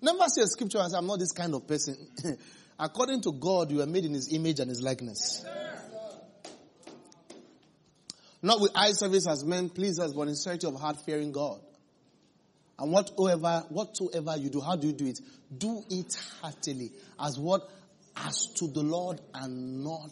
Never 0.00 0.24
say 0.28 0.42
a 0.42 0.46
scripture 0.46 0.78
and 0.78 0.90
say, 0.90 0.96
I'm 0.96 1.06
not 1.06 1.18
this 1.18 1.32
kind 1.32 1.54
of 1.54 1.68
person. 1.68 1.94
According 2.78 3.20
to 3.22 3.32
God, 3.32 3.70
you 3.70 3.82
are 3.82 3.86
made 3.86 4.06
in 4.06 4.14
his 4.14 4.32
image 4.32 4.60
and 4.60 4.70
his 4.70 4.80
likeness. 4.80 5.44
Not 8.40 8.60
with 8.60 8.72
eye 8.74 8.92
service 8.92 9.26
as 9.28 9.44
men 9.44 9.68
please 9.68 9.98
us, 9.98 10.14
but 10.14 10.22
in 10.22 10.34
sincerity 10.34 10.66
of 10.66 10.80
heart 10.80 10.96
fearing 11.04 11.32
God. 11.32 11.60
And 12.80 12.90
whatsoever, 12.90 13.64
whatsoever 13.68 14.36
you 14.38 14.48
do, 14.48 14.60
how 14.60 14.74
do 14.74 14.86
you 14.86 14.94
do 14.94 15.06
it? 15.06 15.20
Do 15.56 15.84
it 15.90 16.16
heartily 16.40 16.90
as 17.20 17.38
what? 17.38 17.68
As 18.16 18.46
to 18.54 18.68
the 18.68 18.82
Lord 18.82 19.20
and 19.34 19.84
not 19.84 20.10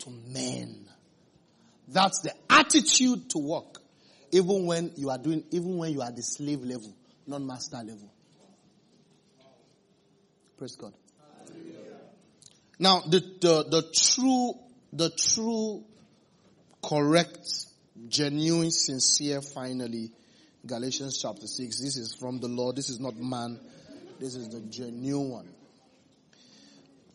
to 0.00 0.10
men. 0.28 0.86
That's 1.88 2.20
the 2.20 2.34
attitude 2.50 3.30
to 3.30 3.38
work. 3.38 3.80
Even 4.30 4.66
when 4.66 4.92
you 4.96 5.08
are 5.08 5.16
doing, 5.16 5.44
even 5.50 5.78
when 5.78 5.92
you 5.92 6.02
are 6.02 6.12
the 6.12 6.22
slave 6.22 6.60
level, 6.60 6.94
not 7.26 7.40
master 7.40 7.78
level. 7.78 8.12
Praise 10.58 10.76
God. 10.76 10.92
Now, 12.78 13.00
the, 13.00 13.20
the, 13.20 13.64
the 13.70 13.82
true, 13.94 14.52
the 14.92 15.10
true, 15.10 15.82
correct, 16.82 17.46
genuine, 18.08 18.70
sincere, 18.70 19.40
finally, 19.40 20.10
Galatians 20.66 21.18
chapter 21.20 21.46
6. 21.46 21.80
This 21.80 21.96
is 21.96 22.14
from 22.14 22.38
the 22.38 22.48
Lord. 22.48 22.76
This 22.76 22.88
is 22.88 23.00
not 23.00 23.16
man. 23.16 23.58
This 24.18 24.34
is 24.34 24.48
the 24.48 24.60
genuine 24.60 25.30
one. 25.30 25.48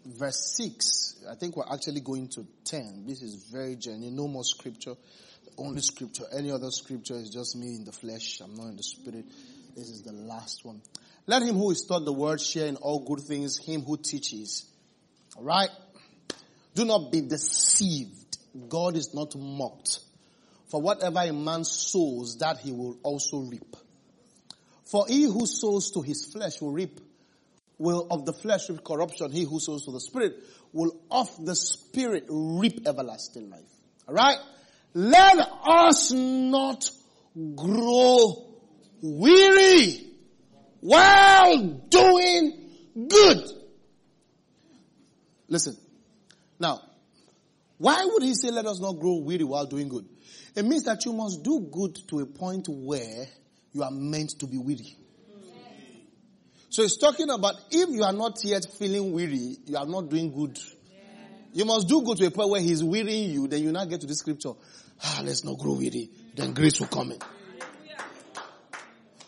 Verse 0.06 0.56
6. 0.58 1.26
I 1.30 1.36
think 1.36 1.58
we're 1.58 1.72
actually 1.72 2.02
going 2.02 2.28
to 2.30 2.46
10. 2.66 3.06
This 3.08 3.22
is 3.22 3.36
very 3.52 3.76
genuine. 3.76 4.16
No 4.16 4.28
more 4.28 4.44
scripture. 4.44 4.96
Only 5.58 5.82
scripture. 5.82 6.24
Any 6.36 6.52
other 6.52 6.72
scripture 6.72 7.16
is 7.16 7.30
just 7.30 7.56
me 7.56 7.76
in 7.76 7.86
the 7.86 7.92
flesh. 7.92 8.40
I'm 8.42 8.56
not 8.56 8.68
in 8.68 8.78
the 8.78 8.84
spirit. 8.84 9.26
This 9.76 9.90
is 9.90 10.02
the 10.02 10.14
last 10.14 10.66
one. 10.66 10.82
Let 11.28 11.44
him 11.44 11.56
who 11.56 11.72
is 11.72 11.86
taught 11.86 12.06
the 12.06 12.14
word 12.14 12.42
share 12.42 12.68
in 12.68 12.78
all 12.78 13.06
good 13.06 13.22
things, 13.22 13.58
him 13.58 13.82
who 13.82 13.98
teaches. 13.98 14.66
Alright? 15.38 15.70
Do 16.74 16.86
not 16.86 17.12
be 17.12 17.22
deceived. 17.22 18.38
God 18.70 18.98
is 18.98 19.14
not 19.14 19.36
mocked. 19.36 20.00
For 20.72 20.82
whatever 20.82 21.20
a 21.20 21.34
man 21.34 21.66
sows, 21.66 22.38
that 22.38 22.60
he 22.60 22.72
will 22.72 22.98
also 23.04 23.40
reap. 23.40 23.76
For 24.86 25.06
he 25.06 25.24
who 25.24 25.46
sows 25.46 25.92
to 25.92 26.02
his 26.02 26.24
flesh 26.32 26.62
will 26.62 26.72
reap, 26.72 27.02
will 27.78 28.08
of 28.10 28.26
the 28.26 28.32
flesh 28.32 28.70
reap 28.70 28.82
corruption. 28.82 29.32
He 29.32 29.44
who 29.44 29.60
sows 29.60 29.84
to 29.84 29.92
the 29.92 30.00
spirit 30.00 30.42
will 30.72 30.96
of 31.12 31.30
the 31.46 31.58
spirit 31.58 32.26
reap 32.30 32.88
everlasting 32.88 33.50
life. 33.50 33.70
Alright? 34.08 34.38
Let 34.94 35.46
us 35.68 36.14
not 36.14 36.90
grow 37.36 38.56
weary 39.02 40.08
while 40.80 41.58
doing 41.90 42.70
good. 43.10 43.44
Listen. 45.50 45.76
Now, 46.62 46.80
why 47.78 48.06
would 48.06 48.24
he 48.24 48.36
say 48.36 48.52
let 48.52 48.66
us 48.68 48.80
not 48.80 48.94
grow 49.00 49.16
weary 49.16 49.44
while 49.44 49.66
doing 49.66 49.90
good? 49.90 50.08
It 50.56 50.66
means 50.66 50.84
that 50.84 51.06
you 51.06 51.14
must 51.14 51.44
do 51.44 51.60
good 51.72 51.96
to 52.10 52.20
a 52.20 52.26
point 52.26 52.68
where 52.68 53.28
you 53.74 53.84
are 53.84 53.92
meant 53.92 54.32
to 54.40 54.48
be 54.48 54.58
weary. 54.58 54.98
So 56.70 56.84
it's 56.84 56.98
talking 56.98 57.30
about 57.30 57.56
if 57.70 57.90
you 57.90 58.04
are 58.04 58.14
not 58.14 58.44
yet 58.44 58.66
feeling 58.78 59.12
weary, 59.12 59.58
you 59.66 59.78
are 59.78 59.86
not 59.86 60.10
doing 60.10 60.32
good. 60.32 60.58
You 61.54 61.66
must 61.66 61.88
do 61.88 62.02
good 62.02 62.18
to 62.20 62.26
a 62.28 62.32
point 62.32 62.50
where 62.50 62.62
he's 62.62 62.84
wearying 62.84 63.32
you, 63.32 63.48
then 63.48 63.62
you 63.62 63.72
now 63.72 63.84
get 63.86 64.02
to 64.02 64.08
the 64.08 64.16
scripture. 64.16 64.54
Ah, 65.04 65.22
let's 65.24 65.44
not 65.44 65.58
grow 65.58 65.74
weary. 65.74 66.10
Then 66.36 66.54
grace 66.54 66.80
will 66.80 66.88
come 66.88 67.12
in. 67.12 67.20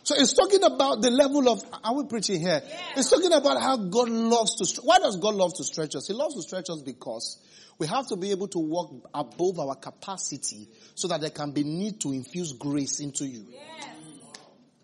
So 0.04 0.16
it's 0.18 0.34
talking 0.34 0.64
about 0.64 1.02
the 1.02 1.10
level 1.10 1.48
of, 1.48 1.64
are 1.82 1.96
we 1.96 2.04
preaching 2.06 2.42
here? 2.42 2.62
Yeah. 2.66 2.78
It's 2.98 3.10
talking 3.10 3.32
about 3.32 3.62
how 3.62 3.78
God 3.78 4.10
loves 4.10 4.56
to, 4.56 4.82
why 4.82 5.00
does 5.00 5.16
God 5.16 5.36
love 5.36 5.54
to 5.56 5.64
stretch 5.64 5.96
us? 5.96 6.08
He 6.08 6.14
loves 6.14 6.36
to 6.36 6.42
stretch 6.42 6.70
us 6.70 6.82
because 6.82 7.38
we 7.80 7.88
have 7.88 8.08
to 8.08 8.18
be 8.18 8.32
able 8.32 8.50
to 8.50 8.60
walk 8.60 8.92
above 9.14 9.60
our 9.60 9.76
capacity 9.76 10.68
so 10.94 11.08
that 11.08 11.22
there 11.22 11.30
can 11.30 11.52
be 11.52 11.64
need 11.64 12.02
to 12.02 12.12
infuse 12.12 12.52
grace 12.52 13.00
into 13.00 13.26
you. 13.26 13.48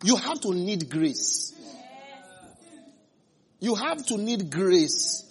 You 0.04 0.16
have 0.16 0.40
to 0.42 0.54
need 0.54 0.90
grace. 0.90 1.54
You 3.60 3.76
have 3.76 4.06
to 4.06 4.18
need 4.18 4.50
grace. 4.50 5.26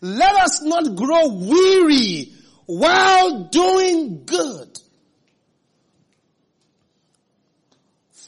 Let 0.00 0.34
us 0.34 0.60
not 0.64 0.96
grow 0.96 1.28
weary 1.28 2.32
while 2.78 3.44
doing 3.44 4.24
good. 4.24 4.78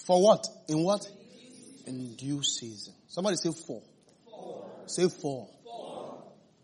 For 0.04 0.22
what? 0.22 0.46
In 0.68 0.82
what? 0.84 1.06
In 1.86 2.14
due 2.14 2.42
season. 2.42 2.92
Somebody 3.08 3.36
say 3.36 3.50
for. 3.52 3.82
for. 4.30 4.66
Say 4.86 5.08
for. 5.08 5.48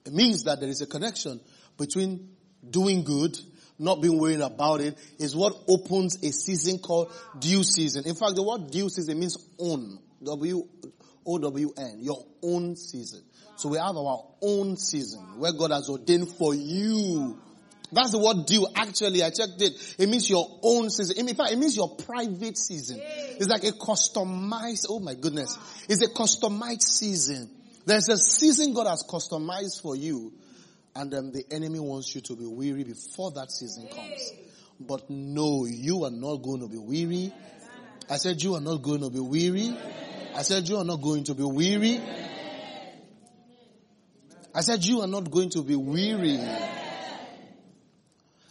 It 0.04 0.12
means 0.12 0.44
that 0.44 0.60
there 0.60 0.68
is 0.68 0.82
a 0.82 0.86
connection 0.86 1.40
between 1.78 2.30
doing 2.68 3.02
good, 3.04 3.38
not 3.78 4.02
being 4.02 4.18
worried 4.18 4.40
about 4.40 4.80
it, 4.80 4.98
is 5.18 5.34
what 5.34 5.54
opens 5.68 6.22
a 6.22 6.32
season 6.32 6.78
called 6.78 7.12
due 7.38 7.62
season. 7.62 8.04
In 8.06 8.14
fact, 8.14 8.34
the 8.34 8.42
word 8.42 8.70
due 8.70 8.90
season 8.90 9.18
means 9.18 9.38
own. 9.58 9.98
W 10.22 10.68
O 11.24 11.38
W 11.38 11.72
N. 11.78 11.96
Your 12.00 12.26
own 12.42 12.76
season. 12.76 13.22
So 13.56 13.70
we 13.70 13.78
have 13.78 13.96
our 13.96 14.24
own 14.42 14.76
season 14.76 15.38
where 15.38 15.52
God 15.52 15.70
has 15.70 15.88
ordained 15.88 16.28
for 16.36 16.54
you 16.54 17.38
that's 17.92 18.12
the 18.12 18.18
word 18.18 18.46
due. 18.46 18.66
Actually, 18.74 19.22
I 19.22 19.30
checked 19.30 19.60
it. 19.60 19.96
It 19.98 20.08
means 20.08 20.28
your 20.30 20.46
own 20.62 20.90
season. 20.90 21.28
In 21.28 21.34
fact, 21.34 21.52
it 21.52 21.58
means 21.58 21.76
your 21.76 21.96
private 21.96 22.56
season. 22.56 23.00
It's 23.02 23.48
like 23.48 23.64
a 23.64 23.72
customized, 23.72 24.86
oh 24.88 25.00
my 25.00 25.14
goodness. 25.14 25.58
It's 25.88 26.02
a 26.02 26.08
customized 26.08 26.82
season. 26.82 27.50
There's 27.86 28.08
a 28.08 28.16
season 28.16 28.74
God 28.74 28.86
has 28.86 29.04
customized 29.08 29.82
for 29.82 29.96
you. 29.96 30.32
And 30.94 31.10
then 31.10 31.32
the 31.32 31.44
enemy 31.50 31.80
wants 31.80 32.14
you 32.14 32.20
to 32.22 32.36
be 32.36 32.46
weary 32.46 32.84
before 32.84 33.30
that 33.32 33.50
season 33.50 33.88
comes. 33.88 34.32
But 34.78 35.08
no, 35.10 35.66
you 35.66 36.04
are 36.04 36.10
not 36.10 36.36
going 36.36 36.60
to 36.60 36.68
be 36.68 36.78
weary. 36.78 37.32
I 38.08 38.16
said 38.16 38.42
you 38.42 38.54
are 38.54 38.60
not 38.60 38.82
going 38.82 39.00
to 39.00 39.10
be 39.10 39.20
weary. 39.20 39.76
I 40.34 40.42
said 40.42 40.68
you 40.68 40.78
are 40.78 40.84
not 40.84 41.00
going 41.00 41.24
to 41.24 41.34
be 41.34 41.44
weary. 41.44 42.00
I 44.54 44.62
said 44.62 44.84
you 44.84 45.00
are 45.00 45.06
not 45.06 45.30
going 45.30 45.50
to 45.50 45.62
be 45.62 45.76
weary. 45.76 46.38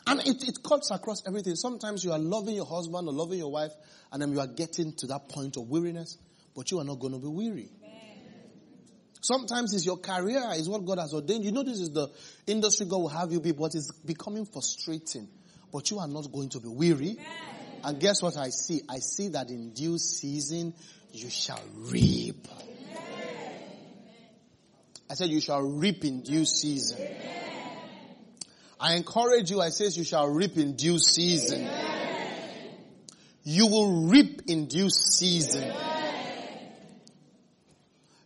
And 0.09 0.19
it, 0.21 0.47
it 0.47 0.63
cuts 0.63 0.91
across 0.91 1.21
everything. 1.27 1.55
Sometimes 1.55 2.03
you 2.03 2.11
are 2.11 2.19
loving 2.19 2.55
your 2.55 2.65
husband 2.65 3.07
or 3.07 3.13
loving 3.13 3.37
your 3.37 3.51
wife, 3.51 3.71
and 4.11 4.21
then 4.21 4.31
you 4.31 4.39
are 4.39 4.47
getting 4.47 4.93
to 4.93 5.07
that 5.07 5.29
point 5.29 5.55
of 5.57 5.69
weariness, 5.69 6.17
but 6.55 6.71
you 6.71 6.79
are 6.79 6.83
not 6.83 6.99
going 6.99 7.13
to 7.13 7.19
be 7.19 7.27
weary. 7.27 7.69
Sometimes 9.21 9.73
it's 9.73 9.85
your 9.85 9.97
career, 9.97 10.41
is 10.55 10.69
what 10.69 10.85
God 10.85 10.97
has 10.97 11.13
ordained. 11.13 11.43
You 11.43 11.51
know, 11.51 11.63
this 11.63 11.79
is 11.79 11.89
the 11.91 12.07
industry 12.47 12.85
God 12.87 12.97
will 13.01 13.09
have 13.09 13.31
you 13.31 13.41
be, 13.41 13.51
but 13.51 13.75
it's 13.75 13.91
becoming 13.91 14.45
frustrating. 14.45 15.27
But 15.71 15.91
you 15.91 15.99
are 15.99 16.07
not 16.07 16.31
going 16.31 16.49
to 16.49 16.59
be 16.59 16.69
weary. 16.69 17.17
And 17.83 17.99
guess 17.99 18.21
what 18.21 18.37
I 18.37 18.49
see? 18.49 18.81
I 18.89 18.99
see 18.99 19.27
that 19.29 19.49
in 19.49 19.73
due 19.73 19.97
season 19.97 20.73
you 21.11 21.29
shall 21.29 21.61
reap. 21.75 22.47
I 25.09 25.15
said 25.15 25.29
you 25.29 25.41
shall 25.41 25.61
reap 25.61 26.05
in 26.05 26.21
due 26.21 26.45
season. 26.45 26.97
I 28.79 28.95
encourage 28.95 29.51
you, 29.51 29.61
I 29.61 29.69
says 29.69 29.97
you 29.97 30.03
shall 30.03 30.27
reap 30.27 30.57
in 30.57 30.75
due 30.75 30.99
season. 30.99 31.69
You 33.43 33.67
will 33.67 34.07
reap 34.07 34.43
in 34.47 34.67
due 34.67 34.89
season. 34.89 35.73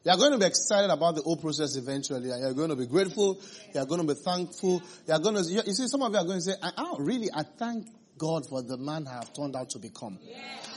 You 0.05 0.11
are 0.11 0.17
going 0.17 0.33
to 0.33 0.37
be 0.37 0.45
excited 0.45 0.91
about 0.91 1.15
the 1.15 1.21
whole 1.21 1.37
process 1.37 1.77
eventually. 1.77 2.27
You 2.27 2.33
are 2.33 2.53
going 2.53 2.69
to 2.69 2.75
be 2.75 2.85
grateful. 2.85 3.39
You 3.73 3.79
are 3.79 3.85
going 3.85 4.05
to 4.05 4.13
be 4.13 4.19
thankful. 4.19 4.81
You 5.07 5.13
are 5.13 5.19
going 5.19 5.35
to, 5.35 5.49
you 5.49 5.73
see, 5.73 5.87
some 5.87 6.01
of 6.01 6.11
you 6.11 6.17
are 6.17 6.25
going 6.25 6.39
to 6.39 6.41
say, 6.41 6.53
I, 6.61 6.71
I 6.75 6.95
really, 6.99 7.29
I 7.33 7.43
thank 7.43 7.87
God 8.17 8.47
for 8.47 8.61
the 8.61 8.77
man 8.77 9.07
I 9.07 9.13
have 9.13 9.33
turned 9.33 9.55
out 9.55 9.71
to 9.71 9.79
become. 9.79 10.19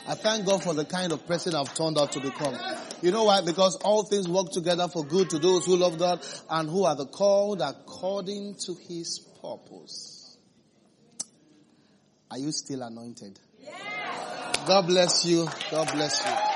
I 0.09 0.15
thank 0.15 0.47
God 0.47 0.63
for 0.63 0.75
the 0.75 0.85
kind 0.85 1.13
of 1.13 1.27
person 1.27 1.55
I've 1.55 1.75
turned 1.75 1.99
out 1.99 2.13
to 2.13 2.21
become. 2.21 2.57
You 3.03 3.11
know 3.11 3.25
why? 3.25 3.41
Because 3.41 3.77
all 3.77 4.05
things 4.05 4.29
work 4.29 4.53
together 4.53 4.87
for 4.89 5.05
good 5.05 5.31
to 5.31 5.39
those 5.39 5.67
who 5.67 5.77
love 5.77 5.99
God 5.99 6.25
and 6.49 6.71
who 6.71 6.85
are 6.85 6.95
the 6.95 7.07
called 7.07 7.61
according 7.61 8.55
to 8.67 8.75
his 8.89 9.19
purpose. 9.47 10.37
Are 12.31 12.39
you 12.39 12.51
still 12.51 12.83
anointed? 12.83 13.39
God 14.67 14.87
bless 14.87 15.25
you. 15.25 15.49
God 15.71 15.93
bless 15.93 16.25
you. 16.25 16.56